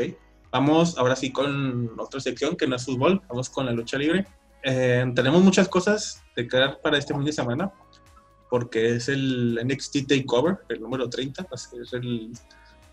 Vamos 0.52 0.98
ahora 0.98 1.16
sí 1.16 1.32
con 1.32 1.98
otra 1.98 2.20
sección 2.20 2.58
que 2.58 2.68
no 2.68 2.76
es 2.76 2.84
fútbol, 2.84 3.22
vamos 3.30 3.50
con 3.50 3.66
la 3.66 3.72
lucha 3.72 3.98
libre. 3.98 4.28
Eh, 4.64 5.10
tenemos 5.16 5.42
muchas 5.42 5.70
cosas 5.70 6.22
de 6.36 6.46
crear 6.50 6.82
para 6.82 6.98
este 6.98 7.14
fin 7.14 7.24
de 7.24 7.32
semana, 7.32 7.72
porque 8.50 8.96
es 8.96 9.08
el 9.08 9.58
NXT 9.64 10.06
Takeover, 10.06 10.58
el 10.68 10.82
número 10.82 11.10
30, 11.10 11.48
es 11.54 11.94
el 11.94 12.34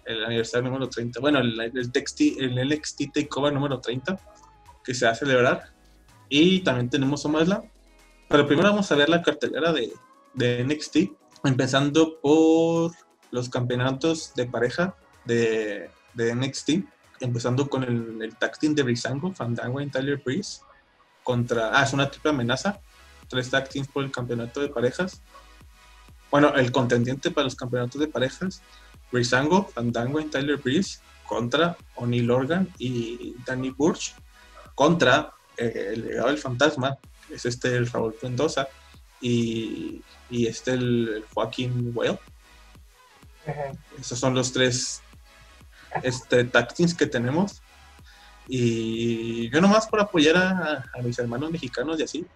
el 0.09 0.25
aniversario 0.25 0.71
número 0.71 0.89
30, 0.89 1.21
bueno, 1.21 1.39
el, 1.39 1.61
el, 1.61 1.73
el 1.77 2.69
NXT 2.69 3.13
Takeover 3.13 3.53
número 3.53 3.79
30, 3.79 4.19
que 4.83 4.95
se 4.95 5.05
va 5.05 5.13
a 5.13 5.15
celebrar. 5.15 5.75
Y 6.31 6.61
también 6.61 6.89
tenemos 6.89 7.23
SummerSlam. 7.23 7.63
Pero 8.29 8.47
primero 8.47 8.71
vamos 8.71 8.91
a 8.91 8.95
ver 8.95 9.09
la 9.09 9.23
cartelera 9.23 9.73
de, 9.73 9.93
de 10.35 10.65
NXT, 10.65 10.97
empezando 11.45 12.19
por 12.21 12.93
los 13.31 13.49
campeonatos 13.49 14.35
de 14.35 14.47
pareja 14.47 14.97
de, 15.25 15.91
de 16.15 16.35
NXT, 16.35 16.71
empezando 17.21 17.69
con 17.69 17.85
el, 17.85 18.23
el 18.23 18.37
tag 18.37 18.59
team 18.59 18.75
de 18.75 18.83
Brisango, 18.83 19.33
Fandango 19.33 19.81
y 19.81 19.91
Tyler 19.91 20.23
Breeze, 20.25 20.61
contra, 21.23 21.79
ah, 21.79 21.83
es 21.83 21.93
una 21.93 22.11
triple 22.11 22.31
amenaza, 22.31 22.81
tres 23.29 23.51
tag 23.51 23.69
teams 23.69 23.89
por 23.89 24.05
el 24.05 24.11
campeonato 24.11 24.61
de 24.61 24.69
parejas. 24.69 25.23
Bueno, 26.31 26.55
el 26.55 26.73
contendiente 26.73 27.31
para 27.31 27.45
los 27.45 27.57
campeonatos 27.57 28.01
de 28.01 28.09
parejas 28.09 28.63
Rizango, 29.13 29.65
Fandango 29.65 30.21
y 30.21 30.27
Tyler 30.27 30.57
Breeze 30.57 31.01
contra 31.27 31.77
O'Neill 31.97 32.31
Organ 32.31 32.69
y 32.79 33.35
Danny 33.47 33.71
Burch 33.71 34.15
contra 34.75 35.33
eh, 35.57 35.91
el 35.93 36.07
legado 36.07 36.29
del 36.29 36.39
fantasma, 36.39 36.97
es 37.31 37.45
este 37.45 37.77
el 37.77 37.87
Raúl 37.91 38.15
Mendoza 38.23 38.69
y, 39.21 40.03
y 40.31 40.47
este 40.47 40.73
el, 40.73 41.25
Joaquín 41.35 41.93
Well. 41.95 42.19
Esos 43.99 44.19
son 44.19 44.35
los 44.35 44.53
tres 44.53 45.03
este, 46.03 46.45
tag 46.45 46.69
que 46.97 47.07
tenemos. 47.07 47.63
Y 48.47 49.51
yo 49.51 49.61
nomás 49.61 49.87
por 49.87 50.01
apoyar 50.01 50.37
a, 50.37 50.85
mis 51.03 51.19
hermanos 51.19 51.51
mexicanos 51.51 52.01
y 52.01 52.03
así, 52.03 52.27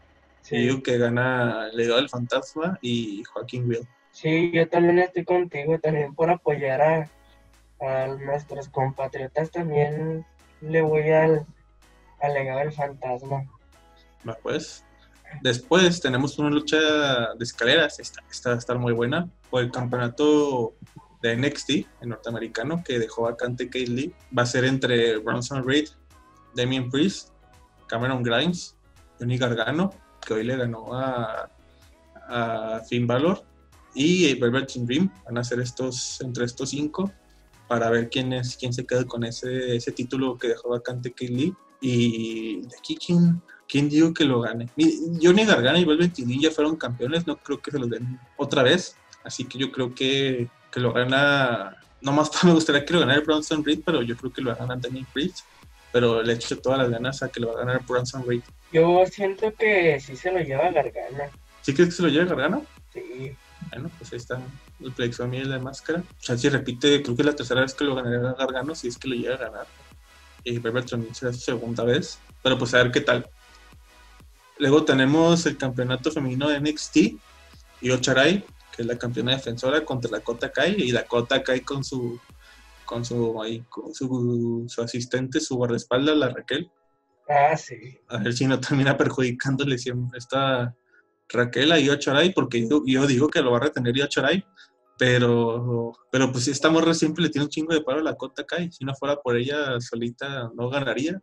digo 0.50 0.82
que 0.82 0.98
gana 0.98 1.68
el 1.70 1.76
legado 1.76 1.96
del 1.98 2.10
fantasma 2.10 2.78
y 2.82 3.22
Joaquín 3.24 3.68
Will. 3.68 3.86
Sí, 4.12 4.52
yo 4.52 4.68
también 4.68 4.98
estoy 4.98 5.24
contigo, 5.24 5.78
también 5.80 6.14
por 6.14 6.30
apoyar 6.30 6.80
a, 6.82 7.08
nuestros 8.06 8.68
compatriotas 8.68 9.50
también 9.50 10.24
le 10.60 10.82
voy 10.82 11.10
al, 11.10 11.44
al 12.20 12.34
legado 12.34 12.60
del 12.60 12.72
fantasma. 12.72 13.44
Va 14.28 14.38
pues. 14.40 14.84
Después 15.40 16.00
tenemos 16.00 16.38
una 16.38 16.50
lucha 16.50 16.76
de 16.76 17.42
escaleras, 17.42 17.98
esta, 17.98 18.22
esta 18.30 18.50
va 18.50 18.54
a 18.56 18.58
estar 18.58 18.78
muy 18.78 18.92
buena, 18.92 19.28
por 19.50 19.62
el 19.62 19.72
campeonato 19.72 20.74
de 21.22 21.36
NXT, 21.36 21.70
el 22.02 22.10
norteamericano, 22.10 22.84
que 22.84 22.98
dejó 22.98 23.22
vacante 23.22 23.66
Kate 23.66 23.86
Lee. 23.86 24.14
Va 24.36 24.42
a 24.42 24.46
ser 24.46 24.64
entre 24.64 25.16
Bronson 25.16 25.66
Reed, 25.66 25.88
Damien 26.54 26.90
Priest, 26.90 27.30
Cameron 27.88 28.22
Grimes, 28.22 28.76
Johnny 29.18 29.38
Gargano, 29.38 29.92
que 30.24 30.34
hoy 30.34 30.44
le 30.44 30.56
ganó 30.56 30.94
a, 30.94 31.50
a 32.28 32.80
Finn 32.88 33.06
Balor, 33.06 33.42
y 33.94 34.34
Velvet 34.38 34.72
Dream. 34.74 35.12
Van 35.24 35.38
a 35.38 35.44
ser 35.44 35.60
estos, 35.60 36.20
entre 36.20 36.44
estos 36.44 36.70
cinco, 36.70 37.10
para 37.68 37.90
ver 37.90 38.08
quién 38.10 38.32
es 38.32 38.56
quién 38.56 38.72
se 38.72 38.86
queda 38.86 39.04
con 39.04 39.24
ese, 39.24 39.76
ese 39.76 39.92
título 39.92 40.36
que 40.36 40.48
dejó 40.48 40.70
vacante 40.70 41.10
Kate 41.10 41.28
Lee. 41.28 41.54
Y 41.80 42.60
de 42.62 42.76
aquí, 42.78 42.96
¿quién, 42.96 43.42
quién 43.68 43.88
digo 43.88 44.14
que 44.14 44.24
lo 44.24 44.40
gane? 44.40 44.68
Johnny 45.20 45.44
Gargano 45.44 45.78
y 45.78 45.84
Velvet 45.84 46.12
Dream 46.12 46.40
ya 46.40 46.50
fueron 46.50 46.76
campeones, 46.76 47.26
no 47.26 47.36
creo 47.36 47.60
que 47.60 47.70
se 47.70 47.78
los 47.78 47.90
den 47.90 48.18
otra 48.36 48.62
vez. 48.62 48.96
Así 49.24 49.44
que 49.44 49.58
yo 49.58 49.70
creo 49.72 49.94
que, 49.94 50.48
que 50.70 50.80
lo 50.80 50.92
gana. 50.92 51.76
No 52.00 52.12
más 52.12 52.30
me 52.44 52.52
gustaría 52.52 52.84
que 52.84 52.92
lo 52.92 53.00
ganara 53.00 53.20
Bronson 53.20 53.64
Reed, 53.64 53.80
pero 53.84 54.02
yo 54.02 54.16
creo 54.16 54.32
que 54.32 54.42
lo 54.42 54.50
va 54.50 54.56
a 54.56 54.58
ganar 54.58 54.80
Danny 54.80 55.04
Priest. 55.12 55.40
Pero 55.92 56.22
le 56.22 56.32
echo 56.32 56.58
todas 56.58 56.78
las 56.78 56.90
ganas 56.90 57.22
a 57.22 57.28
que 57.28 57.40
lo 57.40 57.48
va 57.48 57.54
a 57.54 57.64
ganar 57.64 57.84
Bronson 57.86 58.24
Reed. 58.26 58.42
Yo 58.72 59.04
siento 59.06 59.52
que 59.54 60.00
sí 60.00 60.16
se 60.16 60.32
lo 60.32 60.40
lleva 60.40 60.70
Gargano. 60.70 61.24
¿Sí 61.60 61.74
crees 61.74 61.90
que 61.90 61.96
se 61.96 62.02
lo 62.02 62.08
lleva 62.08 62.24
Gargano? 62.24 62.64
Sí. 62.92 63.36
Bueno, 63.70 63.90
pues 63.98 64.12
ahí 64.12 64.18
está 64.18 64.40
el 64.80 65.28
mía 65.28 65.40
de 65.40 65.46
la 65.46 65.58
máscara. 65.58 66.00
O 66.00 66.22
sea, 66.22 66.36
si 66.36 66.48
repite, 66.48 67.02
creo 67.02 67.16
que 67.16 67.22
es 67.22 67.26
la 67.26 67.36
tercera 67.36 67.60
vez 67.62 67.74
que 67.74 67.84
lo 67.84 67.94
ganaría 67.94 68.34
Gargano, 68.34 68.74
si 68.74 68.88
es 68.88 68.98
que 68.98 69.08
lo 69.08 69.14
llega 69.14 69.34
a 69.34 69.38
ganar. 69.38 69.66
Y 70.44 70.58
Robert 70.58 70.88
también 70.88 71.14
será 71.14 71.32
su 71.32 71.40
segunda 71.40 71.84
vez. 71.84 72.18
Pero 72.42 72.58
pues 72.58 72.74
a 72.74 72.78
ver 72.78 72.90
qué 72.90 73.00
tal. 73.00 73.28
Luego 74.58 74.84
tenemos 74.84 75.46
el 75.46 75.56
campeonato 75.56 76.10
femenino 76.10 76.48
de 76.48 76.60
NXT. 76.60 76.96
Y 77.80 77.90
Ocharai, 77.90 78.44
que 78.74 78.82
es 78.82 78.86
la 78.86 78.98
campeona 78.98 79.32
defensora, 79.32 79.84
contra 79.84 80.10
Dakota 80.10 80.50
Kai. 80.50 80.76
Y 80.78 80.92
Dakota 80.92 81.42
Kai 81.42 81.60
con 81.60 81.84
su 81.84 82.20
con 82.84 83.04
su 83.06 83.40
ahí, 83.42 83.64
con 83.70 83.94
su, 83.94 84.66
su 84.68 84.82
asistente, 84.82 85.40
su 85.40 85.56
guardaespaldas, 85.56 86.14
la 86.14 86.28
Raquel. 86.28 86.70
Ah, 87.26 87.56
sí. 87.56 87.98
A 88.08 88.18
ver 88.18 88.34
si 88.34 88.46
no 88.46 88.60
termina 88.60 88.98
perjudicándole 88.98 89.78
siempre 89.78 90.18
esta 90.18 90.74
Raquel 91.32 91.72
a 91.72 91.98
Charay, 91.98 92.32
porque 92.32 92.68
yo, 92.68 92.82
yo, 92.86 93.06
digo 93.06 93.28
que 93.28 93.40
lo 93.40 93.52
va 93.52 93.58
a 93.58 93.60
retener 93.62 93.94
Charay, 94.08 94.44
pero, 94.98 95.92
pero 96.10 96.30
pues 96.30 96.44
si 96.44 96.50
esta 96.50 96.70
morra 96.70 96.94
siempre 96.94 97.24
le 97.24 97.30
tiene 97.30 97.46
un 97.46 97.50
chingo 97.50 97.74
de 97.74 97.80
paro 97.80 98.00
a 98.00 98.02
la 98.02 98.14
Cota 98.14 98.44
Kai. 98.44 98.70
Si 98.70 98.84
no 98.84 98.94
fuera 98.94 99.16
por 99.16 99.36
ella 99.36 99.80
solita, 99.80 100.50
no 100.54 100.68
ganaría. 100.68 101.20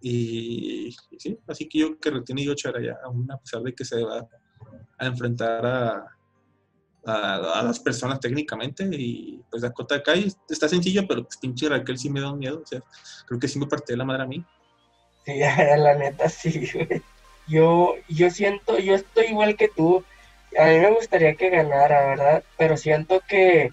Y, 0.00 0.88
y 1.10 1.18
sí, 1.18 1.38
así 1.46 1.68
que 1.68 1.78
yo 1.78 1.98
que 1.98 2.10
retiene 2.10 2.42
Io 2.42 2.54
Charay 2.54 2.88
aún 3.04 3.30
a 3.30 3.38
pesar 3.38 3.62
de 3.62 3.74
que 3.74 3.84
se 3.84 4.02
va 4.02 4.26
a 4.98 5.06
enfrentar 5.06 5.66
a, 5.66 6.06
a, 7.04 7.60
a 7.60 7.62
las 7.62 7.78
personas 7.78 8.20
técnicamente. 8.20 8.88
Y 8.92 9.42
pues 9.50 9.62
Dakota 9.62 10.02
Kai 10.02 10.32
está 10.48 10.68
sencillo, 10.68 11.06
pero 11.06 11.22
pues 11.22 11.36
pinche 11.36 11.68
Raquel 11.68 11.98
sí 11.98 12.10
me 12.10 12.20
da 12.20 12.32
un 12.32 12.38
miedo. 12.38 12.62
O 12.62 12.66
sea, 12.66 12.82
creo 13.26 13.38
que 13.38 13.48
sí 13.48 13.58
me 13.58 13.66
partió 13.66 13.96
la 13.96 14.04
madre 14.04 14.22
a 14.22 14.26
mí. 14.26 14.44
Sí, 15.24 15.34
la 15.78 15.94
neta 15.94 16.28
sí, 16.28 16.68
güey. 16.72 17.02
Yo, 17.48 17.94
yo 18.08 18.30
siento, 18.30 18.78
yo 18.78 18.94
estoy 18.94 19.26
igual 19.26 19.56
que 19.56 19.68
tú. 19.68 20.04
A 20.58 20.64
mí 20.66 20.78
me 20.78 20.90
gustaría 20.90 21.34
que 21.34 21.50
ganara, 21.50 22.06
¿verdad? 22.06 22.44
Pero 22.56 22.76
siento 22.76 23.20
que 23.28 23.72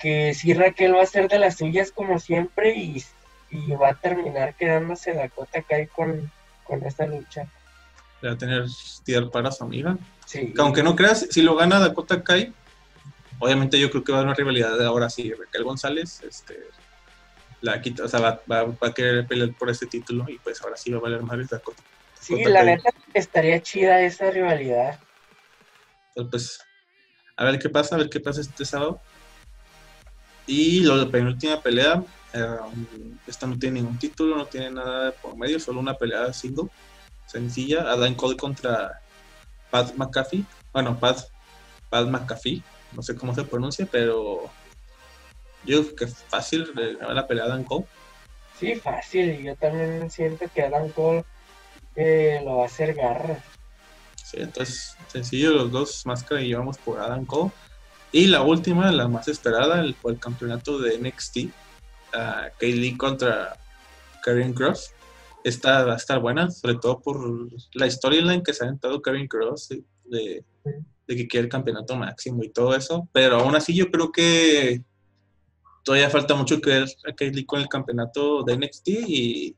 que 0.00 0.34
sí 0.34 0.54
Raquel 0.54 0.96
va 0.96 1.02
a 1.02 1.06
ser 1.06 1.28
de 1.28 1.38
las 1.38 1.58
suyas 1.58 1.92
como 1.92 2.18
siempre 2.18 2.74
y, 2.74 3.04
y 3.50 3.72
va 3.72 3.90
a 3.90 3.94
terminar 3.94 4.54
quedándose 4.54 5.12
Dakota 5.12 5.62
Kai 5.62 5.86
con, 5.88 6.32
con 6.64 6.84
esta 6.84 7.06
lucha. 7.06 7.46
Le 8.22 8.30
va 8.30 8.34
a 8.34 8.38
tener 8.38 8.64
tirar 9.04 9.30
para 9.30 9.52
su 9.52 9.62
amiga. 9.62 9.98
Sí. 10.24 10.52
Que 10.54 10.62
aunque 10.62 10.82
no 10.82 10.96
creas, 10.96 11.26
si 11.30 11.42
lo 11.42 11.54
gana 11.54 11.78
Dakota 11.78 12.24
Kai, 12.24 12.52
obviamente 13.38 13.78
yo 13.78 13.90
creo 13.90 14.02
que 14.02 14.12
va 14.12 14.18
a 14.18 14.20
haber 14.22 14.28
una 14.28 14.36
rivalidad 14.36 14.78
de 14.78 14.86
ahora 14.86 15.10
sí. 15.10 15.32
Raquel 15.32 15.64
González, 15.64 16.22
este, 16.26 16.58
la 17.60 17.80
quita, 17.80 18.04
o 18.04 18.08
sea, 18.08 18.20
va, 18.20 18.42
va- 18.50 18.64
va 18.64 18.88
a 18.88 18.92
querer 18.94 19.26
pelear 19.26 19.54
por 19.54 19.70
ese 19.70 19.86
título 19.86 20.24
y 20.28 20.38
pues 20.40 20.60
ahora 20.62 20.76
sí 20.76 20.90
va 20.90 20.98
a 20.98 21.02
valer 21.02 21.22
más 21.22 21.48
Dakota. 21.48 21.82
Sí, 22.14 22.34
Dakota 22.34 22.50
la 22.50 22.64
neta 22.64 22.90
estaría 23.14 23.60
chida 23.62 24.00
esa 24.02 24.30
rivalidad. 24.30 25.00
Entonces, 26.14 26.58
pues, 26.58 26.68
a 27.36 27.44
ver 27.44 27.58
qué 27.58 27.68
pasa, 27.68 27.94
a 27.94 27.98
ver 27.98 28.08
qué 28.10 28.20
pasa 28.20 28.40
este 28.40 28.64
sábado. 28.64 29.02
Y 30.46 30.82
lo 30.82 30.98
de 30.98 31.10
penúltima 31.10 31.62
pelea, 31.62 32.02
eh, 32.34 32.44
esta 33.26 33.46
no 33.46 33.58
tiene 33.58 33.80
ningún 33.80 33.98
título, 33.98 34.36
no 34.36 34.46
tiene 34.48 34.70
nada 34.70 35.14
por 35.22 35.36
medio, 35.36 35.60
solo 35.60 35.80
una 35.80 35.94
pelea 35.94 36.32
single, 36.32 36.68
sencilla. 37.24 37.82
Adam 37.90 38.14
Cole 38.16 38.36
contra 38.36 38.90
Pat 39.70 39.94
McAfee. 39.96 40.46
Bueno, 40.72 40.98
Pat, 40.98 41.20
Pat 41.88 42.08
McAfee, 42.08 42.64
no 42.90 43.02
sé 43.02 43.14
cómo 43.16 43.34
se 43.34 43.44
pronuncia, 43.44 43.86
pero 43.90 44.56
yo 45.64 45.82
creo 45.82 45.96
que 45.96 46.06
fácil 46.28 46.72
ganar 46.74 47.14
la 47.14 47.26
pelea 47.26 47.46
de 47.46 47.52
Adam 47.52 47.64
Cole. 47.64 47.86
Sí, 48.58 48.74
fácil. 48.76 49.42
Yo 49.42 49.56
también 49.56 50.10
siento 50.10 50.46
que 50.54 50.62
Adam 50.62 50.88
Cole 50.90 51.24
eh, 51.96 52.40
lo 52.44 52.56
va 52.58 52.62
a 52.64 52.66
hacer 52.66 52.94
garra. 52.94 53.42
Sí, 54.16 54.36
entonces, 54.38 54.94
sencillo, 55.08 55.50
los 55.52 55.72
dos 55.72 56.02
máscara 56.06 56.40
y 56.42 56.48
llevamos 56.48 56.78
por 56.78 57.00
Adam 57.00 57.24
Cole. 57.26 57.52
Y 58.12 58.26
la 58.26 58.42
última, 58.42 58.90
la 58.92 59.08
más 59.08 59.28
esperada, 59.28 59.80
el, 59.80 59.96
el 60.04 60.18
campeonato 60.18 60.78
de 60.78 60.96
NXT, 60.98 61.36
uh, 62.14 62.50
Kaylee 62.58 62.96
contra 62.96 63.56
Karen 64.22 64.52
Cross. 64.52 64.92
Esta 65.44 65.84
va 65.84 65.94
a 65.94 65.96
estar 65.96 66.20
buena, 66.20 66.50
sobre 66.50 66.74
todo 66.74 67.00
por 67.00 67.48
la 67.74 67.90
storyline 67.90 68.42
que 68.42 68.52
se 68.52 68.62
ha 68.62 68.66
aventado 68.66 69.00
Karen 69.00 69.26
Cross 69.26 69.68
de, 69.70 69.84
de- 70.04 70.44
de 71.06 71.16
que 71.16 71.26
quiere 71.26 71.46
el 71.46 71.50
campeonato 71.50 71.96
máximo 71.96 72.44
y 72.44 72.50
todo 72.50 72.74
eso. 72.76 73.08
Pero 73.12 73.36
aún 73.40 73.56
así, 73.56 73.74
yo 73.74 73.90
creo 73.90 74.12
que 74.12 74.82
todavía 75.84 76.10
falta 76.10 76.34
mucho 76.34 76.60
que 76.60 76.70
ver 76.70 76.88
a 77.08 77.14
Kaylee 77.14 77.46
con 77.46 77.60
el 77.60 77.68
campeonato 77.68 78.42
de 78.42 78.56
NXT 78.56 78.88
y, 78.88 79.56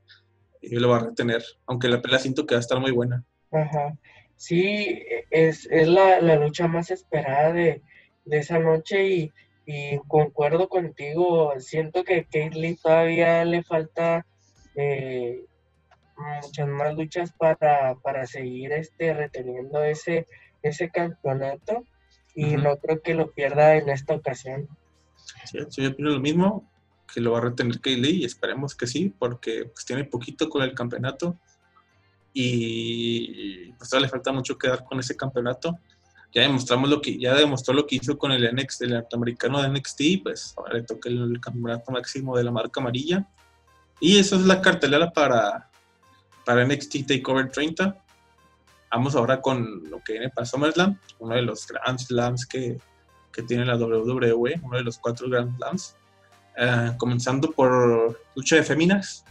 y 0.60 0.76
lo 0.76 0.88
va 0.88 0.96
a 0.98 1.04
retener. 1.06 1.42
Aunque 1.66 1.88
la 1.88 2.00
pelea 2.00 2.18
siento 2.18 2.46
que 2.46 2.54
va 2.54 2.58
a 2.58 2.60
estar 2.60 2.80
muy 2.80 2.90
buena. 2.90 3.24
Ajá. 3.50 3.96
Sí, 4.36 5.02
es, 5.30 5.68
es 5.70 5.88
la, 5.88 6.20
la 6.20 6.36
lucha 6.36 6.66
más 6.66 6.90
esperada 6.90 7.52
de, 7.52 7.82
de 8.24 8.38
esa 8.38 8.58
noche 8.58 9.06
y, 9.06 9.32
y 9.66 9.98
concuerdo 10.08 10.68
contigo. 10.68 11.52
Siento 11.58 12.04
que 12.04 12.24
Kate 12.24 12.50
Lee 12.54 12.78
todavía 12.82 13.44
le 13.44 13.62
falta 13.62 14.26
eh, 14.74 15.44
muchas 16.16 16.68
más 16.68 16.94
luchas 16.94 17.32
para, 17.32 17.94
para 18.02 18.26
seguir 18.26 18.72
este, 18.72 19.14
reteniendo 19.14 19.82
ese, 19.84 20.26
ese 20.62 20.90
campeonato 20.90 21.84
y 22.34 22.56
no 22.56 22.76
creo 22.78 23.02
que 23.02 23.14
lo 23.14 23.30
pierda 23.32 23.76
en 23.76 23.90
esta 23.90 24.14
ocasión. 24.14 24.68
Sí, 25.44 25.58
yo 25.82 25.90
opino 25.90 26.10
lo 26.10 26.20
mismo, 26.20 26.70
que 27.12 27.20
lo 27.20 27.32
va 27.32 27.38
a 27.38 27.42
retener 27.42 27.80
Kaylee 27.80 28.22
y 28.22 28.24
esperemos 28.24 28.74
que 28.74 28.86
sí, 28.86 29.12
porque 29.18 29.66
pues, 29.72 29.84
tiene 29.84 30.04
poquito 30.04 30.48
con 30.48 30.62
el 30.62 30.74
campeonato 30.74 31.36
y 32.34 33.72
pues 33.72 33.90
todavía 33.90 34.06
le 34.06 34.10
falta 34.10 34.32
mucho 34.32 34.56
que 34.56 34.68
dar 34.68 34.84
con 34.84 34.98
ese 34.98 35.16
campeonato. 35.16 35.78
Ya 36.34 36.42
demostramos 36.42 36.88
lo 36.88 37.02
que, 37.02 37.18
ya 37.18 37.34
demostró 37.34 37.74
lo 37.74 37.86
que 37.86 37.96
hizo 37.96 38.16
con 38.16 38.32
el 38.32 38.54
NXT, 38.54 38.82
el 38.82 38.90
norteamericano 38.92 39.60
de 39.60 39.68
NXT, 39.68 40.02
pues 40.22 40.54
ahora 40.56 40.74
le 40.74 40.82
toca 40.82 41.10
el, 41.10 41.38
campeonato 41.40 41.92
máximo 41.92 42.36
de 42.36 42.44
la 42.44 42.50
marca 42.50 42.80
amarilla. 42.80 43.28
Y 44.00 44.18
eso 44.18 44.36
es 44.36 44.42
la 44.42 44.62
cartelera 44.62 45.12
para, 45.12 45.70
para 46.46 46.64
NXT 46.64 47.06
TakeOver 47.06 47.50
30. 47.50 48.02
Vamos 48.90 49.14
ahora 49.14 49.42
con 49.42 49.90
lo 49.90 50.02
que 50.02 50.14
viene 50.14 50.30
para 50.30 50.46
SummerSlam, 50.46 50.98
uno 51.18 51.34
de 51.34 51.42
los 51.42 51.66
Grand 51.66 51.98
Slams 51.98 52.46
que, 52.46 52.78
que 53.32 53.42
tiene 53.42 53.64
la 53.64 53.76
WWE, 53.76 54.60
uno 54.62 54.76
de 54.76 54.84
los 54.84 54.98
cuatro 54.98 55.28
Grand 55.28 55.56
Slams. 55.56 55.96
Eh, 56.56 56.92
comenzando 56.98 57.50
por 57.50 58.20
lucha 58.34 58.56
de 58.56 58.62
féminas, 58.62 59.24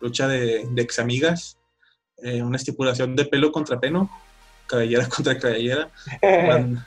lucha 0.00 0.28
de, 0.28 0.66
de 0.70 0.82
ex 0.82 0.98
amigas, 1.00 1.58
eh, 2.22 2.42
una 2.42 2.56
estipulación 2.56 3.16
de 3.16 3.24
pelo 3.24 3.50
contra 3.50 3.80
pelo, 3.80 4.08
cabellera 4.66 5.08
contra 5.14 5.38
cabellera, 5.38 5.90
Man- 6.22 6.84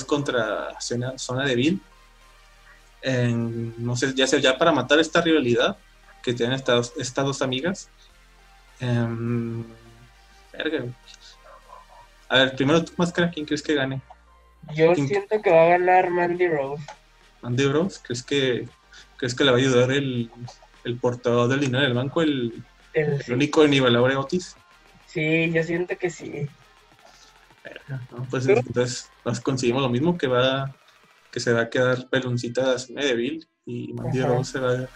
contra 0.06 0.80
Zona, 0.80 1.18
Zona 1.18 1.44
Deville. 1.44 1.78
En- 3.02 3.74
no 3.78 3.94
sé, 3.96 4.12
ya 4.14 4.26
sea 4.26 4.38
ya 4.38 4.56
para 4.58 4.72
matar 4.72 4.98
esta 4.98 5.20
rivalidad 5.20 5.76
que 6.22 6.32
tienen 6.34 6.54
estas, 6.56 6.92
estas 6.96 7.24
dos 7.24 7.42
amigas. 7.42 7.88
Em, 8.80 9.64
verga. 10.52 10.84
A 12.28 12.36
ver, 12.38 12.56
primero 12.56 12.84
tu 12.84 12.92
máscara, 12.96 13.30
¿quién 13.30 13.46
crees 13.46 13.62
que 13.62 13.74
gane? 13.74 14.00
Yo 14.74 14.94
¿Quién- 14.94 15.08
siento 15.08 15.40
que 15.42 15.50
va 15.50 15.64
a 15.64 15.68
ganar 15.70 16.10
Mandy 16.10 16.48
Rose. 16.48 16.84
Mandy 17.42 17.66
Rose, 17.66 18.00
¿crees 18.02 18.22
que, 18.22 18.68
crees 19.16 19.34
que 19.34 19.44
le 19.44 19.50
va 19.50 19.56
a 19.56 19.60
ayudar 19.60 19.90
el, 19.92 20.30
el 20.84 20.98
portador 20.98 21.48
del 21.48 21.60
dinero 21.60 21.84
del 21.84 21.94
banco, 21.94 22.22
el, 22.22 22.52
El- 22.92 23.22
el 23.26 23.32
único 23.32 23.62
de 23.62 23.68
nivelador 23.68 24.12
Otis? 24.16 24.56
sí, 25.06 25.50
yo 25.52 25.62
siento 25.62 25.96
que 25.96 26.10
sí. 26.10 26.48
¿no? 28.10 28.26
Pues 28.30 28.46
entonces 28.46 29.08
nos 29.24 29.40
conseguimos 29.40 29.82
lo 29.82 29.88
mismo 29.88 30.16
que 30.16 30.26
va 30.26 30.74
que 31.30 31.40
se 31.40 31.52
va 31.52 31.62
a 31.62 31.68
quedar 31.70 32.08
peloncita 32.08 32.72
de 32.72 32.78
Sonia 32.78 33.04
Deville 33.04 33.46
y 33.66 33.92
Mandy 33.92 34.22
Rose 34.22 34.52
se 34.52 34.60
va, 34.60 34.88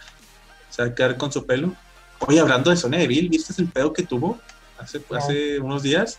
se 0.71 0.83
va 0.83 0.89
a 0.89 0.95
quedar 0.95 1.17
con 1.19 1.31
su 1.31 1.45
pelo. 1.47 1.75
Oye, 2.21 2.41
hablando 2.41 2.71
de 2.71 2.77
Sonia 2.77 2.99
Deville, 3.01 3.29
¿viste 3.29 3.61
el 3.61 3.69
pedo 3.69 3.93
que 3.93 4.05
tuvo 4.05 4.41
hace, 4.79 5.03
hace 5.11 5.61
unos 5.61 5.83
días? 5.83 6.19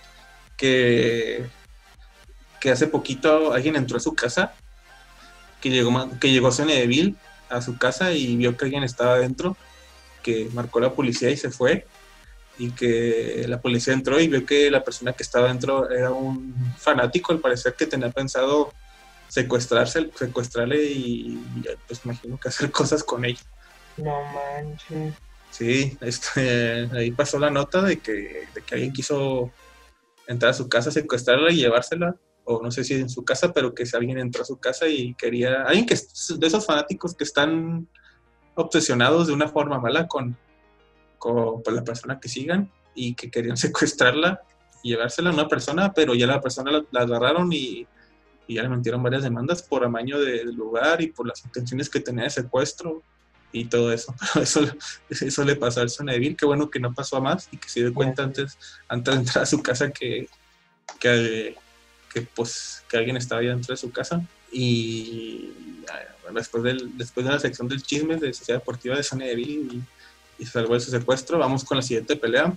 Que, 0.55 1.47
que 2.63 2.71
hace 2.71 2.87
poquito 2.87 3.51
alguien 3.51 3.75
entró 3.75 3.97
a 3.97 3.99
su 3.99 4.15
casa, 4.15 4.53
que 5.59 5.69
llegó, 5.69 6.09
que 6.17 6.31
llegó 6.31 6.47
a 6.47 7.61
su 7.61 7.77
casa 7.77 8.13
y 8.13 8.37
vio 8.37 8.55
que 8.55 8.63
alguien 8.63 8.83
estaba 8.83 9.15
adentro, 9.15 9.57
que 10.21 10.47
marcó 10.53 10.79
la 10.79 10.93
policía 10.93 11.29
y 11.29 11.35
se 11.35 11.51
fue 11.51 11.85
y 12.57 12.71
que 12.71 13.43
la 13.49 13.59
policía 13.59 13.91
entró 13.91 14.17
y 14.17 14.29
vio 14.29 14.45
que 14.45 14.71
la 14.71 14.81
persona 14.81 15.11
que 15.11 15.23
estaba 15.23 15.49
dentro 15.49 15.89
era 15.89 16.11
un 16.11 16.55
fanático, 16.77 17.33
al 17.33 17.39
parecer 17.39 17.73
que 17.73 17.85
tenía 17.85 18.11
pensado 18.11 18.71
secuestrarse, 19.27 20.09
secuestrarle 20.15 20.85
y, 20.85 21.43
pues 21.85 21.99
imagino 22.05 22.39
que 22.39 22.47
hacer 22.47 22.71
cosas 22.79 23.03
con 23.03 23.25
ella. 23.25 23.41
No 23.97 24.21
manches. 24.33 25.15
Sí, 25.51 25.97
este, 25.99 26.89
ahí 26.93 27.11
pasó 27.11 27.39
la 27.39 27.49
nota 27.49 27.81
de 27.81 27.99
que, 27.99 28.47
de 28.55 28.61
que 28.65 28.75
alguien 28.75 28.93
quiso 28.93 29.51
entrar 30.27 30.51
a 30.51 30.53
su 30.53 30.69
casa, 30.69 30.91
secuestrarla 30.91 31.51
y 31.51 31.57
llevársela, 31.57 32.15
o 32.45 32.61
no 32.61 32.71
sé 32.71 32.83
si 32.83 32.95
en 32.95 33.09
su 33.09 33.23
casa, 33.23 33.53
pero 33.53 33.73
que 33.73 33.85
si 33.85 33.95
alguien 33.95 34.17
entró 34.17 34.43
a 34.43 34.45
su 34.45 34.57
casa 34.57 34.87
y 34.87 35.13
quería, 35.15 35.63
alguien 35.63 35.85
que 35.85 35.95
de 35.95 36.47
esos 36.47 36.65
fanáticos 36.65 37.15
que 37.15 37.23
están 37.23 37.87
obsesionados 38.55 39.27
de 39.27 39.33
una 39.33 39.47
forma 39.47 39.79
mala 39.79 40.07
con, 40.07 40.37
con 41.17 41.63
pues, 41.63 41.75
la 41.75 41.83
persona 41.83 42.19
que 42.19 42.29
sigan 42.29 42.71
y 42.95 43.15
que 43.15 43.31
querían 43.31 43.57
secuestrarla 43.57 44.41
y 44.83 44.89
llevársela 44.89 45.29
a 45.29 45.33
una 45.33 45.47
persona, 45.47 45.93
pero 45.93 46.13
ya 46.13 46.27
la 46.27 46.41
persona 46.41 46.71
la, 46.91 46.99
agarraron 46.99 47.51
y, 47.53 47.87
y, 48.47 48.55
ya 48.55 48.63
le 48.63 48.69
metieron 48.69 49.01
varias 49.01 49.23
demandas 49.23 49.63
por 49.63 49.85
amaño 49.85 50.19
del 50.19 50.53
lugar 50.53 51.01
y 51.01 51.07
por 51.07 51.25
las 51.25 51.43
intenciones 51.45 51.89
que 51.89 52.01
tenía 52.01 52.25
de 52.25 52.29
secuestro 52.29 53.01
y 53.53 53.65
todo 53.65 53.93
eso. 53.93 54.13
Pero 54.33 54.43
eso, 54.43 54.65
eso 55.09 55.43
le 55.45 55.55
pasó 55.55 55.79
al 55.79 55.89
Soneville, 55.89 56.35
qué 56.35 56.45
bueno 56.45 56.69
que 56.69 56.79
no 56.79 56.93
pasó 56.93 57.17
a 57.17 57.21
más 57.21 57.47
y 57.51 57.57
que 57.57 57.69
se 57.69 57.79
dio 57.81 57.93
cuenta 57.93 58.23
antes, 58.23 58.57
antes 58.89 59.13
de 59.13 59.19
entrar 59.21 59.43
a 59.43 59.45
su 59.45 59.63
casa 59.63 59.91
que, 59.91 60.27
que, 60.99 61.55
que, 62.13 62.21
pues, 62.21 62.83
que 62.89 62.97
alguien 62.97 63.17
estaba 63.17 63.41
ahí 63.41 63.47
dentro 63.47 63.73
de 63.73 63.77
su 63.77 63.91
casa. 63.91 64.23
Y 64.51 65.51
después, 66.33 66.63
del, 66.63 66.97
después 66.97 67.25
de 67.25 67.31
la 67.31 67.39
sección 67.39 67.67
del 67.67 67.81
chisme 67.81 68.17
de 68.17 68.33
Sociedad 68.33 68.59
Deportiva 68.59 68.95
de 68.95 69.03
Soneville 69.03 69.75
y 69.75 69.83
y 70.37 70.45
salvó 70.45 70.75
ese 70.75 70.91
secuestro. 70.91 71.37
Vamos 71.37 71.63
con 71.63 71.77
la 71.77 71.83
siguiente 71.83 72.15
pelea. 72.15 72.53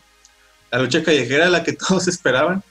La 0.70 0.78
lucha 0.78 1.02
callejera, 1.02 1.48
la 1.48 1.62
que 1.62 1.72
todos 1.88 2.08
esperaban. 2.08 2.62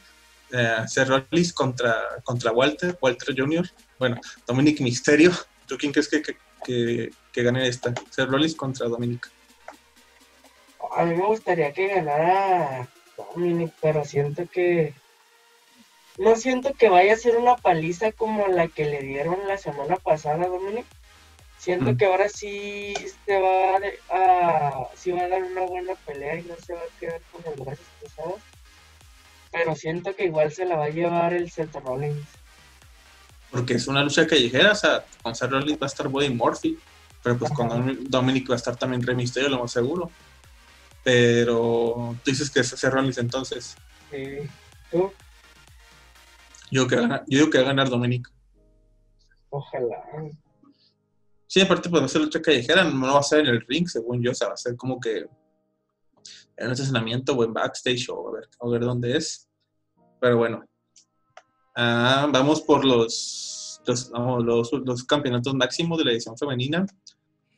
Eh, 0.52 0.84
Seth 0.88 1.08
Rollins 1.08 1.54
contra, 1.54 1.96
contra 2.24 2.52
Walter, 2.52 2.98
Walter 3.02 3.36
Jr. 3.36 3.70
Bueno, 4.00 4.20
Dominic 4.46 4.80
Misterio. 4.82 5.32
¿Tú 5.68 5.78
quién 5.78 5.92
crees 5.92 6.08
que, 6.08 6.22
que, 6.22 7.12
que, 7.32 7.44
gane 7.44 7.68
esta? 7.68 7.94
Seth 8.12 8.30
Rollins 8.30 8.56
contra 8.56 8.88
Dominic. 8.88 9.30
A 10.96 11.04
mí 11.04 11.16
me 11.16 11.26
gustaría 11.26 11.74
que 11.74 11.88
ganara 11.88 12.88
Dominic, 13.18 13.74
pero 13.82 14.06
siento 14.06 14.48
que. 14.50 14.94
No 16.18 16.36
siento 16.36 16.74
que 16.74 16.90
vaya 16.90 17.14
a 17.14 17.18
ser 17.18 17.38
una 17.38 17.58
paliza 17.58 18.12
como 18.12 18.48
la 18.48 18.68
que 18.68 18.86
le 18.86 19.02
dieron 19.02 19.38
la 19.48 19.58
semana 19.58 19.98
pasada 19.98 20.46
a 20.46 20.48
Dominic. 20.48 20.86
Siento 21.58 21.98
que 21.98 22.06
ahora 22.06 22.30
sí 22.30 22.94
se 23.26 23.42
va 23.42 23.78
a, 24.12 24.88
sí 24.96 25.12
va 25.12 25.24
a 25.24 25.28
dar 25.28 25.44
una 25.44 25.62
buena 25.62 25.96
pelea 26.06 26.36
y 26.36 26.44
no 26.44 26.56
se 26.64 26.74
va 26.74 26.80
a 26.82 27.00
quedar 27.00 27.22
con 27.32 27.42
los 27.44 27.56
brazos 27.66 27.86
pesados. 28.02 28.42
Pero 29.52 29.76
siento 29.76 30.16
que 30.16 30.26
igual 30.26 30.52
se 30.52 30.66
la 30.66 30.76
va 30.76 30.86
a 30.86 30.90
llevar 30.90 31.34
el 31.34 31.50
Seth 31.50 31.74
Rollins. 31.76 32.28
Porque 33.52 33.74
es 33.74 33.88
una 33.88 34.04
lucha 34.04 34.28
callejera, 34.28 34.74
o 34.74 34.76
sea, 34.76 35.06
con 35.22 35.36
Seth 35.36 35.50
Rollins 35.50 35.82
va 35.82 35.86
a 35.86 35.90
estar 35.90 36.08
Buddy 36.08 36.30
Murphy, 36.30 36.78
pero 37.24 37.38
pues 37.38 37.52
con 37.52 38.10
Dominic 38.10 38.50
va 38.50 38.54
a 38.54 38.58
estar 38.58 38.76
también 38.76 39.02
Rey 39.02 39.16
Mysterio, 39.16 39.50
lo 39.50 39.60
más 39.60 39.72
seguro. 39.72 40.12
Pero 41.04 42.16
tú 42.24 42.32
dices 42.32 42.50
que 42.50 42.60
es 42.60 42.68
Seth 42.68 42.94
Rollins 42.94 43.18
entonces. 43.18 43.76
Sí. 44.12 44.38
¿Tú? 44.92 45.12
Yo, 46.72 46.88
que 46.88 46.96
yo 46.96 47.20
digo 47.28 47.50
que 47.50 47.60
va 47.60 47.66
a 47.66 47.68
ganar 47.68 47.90
Dominic. 47.90 48.32
Ojalá. 49.50 50.04
Sí, 51.48 51.62
aparte 51.62 51.90
pues 51.90 52.02
va 52.02 52.06
a 52.06 52.10
ser 52.10 52.22
lucha 52.22 52.42
callejera, 52.42 52.84
no 52.84 53.14
va 53.14 53.20
a 53.20 53.24
ser 53.24 53.42
en 53.42 53.48
el 53.48 53.62
ring, 53.62 53.88
según 53.88 54.22
yo, 54.22 54.32
o 54.32 54.36
sea, 54.36 54.48
va 54.48 54.56
a 54.56 54.58
ser 54.58 54.76
como 54.76 55.00
que 55.00 55.28
en 56.58 56.66
un 56.66 56.72
estacionamiento 56.72 57.34
o 57.34 57.44
en 57.44 57.54
backstage 57.54 58.10
o 58.10 58.30
a 58.30 58.32
ver, 58.34 58.50
a 58.60 58.68
ver 58.68 58.82
dónde 58.82 59.16
es. 59.16 59.48
Pero 60.20 60.38
bueno, 60.38 60.66
ah, 61.76 62.28
vamos 62.32 62.62
por 62.62 62.84
los 62.84 63.56
los, 63.88 64.72
los, 64.74 65.04
campeonatos 65.04 65.54
máximos 65.54 65.98
de 66.00 66.06
la 66.06 66.12
edición 66.12 66.38
femenina, 66.38 66.86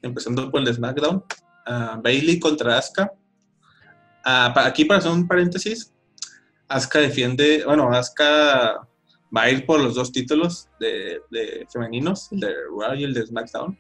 empezando 0.02 0.50
por 0.52 0.60
el 0.60 0.66
de 0.66 0.74
SmackDown. 0.74 1.24
Ah, 1.66 2.00
Bailey 2.04 2.40
contra 2.40 2.78
Asuka. 2.78 3.12
Ah, 4.24 4.54
aquí 4.66 4.86
para 4.86 5.00
hacer 5.00 5.12
un 5.12 5.28
paréntesis, 5.28 5.94
Asuka 6.68 7.00
defiende, 7.00 7.64
bueno, 7.66 7.90
Asuka 7.90 8.88
va 9.36 9.44
a 9.44 9.50
ir 9.50 9.66
por 9.66 9.80
los 9.80 9.96
dos 9.96 10.12
títulos 10.12 10.70
de, 10.80 11.22
femeninos, 11.72 12.32
el 12.32 12.40
de 12.40 12.54
Raw 12.78 12.96
y 12.96 13.04
el 13.04 13.14
de 13.14 13.26
SmackDown. 13.26 13.78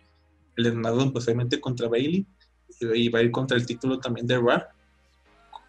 El 0.55 0.63
de 0.63 0.71
SmackDown, 0.71 1.13
pues 1.13 1.25
obviamente 1.25 1.59
contra 1.59 1.87
Bailey, 1.87 2.25
y 2.79 3.09
va 3.09 3.19
a 3.19 3.23
ir 3.23 3.31
contra 3.31 3.57
el 3.57 3.65
título 3.65 3.99
también 3.99 4.27
de 4.27 4.37
Raw, 4.37 4.63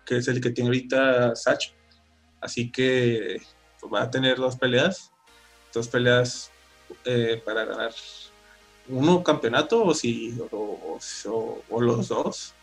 que 0.05 0.17
es 0.17 0.29
el 0.29 0.41
que 0.41 0.51
tiene 0.51 0.69
ahorita 0.69 1.35
Satch. 1.37 1.73
Así 2.41 2.71
que 2.71 3.41
pues, 3.81 3.93
va 3.93 4.03
a 4.03 4.11
tener 4.11 4.37
dos 4.37 4.57
peleas, 4.57 5.13
dos 5.73 5.89
peleas 5.89 6.51
eh, 7.05 7.41
para 7.45 7.65
ganar 7.65 7.93
uno 8.89 9.23
campeonato 9.23 9.85
o, 9.85 9.95
si, 9.95 10.37
o, 10.51 11.81
los 11.81 12.09
dos. 12.09 12.55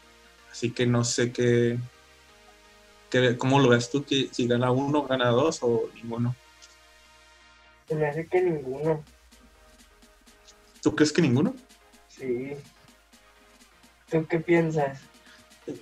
Así 0.52 0.72
que 0.72 0.86
no 0.86 1.04
sé 1.04 1.32
qué, 1.32 1.78
qué, 3.10 3.38
cómo 3.38 3.60
lo 3.60 3.70
ves 3.70 3.90
tú, 3.90 4.04
que 4.04 4.30
si 4.32 4.48
gana 4.48 4.72
uno, 4.72 5.04
gana 5.04 5.30
dos 5.30 5.60
o 5.62 5.90
ninguno. 5.96 6.36
Se 7.88 7.96
me 7.96 8.08
hace 8.08 8.26
que 8.28 8.42
ninguno. 8.42 9.04
¿Tú 10.82 10.96
crees 10.96 11.12
que 11.12 11.22
ninguno? 11.22 11.56
Sí. 12.08 12.54
¿Tú 14.10 14.26
qué 14.28 14.40
piensas? 14.40 15.00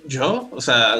Yo, 0.05 0.49
o 0.51 0.61
sea, 0.61 0.95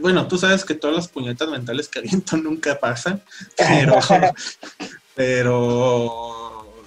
bueno, 0.00 0.26
tú 0.26 0.36
sabes 0.38 0.64
que 0.64 0.74
todas 0.74 0.96
las 0.96 1.08
puñetas 1.08 1.48
mentales 1.48 1.88
que 1.88 1.98
aviento 2.00 2.36
nunca 2.36 2.78
pasan, 2.78 3.22
pero, 3.56 3.98
pero 5.14 6.84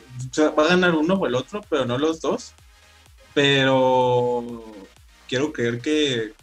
va 0.57 0.65
a 0.65 0.69
ganar 0.69 0.95
uno 0.95 1.15
o 1.15 1.27
el 1.27 1.35
otro, 1.35 1.61
pero 1.69 1.85
no 1.85 1.97
los 1.97 2.21
dos. 2.21 2.53
Pero 3.33 4.63
quiero 5.27 5.51
creer 5.51 5.81
que 5.81 6.33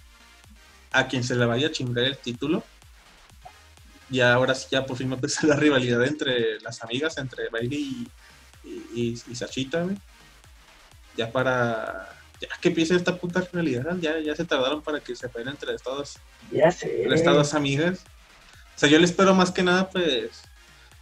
a 0.91 1.07
quien 1.07 1.23
se 1.23 1.37
le 1.37 1.47
vaya 1.47 1.69
a 1.69 1.73
chingar 1.73 2.05
el 2.05 2.19
título 2.19 2.65
y 4.11 4.21
ahora 4.21 4.55
sí 4.55 4.67
ya 4.71 4.85
por 4.85 4.97
fin 4.97 5.13
empezó 5.13 5.47
la 5.47 5.57
rivalidad 5.57 6.05
entre 6.05 6.61
las 6.61 6.83
amigas, 6.83 7.17
entre 7.19 7.49
Bailey 7.49 8.09
y, 8.65 9.23
y, 9.27 9.35
Sachita, 9.35 9.87
Ya 11.17 11.31
para... 11.31 12.17
Ya 12.41 12.49
que 12.59 12.69
empiece 12.69 12.97
esta 12.97 13.19
puta 13.19 13.47
rivalidad, 13.53 13.97
ya, 14.01 14.19
ya 14.19 14.35
se 14.35 14.47
tardaron 14.47 14.81
para 14.81 15.01
que 15.01 15.15
se 15.15 15.29
peleen 15.29 15.51
entre 15.51 15.75
estas 15.75 16.19
ya 16.51 16.71
sé. 16.71 17.03
estas 17.03 17.35
dos 17.35 17.53
amigas. 17.53 18.01
O 18.75 18.79
sea, 18.79 18.89
yo 18.89 18.99
le 18.99 19.05
espero 19.05 19.35
más 19.35 19.51
que 19.51 19.63
nada, 19.63 19.91
pues, 19.91 20.31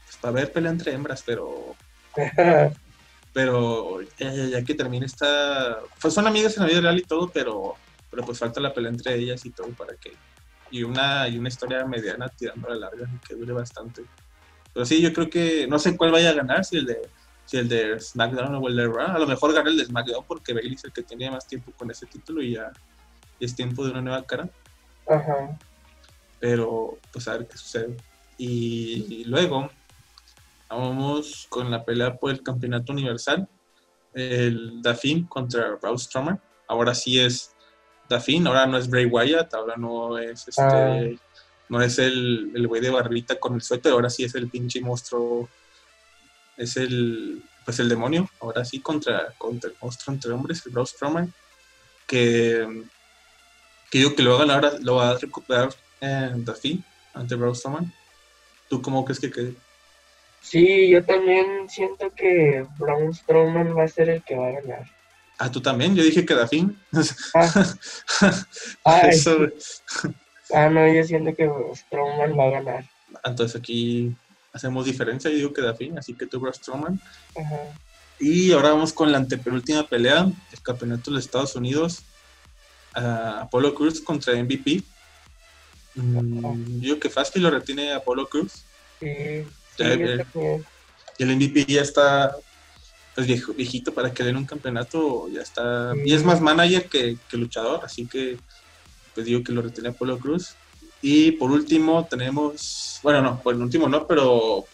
pues 0.05 0.17
para 0.21 0.33
ver 0.33 0.53
pelea 0.53 0.73
entre 0.73 0.93
hembras, 0.93 1.23
pero... 1.25 1.77
pero 3.33 4.01
ya, 4.19 4.33
ya, 4.33 4.65
que 4.65 4.75
termine 4.75 5.07
esta... 5.07 5.79
Pues 6.01 6.13
son 6.13 6.27
amigas 6.27 6.57
en 6.57 6.65
la 6.65 6.69
vida 6.71 6.81
real 6.81 6.99
y 6.99 7.03
todo, 7.03 7.31
pero, 7.31 7.77
pero 8.11 8.25
pues 8.25 8.41
falta 8.41 8.61
la 8.61 8.75
pelea 8.75 8.91
entre 8.91 9.15
ellas 9.15 9.47
y 9.47 9.51
todo 9.51 9.69
para 9.69 9.95
que 9.95 10.13
y 10.71 10.83
una, 10.83 11.29
y 11.29 11.39
una 11.39 11.49
historia 11.49 11.85
mediana 11.85 12.29
tirando 12.29 12.69
a 12.69 12.75
la 12.75 12.89
larga 12.89 13.09
que 13.27 13.35
dure 13.35 13.53
bastante. 13.53 14.05
Pero 14.73 14.85
sí, 14.87 15.01
yo 15.01 15.13
creo 15.13 15.29
que 15.31 15.67
no 15.67 15.79
sé 15.79 15.97
cuál 15.97 16.13
vaya 16.13 16.31
a 16.31 16.35
ganar, 16.35 16.65
si 16.65 16.77
el 16.77 16.87
de, 16.87 17.09
si 17.45 17.57
el 17.57 17.69
de 17.69 17.99
SmackDown 17.99 18.55
o 18.55 18.69
el 18.69 18.77
de 18.77 18.87
Raw. 18.87 19.17
A 19.17 19.19
lo 19.19 19.27
mejor 19.27 19.53
gana 19.53 19.71
el 19.71 19.77
de 19.77 19.87
SmackDown 19.87 20.25
porque 20.27 20.53
Bailey 20.53 20.75
es 20.75 20.85
el 20.85 20.93
que 20.93 21.03
tiene 21.03 21.31
más 21.31 21.47
tiempo 21.47 21.73
con 21.73 21.91
ese 21.91 22.07
título 22.07 22.43
y 22.43 22.53
ya 22.53 22.71
es 23.41 23.55
tiempo 23.55 23.85
de 23.85 23.93
una 23.93 24.03
nueva 24.03 24.25
cara. 24.25 24.49
Ajá. 25.09 25.59
Pero 26.39 26.99
pues 27.13 27.27
a 27.29 27.39
ver 27.39 27.49
qué 27.49 27.57
sucede. 27.57 27.97
Y, 28.37 29.25
luego 29.25 29.71
vamos 30.69 31.47
con 31.49 31.71
la 31.71 31.85
pelea 31.85 32.17
por 32.17 32.31
el 32.31 32.43
campeonato 32.43 32.93
universal. 32.93 33.49
El 34.15 34.81
Dafin 34.83 35.27
contra 35.27 35.77
Braun 35.77 35.99
Strowman. 35.99 36.41
Ahora 36.69 36.95
sí 36.95 37.19
es 37.19 37.57
Dafin, 38.09 38.47
ahora 38.47 38.67
no 38.67 38.79
es 38.79 38.89
Bray 38.89 39.07
Wyatt, 39.07 39.53
ahora 39.55 39.77
no 39.77 40.19
es 40.19 40.49
este, 40.49 40.63
ah. 40.63 41.01
no 41.69 41.83
es 41.83 41.99
el, 41.99 42.53
el 42.55 42.67
güey 42.67 42.81
de 42.81 42.91
barbita 42.91 43.39
con 43.39 43.55
el 43.55 43.63
suéter, 43.63 43.93
ahora 43.93 44.11
sí 44.11 44.25
es 44.25 44.35
el 44.35 44.49
pinche 44.49 44.81
monstruo, 44.81 45.49
es 46.57 46.77
el, 46.77 47.43
pues 47.65 47.79
el 47.81 47.89
demonio, 47.89 48.29
ahora 48.41 48.65
sí 48.65 48.81
contra, 48.81 49.35
contra 49.37 49.71
el 49.71 49.77
monstruo 49.81 50.15
entre 50.15 50.33
hombres, 50.33 50.65
el 50.65 50.73
Braun 50.73 50.87
Strowman, 50.87 51.35
que, 52.07 52.85
que 53.91 53.99
digo 53.99 54.15
que 54.15 54.23
lo 54.23 54.31
va 54.31 54.37
a 54.37 54.47
ganar, 54.47 54.79
lo 54.81 54.97
va 54.97 55.11
a 55.11 55.19
recuperar 55.19 55.69
en 56.01 56.45
Dafin 56.45 56.85
ante 57.15 57.35
Braun 57.35 57.55
Strowman. 57.55 57.93
¿Tú 58.69 58.83
cómo 58.83 59.05
crees 59.05 59.21
que 59.21 59.31
quede? 59.31 59.55
Sí, 60.41 60.89
yo 60.89 61.05
también 61.05 61.69
siento 61.69 62.11
que 62.15 62.67
Braun 62.79 63.15
Strowman 63.15 63.77
va 63.77 63.85
a 63.85 63.89
ser 63.89 64.09
el 64.09 64.23
que 64.23 64.37
va 64.37 64.49
a 64.49 64.61
ganar. 64.61 64.98
Ah, 65.39 65.51
tú 65.51 65.61
también, 65.61 65.95
yo 65.95 66.03
dije 66.03 66.27
que 66.27 66.35
Dafín. 66.35 66.77
Ah. 67.35 67.77
ah, 70.53 70.69
no, 70.69 70.93
yo 70.93 71.05
siento 71.05 71.35
que 71.35 71.49
Strowman 71.75 72.37
va 72.37 72.45
a 72.45 72.51
ganar. 72.51 72.85
Entonces 73.25 73.61
aquí 73.61 74.15
hacemos 74.53 74.85
diferencia, 74.85 75.31
yo 75.31 75.37
digo 75.37 75.53
que 75.53 75.63
Dafín, 75.63 75.97
así 75.97 76.15
que 76.15 76.27
tú, 76.27 76.45
Strowman. 76.53 77.01
Y 78.19 78.51
ahora 78.51 78.71
vamos 78.71 78.93
con 78.93 79.13
la 79.13 79.19
antepenúltima 79.19 79.87
pelea, 79.87 80.27
el 80.53 80.63
campeonato 80.63 81.11
de 81.11 81.17
los 81.17 81.25
Estados 81.25 81.55
Unidos. 81.55 82.03
Apolo 82.95 83.75
Cruz 83.75 84.01
contra 84.01 84.35
MVP. 84.35 84.83
Mm, 85.95 86.41
yo 86.41 86.81
digo 86.81 86.99
que 86.99 87.11
fácil 87.11 87.43
lo 87.43 87.51
retiene 87.51 87.93
Apolo 87.93 88.29
Cruz. 88.29 88.65
Sí, 88.99 89.45
y 91.19 91.23
el 91.23 91.37
MVP 91.37 91.65
ya 91.67 91.83
está 91.83 92.37
pues 93.19 93.27
viejo, 93.27 93.53
viejito 93.53 93.93
para 93.93 94.15
que 94.15 94.23
den 94.23 94.37
un 94.37 94.45
campeonato, 94.45 95.29
ya 95.29 95.41
está. 95.41 95.93
Y 96.05 96.13
es 96.15 96.23
más 96.23 96.41
manager 96.41 96.85
que, 96.85 97.19
luchador, 97.33 97.81
así 97.83 98.07
que 98.07 98.39
pues 99.13 99.27
digo 99.27 99.43
que 99.43 99.51
lo 99.51 99.61
retiene 99.61 99.89
Apolo 99.89 100.21
Cruz. 100.21 100.55
Y 101.03 101.33
por 101.33 101.51
último 101.51 102.07
tenemos, 102.09 103.01
bueno, 103.03 103.21
no, 103.21 103.41
por 103.43 103.57
el 103.57 103.61
último 103.61 103.89
no, 103.89 104.07
pero 104.07 104.67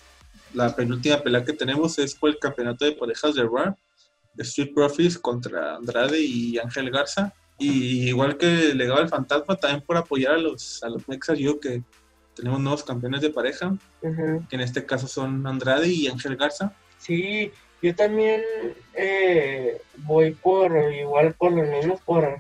la 0.53 0.77
penúltima 0.77 1.23
pelea 1.23 1.43
que 1.43 1.55
tenemos 1.55 1.99
es 1.99 2.15
por 2.15 2.29
el 2.29 2.39
campeonato 2.39 2.85
de 2.85 2.93
parejas 2.93 3.35
de 3.35 3.45
Raw, 3.45 3.75
Street 4.37 4.75
Profits 4.75 5.17
contra 5.17 5.77
Andrade 5.77 6.21
y 6.21 6.59
Ángel 6.59 6.91
Garza. 6.91 7.33
Y 7.59 8.09
igual 8.09 8.37
que 8.37 8.75
Legado 8.75 9.01
del 9.01 9.09
Fantasma, 9.09 9.57
también 9.57 9.81
por 9.81 9.97
apoyar 9.97 10.35
a 10.35 10.39
los, 10.39 10.83
a 10.83 10.91
los 10.91 11.09
Mexas, 11.09 11.39
yo 11.39 11.59
que 11.61 11.83
tenemos 12.37 12.61
nuevos 12.61 12.85
campeones 12.85 13.23
de 13.23 13.31
pareja, 13.31 13.75
que 14.03 14.55
en 14.57 14.61
este 14.61 14.85
caso 14.85 15.09
son 15.09 15.47
Andrade 15.47 15.89
y 15.89 16.09
Ángel 16.09 16.37
Garza. 16.37 16.77
Sí, 16.99 17.51
yo 17.85 17.95
también 17.95 18.43
eh, 18.95 19.79
voy 19.99 20.31
por, 20.31 20.75
igual 20.91 21.35
por 21.35 21.53
lo 21.53 21.65
menos 21.65 22.01
por 22.01 22.39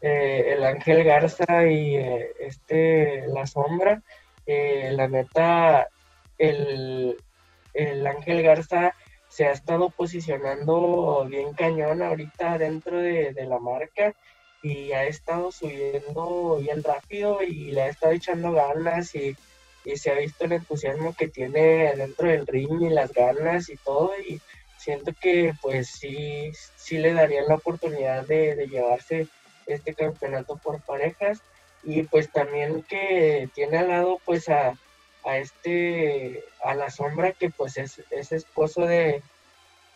eh, 0.00 0.54
el 0.56 0.64
Ángel 0.64 1.04
Garza 1.04 1.68
y 1.68 1.94
eh, 1.94 2.32
este 2.40 3.28
La 3.28 3.46
Sombra. 3.46 4.02
la 4.44 5.06
neta, 5.06 5.86
el, 6.36 7.16
el 7.74 8.06
Ángel 8.08 8.42
Garza 8.42 8.92
se 9.28 9.46
ha 9.46 9.52
estado 9.52 9.88
posicionando 9.90 11.26
bien 11.30 11.52
cañón 11.52 12.02
ahorita 12.02 12.58
dentro 12.58 12.98
de, 12.98 13.32
de 13.32 13.46
la 13.46 13.60
marca 13.60 14.12
y 14.64 14.90
ha 14.90 15.04
estado 15.04 15.52
subiendo 15.52 16.58
bien 16.60 16.82
rápido 16.82 17.40
y 17.40 17.70
le 17.70 17.82
ha 17.82 17.88
estado 17.88 18.14
echando 18.14 18.50
ganas 18.50 19.14
y, 19.14 19.36
se 19.94 20.10
ha 20.10 20.14
visto 20.14 20.44
el 20.44 20.52
entusiasmo 20.52 21.14
que 21.14 21.28
tiene 21.28 21.92
dentro 21.96 22.28
del 22.28 22.46
ring 22.46 22.82
y 22.82 22.88
las 22.88 23.12
ganas 23.12 23.68
y 23.68 23.76
todo 23.76 24.12
y 24.18 24.40
siento 24.82 25.12
que 25.20 25.54
pues 25.60 25.88
sí, 25.88 26.52
sí 26.76 26.98
le 26.98 27.12
darían 27.12 27.46
la 27.48 27.54
oportunidad 27.54 28.26
de, 28.26 28.66
llevarse 28.68 29.28
este 29.66 29.94
campeonato 29.94 30.56
por 30.56 30.80
parejas 30.80 31.40
y 31.84 32.02
pues 32.02 32.30
también 32.30 32.82
que 32.82 33.48
tiene 33.54 33.78
al 33.78 33.88
lado 33.88 34.20
pues 34.24 34.48
a, 34.48 34.76
a 35.24 35.38
este 35.38 36.44
a 36.64 36.74
la 36.74 36.90
sombra 36.90 37.32
que 37.32 37.50
pues 37.50 37.76
es, 37.76 38.02
es 38.10 38.32
esposo 38.32 38.82
de, 38.82 39.22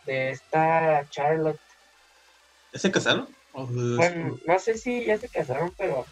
de 0.05 0.31
esta 0.31 1.05
Charlotte. 1.09 1.59
¿Se 2.73 2.91
casaron? 2.91 3.27
Bueno, 3.53 4.39
no 4.45 4.59
sé 4.59 4.77
si 4.77 5.05
ya 5.05 5.17
se 5.17 5.27
casaron, 5.27 5.73
pero 5.77 6.05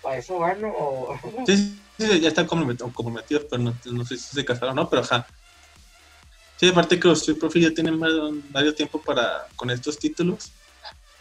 para 0.00 0.18
eso 0.18 0.38
van 0.38 0.62
o... 0.64 1.18
Sí, 1.46 1.78
sí, 1.98 2.20
ya 2.20 2.28
están 2.28 2.46
comprometidos, 2.46 3.46
pero 3.50 3.62
no, 3.62 4.04
sé 4.04 4.16
si 4.16 4.34
se 4.36 4.44
casaron 4.44 4.78
o 4.78 4.82
no, 4.82 4.88
pero 4.88 5.02
ajá. 5.02 5.26
Sí, 6.62 6.68
aparte 6.68 7.00
que 7.00 7.08
los 7.08 7.28
Street 7.28 7.64
ya 7.64 7.74
tienen 7.74 7.98
varios 8.50 8.76
tiempo 8.76 9.02
para 9.02 9.48
con 9.56 9.68
estos 9.68 9.98
títulos 9.98 10.52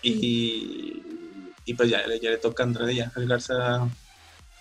y, 0.04 1.02
y 1.66 1.74
pues 1.74 1.90
ya, 1.90 2.04
ya 2.22 2.30
le 2.30 2.38
toca 2.38 2.62
a 2.62 2.68
Andrade 2.68 2.94
y 2.94 3.00
a 3.00 3.12
Garza 3.16 3.90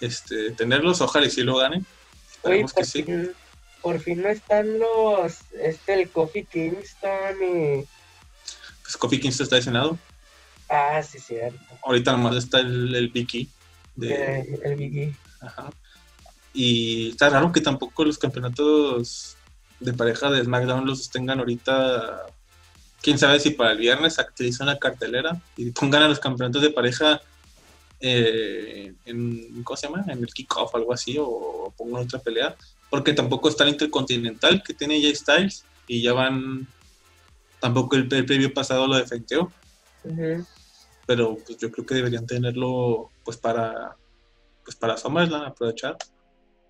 este, 0.00 0.52
tenerlos, 0.52 1.02
ojalá 1.02 1.26
y 1.26 1.30
si 1.30 1.42
lo 1.42 1.58
ganen. 1.58 1.84
Esperemos 2.32 2.72
que 2.72 2.84
sí. 2.86 3.04
por 3.82 4.00
fin 4.00 4.22
no 4.22 4.30
están 4.30 4.78
los, 4.78 5.40
este, 5.62 6.00
el 6.00 6.08
Kofi 6.08 6.44
Kingston 6.46 7.36
y... 7.42 7.84
Pues 8.80 8.96
Kofi 8.96 9.20
Kingston 9.20 9.48
está 9.52 9.72
lado 9.74 9.98
Ah, 10.70 11.02
sí, 11.02 11.18
cierto. 11.18 11.58
Ahorita 11.82 12.12
nomás 12.12 12.36
está 12.36 12.60
el, 12.60 12.94
el 12.94 13.08
Vicky. 13.10 13.50
De... 13.96 14.14
Eh, 14.14 14.60
el, 14.64 14.76
Vicky. 14.76 15.14
Ajá. 15.42 15.68
Y 16.54 17.10
está 17.10 17.28
raro 17.28 17.52
que 17.52 17.60
tampoco 17.60 18.02
los 18.02 18.16
campeonatos 18.16 19.36
de 19.80 19.92
pareja 19.92 20.30
de 20.30 20.44
SmackDown 20.44 20.86
los 20.86 21.10
tengan 21.10 21.38
ahorita. 21.38 22.26
Quién 23.02 23.18
sabe 23.18 23.40
si 23.40 23.50
para 23.50 23.72
el 23.72 23.78
viernes 23.78 24.18
actualizan 24.18 24.66
la 24.66 24.78
cartelera 24.78 25.40
y 25.56 25.70
pongan 25.70 26.02
a 26.02 26.08
los 26.08 26.20
campeonatos 26.20 26.60
de 26.60 26.70
pareja 26.70 27.20
eh, 27.98 28.92
en, 29.06 29.62
¿cómo 29.62 29.76
se 29.76 29.86
llama? 29.86 30.04
En 30.08 30.18
el 30.18 30.32
kickoff, 30.32 30.74
algo 30.74 30.92
así, 30.92 31.16
o, 31.18 31.72
pongan 31.76 32.02
otra 32.02 32.18
pelea. 32.18 32.54
Porque 32.90 33.12
tampoco 33.12 33.48
está 33.48 33.64
el 33.64 33.70
Intercontinental 33.70 34.62
que 34.62 34.74
tiene 34.74 35.00
Jay 35.00 35.14
Styles 35.14 35.64
y 35.86 36.02
ya 36.02 36.12
van. 36.12 36.66
Tampoco 37.58 37.96
el, 37.96 38.08
previo 38.08 38.52
pasado 38.54 38.86
lo 38.86 38.96
defendió 38.96 39.52
pero 41.10 41.36
pues 41.44 41.58
yo 41.58 41.72
creo 41.72 41.84
que 41.84 41.96
deberían 41.96 42.24
tenerlo 42.24 43.10
pues 43.24 43.36
para 43.36 43.96
pues 44.64 44.76
para 44.76 44.96
SummerSlam 44.96 45.42
aprovechar. 45.42 45.96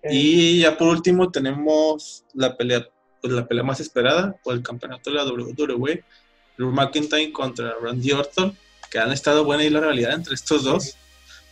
Y 0.03 0.61
ya 0.61 0.75
por 0.75 0.87
último 0.87 1.29
tenemos 1.29 2.25
la 2.33 2.57
pelea 2.57 2.87
pues 3.21 3.33
la 3.33 3.47
pelea 3.47 3.63
más 3.63 3.79
esperada 3.79 4.35
por 4.43 4.55
el 4.55 4.63
campeonato 4.63 5.09
de 5.09 5.17
la 5.17 5.25
WWE, 5.25 6.03
Drew 6.57 6.71
McIntyre 6.71 7.31
contra 7.31 7.75
Randy 7.81 8.11
Orton, 8.11 8.57
que 8.89 8.99
han 8.99 9.11
estado 9.11 9.43
buena 9.43 9.63
y 9.63 9.69
la 9.69 9.79
realidad 9.79 10.13
entre 10.13 10.35
estos 10.35 10.63
dos. 10.63 10.95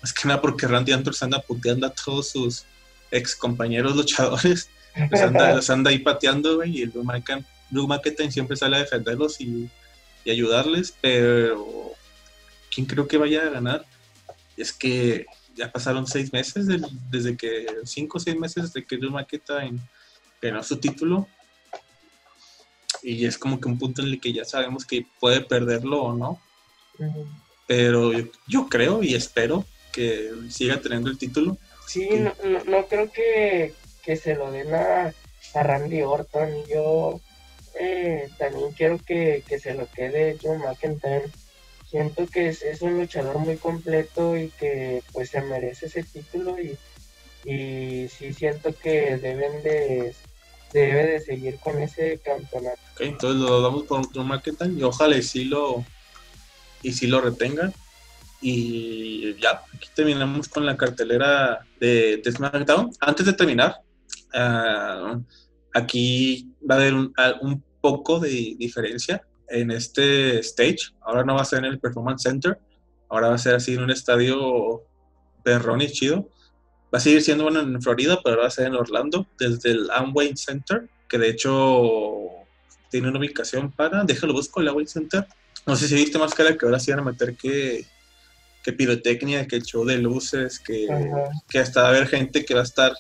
Más 0.02 0.14
que 0.14 0.28
nada 0.28 0.42
porque 0.42 0.68
Randy 0.68 0.94
Orton 0.94 1.14
anda 1.22 1.42
puteando 1.42 1.88
a 1.88 1.92
todos 1.92 2.30
sus 2.30 2.66
ex 3.12 3.36
compañeros 3.36 3.96
luchadores. 3.96 4.70
Los 5.10 5.22
anda, 5.22 5.60
anda 5.70 5.92
ahí 5.92 6.00
pateando, 6.00 6.64
y 6.64 6.82
el 6.82 6.92
Drew 6.92 7.04
McIntyre, 7.88 8.32
siempre 8.32 8.58
sale 8.58 8.78
a 8.78 8.80
defenderlos 8.80 9.40
y, 9.40 9.70
y 10.26 10.32
ayudarles, 10.32 10.94
pero 11.00 11.94
quién 12.74 12.86
creo 12.86 13.08
que 13.08 13.18
vaya 13.18 13.44
a 13.44 13.50
ganar 13.50 13.86
es 14.58 14.74
que 14.74 15.26
ya 15.56 15.72
pasaron 15.72 16.08
seis 16.08 16.32
meses 16.32 16.66
desde 17.10 17.36
que, 17.36 17.68
cinco 17.86 18.18
o 18.18 18.22
seis 18.22 18.38
meses 18.38 18.72
desde 18.72 18.86
que 18.86 18.98
Drew 18.98 19.12
McIntyre 19.12 19.78
ganó 20.42 20.64
su 20.64 20.78
título. 20.78 21.28
Y 23.02 23.26
es 23.26 23.38
como 23.38 23.60
que 23.60 23.68
un 23.68 23.78
punto 23.78 24.02
en 24.02 24.10
el 24.10 24.20
que 24.20 24.34
ya 24.34 24.46
sabemos 24.46 24.86
que 24.86 25.06
puede 25.20 25.42
perderlo 25.42 26.04
o 26.04 26.14
no. 26.14 26.40
Pero 27.68 28.12
yo, 28.48 28.68
creo 28.68 29.04
y 29.04 29.16
espero 29.16 29.66
que 29.92 30.32
siga 30.50 30.82
teniendo 30.82 31.10
el 31.10 31.18
título. 31.18 31.58
Sí, 31.88 32.10
no, 32.12 32.34
no, 32.66 32.88
creo 32.88 33.12
que, 33.12 33.74
se 34.16 34.36
lo 34.36 34.52
den 34.52 34.74
a, 34.74 35.14
Randy 35.54 36.02
Orton. 36.02 36.50
Yo 36.68 37.20
eh, 37.80 38.30
también 38.38 38.72
quiero 38.72 38.98
que, 38.98 39.44
que 39.48 39.60
se 39.60 39.74
lo 39.74 39.90
quede 39.92 40.36
Drew 40.36 40.56
McIntyre 40.56 41.30
siento 41.90 42.28
que 42.28 42.50
es, 42.50 42.62
es, 42.62 42.82
un 42.82 42.98
luchador 42.98 43.40
muy 43.40 43.58
completo 43.58 44.38
y 44.38 44.50
que 44.60 45.02
pues 45.12 45.32
se 45.32 45.42
merece 45.42 45.88
ese 45.88 46.04
título 46.04 46.58
y, 46.60 46.78
y 47.46 48.08
sí 48.10 48.34
siento 48.34 48.76
que 48.76 49.18
deben 49.18 49.64
de 49.64 50.14
debe 50.74 51.08
de 51.08 51.20
seguir 51.20 51.58
con 51.60 51.80
ese 51.80 52.20
campeonato. 52.24 52.80
entonces 53.00 53.42
lo 53.42 53.62
damos 53.62 53.84
por 53.84 54.02
otro 54.02 54.24
marketing 54.24 54.78
y 54.78 54.84
ojalá 54.84 55.18
y 55.18 55.24
sí 55.24 55.46
lo 55.46 55.86
y 56.82 56.94
sí 56.94 57.08
lo 57.08 57.22
retengan. 57.22 57.74
Y 58.42 59.36
ya, 59.42 59.62
aquí 59.74 59.90
terminamos 59.94 60.48
con 60.48 60.66
la 60.66 60.78
cartelera 60.78 61.60
de, 61.80 62.22
SmackDown. 62.26 62.92
Antes 63.02 63.26
de 63.26 63.34
terminar, 63.34 63.82
ah, 64.34 65.20
aquí 65.74 66.50
va 66.70 66.76
a 66.76 66.78
haber 66.78 66.94
un, 66.94 67.14
un 67.42 67.64
poco 67.82 68.20
de 68.20 68.56
diferencia 68.58 69.22
en 69.50 69.72
este 69.72 70.40
stage. 70.40 70.94
Ahora 71.02 71.24
no 71.24 71.36
va 71.36 71.42
a 71.42 71.46
ser 71.46 71.60
en 71.60 71.66
el 71.66 71.80
Performance 71.80 72.24
Center, 72.24 72.58
ahora 73.10 73.30
va 73.30 73.36
a 73.36 73.40
ser 73.40 73.56
así 73.56 73.74
en 73.74 73.84
un 73.84 73.92
estadio 73.92 74.84
perrón 75.44 75.82
y 75.82 75.88
chido. 75.92 76.30
Va 76.94 76.98
a 76.98 77.02
seguir 77.02 77.22
siendo 77.22 77.44
bueno 77.44 77.62
en 77.62 77.82
Florida, 77.82 78.20
pero 78.24 78.38
va 78.38 78.48
a 78.48 78.52
ser 78.52 78.68
en 78.68 78.76
Orlando, 78.76 79.28
desde 79.38 79.72
el 79.72 79.90
Amway 79.92 80.36
Center, 80.36 80.88
que 81.08 81.18
de 81.18 81.30
hecho 81.30 82.30
tiene 82.90 83.10
una 83.10 83.20
ubicación 83.20 83.72
para, 83.72 84.04
déjalo 84.04 84.34
busco, 84.34 84.62
el 84.62 84.70
Amway 84.70 84.88
Center. 84.88 85.28
No 85.68 85.76
sé 85.76 85.88
si 85.88 85.96
viste 85.96 86.18
más 86.18 86.34
cara 86.34 86.58
que 86.58 86.66
ahora 86.66 86.80
sí 86.80 86.92
van 86.92 87.02
a 87.02 87.04
meter 87.04 87.36
que, 87.36 87.86
que 88.64 88.74
pirotecnia, 88.74 89.48
que 89.48 89.62
show 89.62 89.86
de 89.86 89.98
luces, 90.00 90.60
que, 90.60 90.88
que 91.48 91.60
hasta 91.60 91.82
va 91.82 91.88
a 91.88 91.92
haber 91.92 92.08
gente 92.08 92.44
que 92.44 92.56
va 92.56 92.62
a 92.62 92.64
estar, 92.64 92.94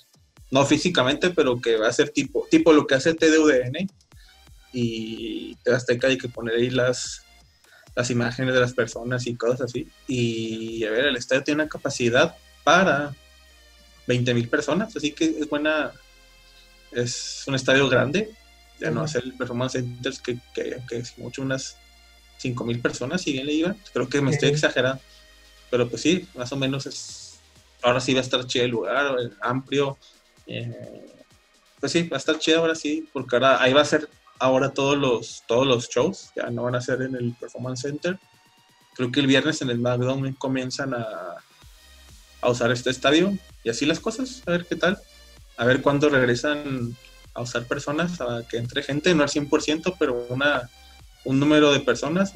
no 0.52 0.66
físicamente, 0.66 1.32
pero 1.32 1.60
que 1.60 1.78
va 1.78 1.88
a 1.88 1.94
ser 1.94 2.10
tipo, 2.10 2.48
tipo 2.50 2.74
lo 2.74 2.86
que 2.86 2.96
hace 2.96 3.16
TDUDN, 3.16 3.90
y 4.72 5.56
te 5.64 5.74
Azteca 5.74 6.08
hay 6.08 6.18
que 6.18 6.30
poner 6.30 6.56
ahí 6.56 6.70
las, 6.70 7.24
las 7.96 8.10
imágenes 8.12 8.54
de 8.54 8.60
las 8.60 8.74
personas 8.74 9.26
y 9.28 9.36
cosas 9.36 9.62
así. 9.62 9.88
Y 10.08 10.84
a 10.86 10.92
ver, 10.92 11.06
el 11.06 11.16
estadio 11.16 11.44
tiene 11.44 11.64
una 11.64 11.70
capacidad 11.70 12.36
para 12.64 13.16
20 14.10 14.34
mil 14.34 14.49
personas, 14.49 14.95
así 14.97 15.12
que 15.12 15.26
es 15.26 15.47
buena, 15.47 15.91
es 16.91 17.43
un 17.45 17.53
estadio 17.53 17.88
grande 17.88 18.32
Ya 18.80 18.89
no 18.89 19.03
hacer 19.03 19.24
el 19.24 19.34
Performance 19.34 19.74
Center 19.74 20.14
que, 20.24 20.39
que, 20.55 20.78
que 20.89 20.97
es 20.97 21.16
mucho 21.20 21.43
unas 21.43 21.78
5.000 22.41 22.82
personas 22.82 23.22
siguen 23.22 23.45
le 23.45 23.53
iban. 23.53 23.78
Creo 23.93 24.10
que 24.10 24.22
me 24.22 24.32
estoy 24.32 24.49
exagerando. 24.49 25.01
Pero 25.70 25.88
pues 25.88 26.01
sí, 26.01 26.28
más 26.36 26.51
o 26.51 26.55
menos 26.55 26.86
es. 26.88 27.39
Ahora 27.84 27.99
sí 27.99 28.14
va 28.14 28.20
a 28.20 28.24
estar 28.24 28.45
chido 28.47 28.66
el 28.66 28.72
lugar, 28.72 29.16
amplio. 29.41 29.97
Eh, 30.47 31.05
pues 31.80 31.91
sí, 31.91 32.07
va 32.07 32.18
a 32.18 32.24
estar 32.24 32.39
chido 32.39 32.60
ahora 32.60 32.76
sí, 32.76 33.07
porque 33.14 33.36
ahora 33.36 33.62
ahí 33.62 33.74
va 33.74 33.82
a 33.82 33.86
ser 33.86 34.10
ahora 34.39 34.70
todos 34.70 34.97
los, 34.97 35.43
todos 35.47 35.68
los 35.68 35.89
shows, 35.89 36.32
ya 36.36 36.49
no 36.49 36.64
van 36.64 36.76
a 36.76 36.82
ser 36.82 37.01
en 37.03 37.16
el 37.16 37.36
Performance 37.39 37.82
Center. 37.82 38.18
Creo 38.95 39.12
que 39.12 39.20
el 39.20 39.28
viernes 39.28 39.62
en 39.62 39.70
el 39.70 39.78
SmackDown 39.78 40.34
comienzan 40.34 40.93
a, 40.93 41.36
a 42.42 42.50
usar 42.50 42.72
este 42.72 42.90
estadio 42.90 43.38
y 43.64 43.70
así 43.70 43.86
las 43.86 44.00
cosas, 44.00 44.42
a 44.46 44.52
ver 44.52 44.66
qué 44.66 44.76
tal. 44.76 45.00
A 45.58 45.66
ver 45.66 45.82
cuándo 45.82 46.08
regresan 46.10 46.96
a 47.34 47.42
usar 47.42 47.66
personas, 47.66 48.22
a 48.22 48.44
que 48.48 48.58
entre 48.58 48.82
gente, 48.82 49.14
no 49.14 49.24
al 49.24 49.30
100%, 49.30 49.96
pero 50.00 50.26
una, 50.30 50.70
un 51.26 51.40
número 51.40 51.74
de 51.74 51.82
personas, 51.82 52.34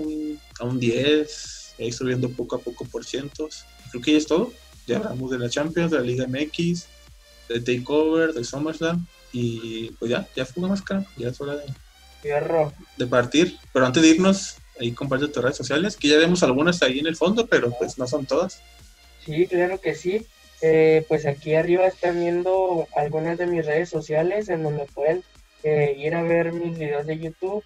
a 0.59 0.63
un 0.65 0.79
10, 0.79 1.75
ahí 1.79 1.91
subiendo 1.91 2.29
poco 2.29 2.57
a 2.57 2.59
poco 2.59 2.85
por 2.85 3.05
cientos. 3.05 3.65
Creo 3.91 4.03
que 4.03 4.11
ya 4.11 4.17
es 4.17 4.27
todo. 4.27 4.51
Ya 4.85 4.97
hablamos 4.97 5.31
de 5.31 5.39
la 5.39 5.49
Champions, 5.49 5.91
de 5.91 5.99
la 5.99 6.03
Liga 6.03 6.27
MX, 6.27 6.85
de 7.47 7.61
Takeover, 7.61 8.33
de 8.33 8.43
SummerSlam. 8.43 9.05
Y 9.31 9.91
pues 9.91 10.11
ya, 10.11 10.27
ya 10.35 10.45
fue 10.45 10.61
una 10.61 10.73
máscara, 10.73 11.05
ya 11.17 11.29
es 11.29 11.39
hora 11.39 11.55
de, 11.55 11.65
de 12.97 13.07
partir. 13.07 13.57
Pero 13.71 13.85
antes 13.85 14.03
de 14.03 14.09
irnos, 14.09 14.55
ahí 14.79 14.91
comparte 14.91 15.27
tus 15.29 15.41
redes 15.41 15.57
sociales, 15.57 15.95
que 15.95 16.09
ya 16.09 16.17
vemos 16.17 16.43
algunas 16.43 16.81
ahí 16.81 16.99
en 16.99 17.07
el 17.07 17.15
fondo, 17.15 17.47
pero 17.47 17.71
pues 17.71 17.97
no 17.97 18.05
son 18.05 18.25
todas. 18.25 18.61
Sí, 19.25 19.47
claro 19.47 19.79
que 19.79 19.95
sí. 19.95 20.25
Eh, 20.61 21.05
pues 21.09 21.25
aquí 21.25 21.55
arriba 21.55 21.87
están 21.87 22.19
viendo 22.19 22.87
algunas 22.95 23.37
de 23.37 23.47
mis 23.47 23.65
redes 23.65 23.89
sociales 23.89 24.47
en 24.47 24.63
donde 24.63 24.85
pueden 24.85 25.23
eh, 25.63 25.95
ir 25.97 26.15
a 26.15 26.23
ver 26.23 26.53
mis 26.53 26.77
videos 26.77 27.05
de 27.05 27.19
YouTube, 27.19 27.63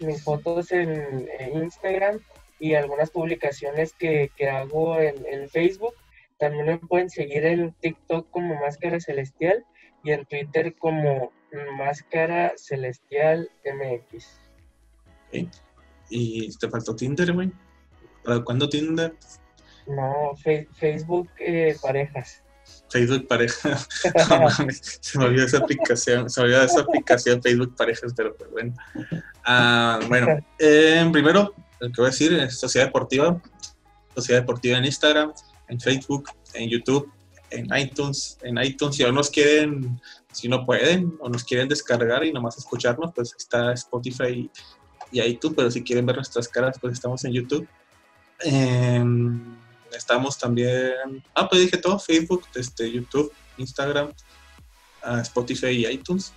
mis 0.00 0.22
fotos 0.22 0.72
en, 0.72 1.28
Instagram 1.52 2.20
y 2.58 2.74
algunas 2.74 3.10
publicaciones 3.10 3.92
que, 3.92 4.30
hago 4.50 4.98
en, 4.98 5.14
en, 5.26 5.48
Facebook. 5.50 5.94
También 6.38 6.66
me 6.66 6.78
pueden 6.78 7.10
seguir 7.10 7.44
en 7.44 7.72
TikTok 7.80 8.30
como 8.30 8.54
Máscara 8.54 8.98
Celestial 8.98 9.64
y 10.02 10.12
en 10.12 10.24
Twitter 10.24 10.74
como 10.76 11.32
Máscara 11.76 12.52
Celestial 12.56 13.50
MX. 13.64 14.40
¿Y 16.10 16.56
te 16.56 16.68
faltó 16.68 16.96
Tinder, 16.96 17.32
güey? 17.32 17.52
¿Para 18.24 18.42
cuándo 18.42 18.68
Tinder? 18.68 19.14
No, 19.88 20.36
Facebook 20.74 21.30
eh, 21.38 21.76
Parejas. 21.80 22.42
Facebook 22.90 23.26
Parejas. 23.26 23.88
se 25.00 25.18
me 25.18 25.26
olvidó 25.26 25.46
esa 25.46 25.58
aplicación. 25.58 26.28
Se 26.28 26.40
me 26.40 26.46
olvidó 26.46 26.62
esa 26.62 26.80
aplicación 26.80 27.42
Facebook 27.42 27.74
Parejas, 27.76 28.12
pero 28.16 28.36
pues 28.36 28.50
bueno. 28.50 28.74
Ah, 29.44 30.00
bueno, 30.08 30.38
eh, 30.58 31.08
primero, 31.12 31.54
lo 31.80 31.88
que 31.88 32.00
voy 32.00 32.06
a 32.06 32.10
decir 32.10 32.32
es 32.34 32.58
Sociedad 32.58 32.86
Deportiva. 32.86 33.40
Sociedad 34.14 34.40
Deportiva 34.40 34.78
en 34.78 34.84
Instagram, 34.84 35.32
en 35.68 35.80
Facebook, 35.80 36.30
en 36.54 36.68
YouTube, 36.68 37.10
en 37.50 37.66
iTunes. 37.76 38.38
En 38.42 38.58
iTunes, 38.58 38.96
si 38.96 39.04
aún 39.04 39.14
nos 39.14 39.30
quieren, 39.30 40.00
si 40.32 40.48
no 40.48 40.64
pueden, 40.66 41.16
o 41.20 41.28
nos 41.28 41.44
quieren 41.44 41.68
descargar 41.68 42.24
y 42.24 42.32
nomás 42.32 42.58
escucharnos, 42.58 43.12
pues 43.14 43.34
está 43.38 43.72
Spotify 43.72 44.50
y, 45.12 45.20
iTunes. 45.22 45.56
Pero 45.56 45.70
si 45.70 45.82
quieren 45.82 46.04
ver 46.04 46.16
nuestras 46.16 46.48
caras, 46.48 46.78
pues 46.80 46.94
estamos 46.94 47.24
en 47.24 47.32
YouTube. 47.32 47.66
Estamos 49.92 50.38
también, 50.38 51.22
ah, 51.34 51.48
pues 51.48 51.62
dije 51.62 51.76
todo, 51.76 51.98
Facebook, 51.98 52.44
este, 52.54 52.90
YouTube, 52.90 53.32
Instagram, 53.56 54.12
uh, 55.06 55.16
Spotify 55.18 55.68
y 55.68 55.86
iTunes. 55.86 56.32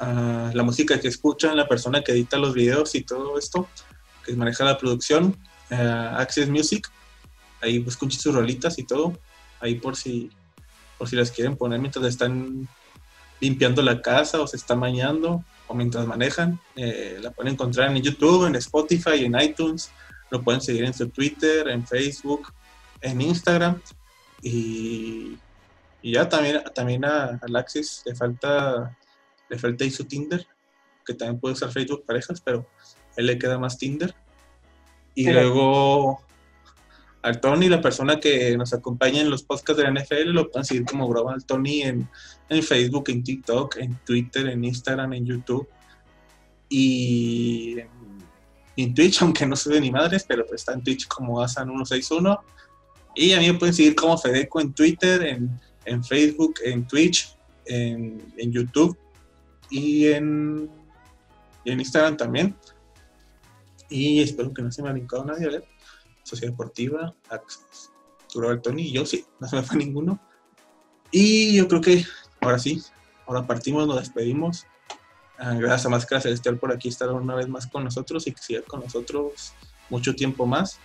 Uh, 0.00 0.50
la 0.52 0.62
música 0.62 0.98
que 1.00 1.08
escuchan, 1.08 1.56
la 1.56 1.68
persona 1.68 2.02
que 2.02 2.12
edita 2.12 2.36
los 2.38 2.54
videos 2.54 2.94
y 2.94 3.02
todo 3.02 3.38
esto, 3.38 3.68
que 4.24 4.34
maneja 4.34 4.64
la 4.64 4.78
producción, 4.78 5.36
uh, 5.70 6.16
Access 6.16 6.48
Music, 6.48 6.90
ahí 7.60 7.84
escuchen 7.86 8.20
sus 8.20 8.34
rolitas 8.34 8.78
y 8.78 8.84
todo, 8.84 9.18
ahí 9.60 9.76
por 9.76 9.96
si, 9.96 10.30
por 10.98 11.08
si 11.08 11.16
las 11.16 11.30
quieren 11.30 11.56
poner 11.56 11.80
mientras 11.80 12.04
están 12.06 12.68
limpiando 13.40 13.82
la 13.82 14.00
casa 14.00 14.40
o 14.40 14.46
se 14.46 14.56
están 14.56 14.80
bañando 14.80 15.44
o 15.66 15.74
mientras 15.74 16.06
manejan, 16.06 16.60
eh, 16.76 17.18
la 17.20 17.30
pueden 17.30 17.54
encontrar 17.54 17.90
en 17.90 18.02
YouTube, 18.02 18.46
en 18.46 18.56
Spotify, 18.56 19.24
en 19.24 19.40
iTunes, 19.40 19.90
lo 20.34 20.42
pueden 20.42 20.60
seguir 20.60 20.84
en 20.84 20.92
su 20.92 21.08
Twitter, 21.10 21.68
en 21.68 21.86
Facebook, 21.86 22.52
en 23.00 23.20
Instagram. 23.20 23.80
Y, 24.42 25.38
ya 26.02 26.28
también, 26.28 26.60
también 26.74 27.04
a 27.04 27.38
Alexis 27.40 28.02
le 28.04 28.16
falta, 28.16 28.96
le 29.48 29.58
falta 29.58 29.84
ahí 29.84 29.90
su 29.90 30.04
Tinder, 30.04 30.44
que 31.06 31.14
también 31.14 31.38
puede 31.38 31.54
usar 31.54 31.70
Facebook 31.70 32.04
parejas, 32.04 32.40
pero 32.40 32.66
él 33.16 33.26
le 33.26 33.38
queda 33.38 33.58
más 33.58 33.78
Tinder. 33.78 34.12
Y 35.14 35.30
luego 35.30 36.20
al 37.22 37.40
Tony, 37.40 37.68
la 37.68 37.80
persona 37.80 38.18
que 38.18 38.56
nos 38.56 38.74
acompaña 38.74 39.20
en 39.20 39.30
los 39.30 39.44
podcasts 39.44 39.76
de 39.80 39.84
la 39.84 40.00
NFL, 40.00 40.30
lo 40.32 40.50
pueden 40.50 40.66
seguir 40.66 40.84
como 40.84 41.08
Global 41.08 41.46
Tony 41.46 41.82
en, 41.82 42.08
en, 42.48 42.62
Facebook, 42.64 43.04
en 43.08 43.22
TikTok, 43.22 43.76
en 43.76 43.94
Twitter, 44.04 44.48
en 44.48 44.64
Instagram, 44.64 45.12
en 45.12 45.26
YouTube. 45.26 45.68
Y 46.68 47.78
en 47.78 48.03
Twitch, 48.94 49.22
aunque 49.22 49.46
no 49.46 49.56
sube 49.56 49.80
ni 49.80 49.90
madres, 49.90 50.24
pero 50.26 50.46
pues 50.46 50.60
está 50.60 50.72
en 50.72 50.82
Twitch 50.82 51.06
como 51.06 51.42
Asan161. 51.42 52.40
Y 53.16 53.32
a 53.32 53.38
mí 53.38 53.52
me 53.52 53.58
pueden 53.58 53.74
seguir 53.74 53.94
como 53.94 54.18
Fedeco 54.18 54.60
en 54.60 54.72
Twitter, 54.72 55.22
en, 55.84 56.04
Facebook, 56.04 56.54
en 56.64 56.86
Twitch, 56.86 57.36
en, 57.66 58.20
YouTube 58.50 58.98
y 59.70 60.08
en, 60.08 60.68
en 61.64 61.80
Instagram 61.80 62.16
también. 62.16 62.56
Y 63.88 64.20
espero 64.20 64.52
que 64.52 64.62
no 64.62 64.72
se 64.72 64.82
me 64.82 64.88
ha 64.88 64.92
brincado 64.92 65.24
nadie, 65.24 65.48
ver. 65.48 65.64
Sociedad 66.24 66.52
Deportiva, 66.52 67.14
Global 68.34 68.60
Tony 68.62 68.82
y 68.82 68.92
yo, 68.92 69.06
sí, 69.06 69.24
no 69.38 69.46
se 69.46 69.56
me 69.56 69.62
fue 69.62 69.76
ninguno. 69.76 70.20
Y 71.10 71.56
yo 71.56 71.68
creo 71.68 71.80
que 71.80 72.04
ahora 72.40 72.58
sí, 72.58 72.82
ahora 73.26 73.46
partimos, 73.46 73.86
nos 73.86 74.00
despedimos. 74.00 74.66
Ah, 75.38 75.54
gracias 75.54 75.86
a 75.86 75.88
Máscara 75.88 76.20
Celestial 76.20 76.56
por 76.58 76.72
aquí 76.72 76.88
estar 76.88 77.10
una 77.10 77.34
vez 77.34 77.48
más 77.48 77.66
con 77.66 77.82
nosotros 77.84 78.26
y 78.26 78.32
que 78.32 78.42
siga 78.42 78.62
con 78.62 78.80
nosotros 78.80 79.52
mucho 79.90 80.14
tiempo 80.14 80.46
más. 80.46 80.78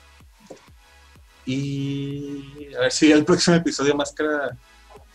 Y 1.45 2.73
a 2.75 2.81
ver 2.81 2.91
si 2.91 3.11
el 3.11 3.25
próximo 3.25 3.55
episodio 3.55 3.95
Máscara 3.95 4.57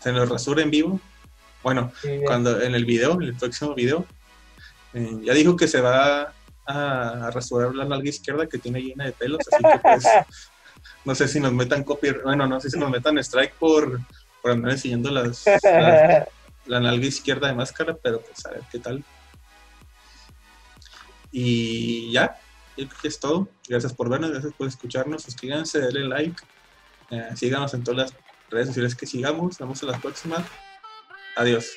se 0.00 0.12
nos 0.12 0.28
rasura 0.28 0.62
en 0.62 0.70
vivo. 0.70 1.00
Bueno, 1.62 1.92
cuando 2.26 2.60
en 2.60 2.74
el 2.74 2.84
video, 2.84 3.14
en 3.14 3.22
el 3.22 3.34
próximo 3.34 3.74
video, 3.74 4.04
eh, 4.92 5.18
ya 5.22 5.32
dijo 5.32 5.56
que 5.56 5.66
se 5.66 5.80
va 5.80 6.32
a, 6.66 7.30
rasurar 7.32 7.74
la 7.74 7.84
nalga 7.84 8.08
izquierda 8.08 8.46
que 8.46 8.58
tiene 8.58 8.80
llena 8.80 9.06
de 9.06 9.12
pelos, 9.12 9.40
así 9.50 9.62
que 9.62 9.78
pues 9.78 10.04
no 11.04 11.14
sé 11.14 11.26
si 11.26 11.40
nos 11.40 11.52
metan 11.52 11.84
copy, 11.84 12.10
bueno, 12.22 12.46
no 12.46 12.60
sé 12.60 12.70
si 12.70 12.78
nos 12.78 12.90
metan 12.90 13.18
strike 13.18 13.54
por, 13.54 14.00
por 14.42 14.50
andar 14.50 14.72
enseñando 14.72 15.10
las, 15.10 15.44
la 16.66 16.80
nalga 16.80 17.06
izquierda 17.06 17.48
de 17.48 17.54
máscara, 17.54 17.96
pero 18.02 18.20
pues 18.20 18.44
a 18.46 18.50
ver 18.50 18.62
qué 18.70 18.78
tal. 18.78 19.04
Y 21.36 22.12
ya, 22.12 22.40
yo 22.76 22.86
creo 22.86 23.00
que 23.02 23.08
es 23.08 23.18
todo. 23.18 23.48
Gracias 23.68 23.92
por 23.92 24.08
vernos, 24.08 24.30
gracias 24.30 24.52
por 24.52 24.68
escucharnos. 24.68 25.24
Suscríbanse, 25.24 25.80
denle 25.80 26.06
like. 26.06 26.40
Eh, 27.10 27.30
síganos 27.34 27.74
en 27.74 27.82
todas 27.82 28.12
las 28.12 28.20
redes 28.50 28.68
sociales 28.68 28.94
que 28.94 29.04
sigamos. 29.04 29.42
Nos 29.42 29.58
vemos 29.58 29.82
en 29.82 29.88
la 29.90 29.98
próxima. 29.98 30.46
Adiós. 31.36 31.72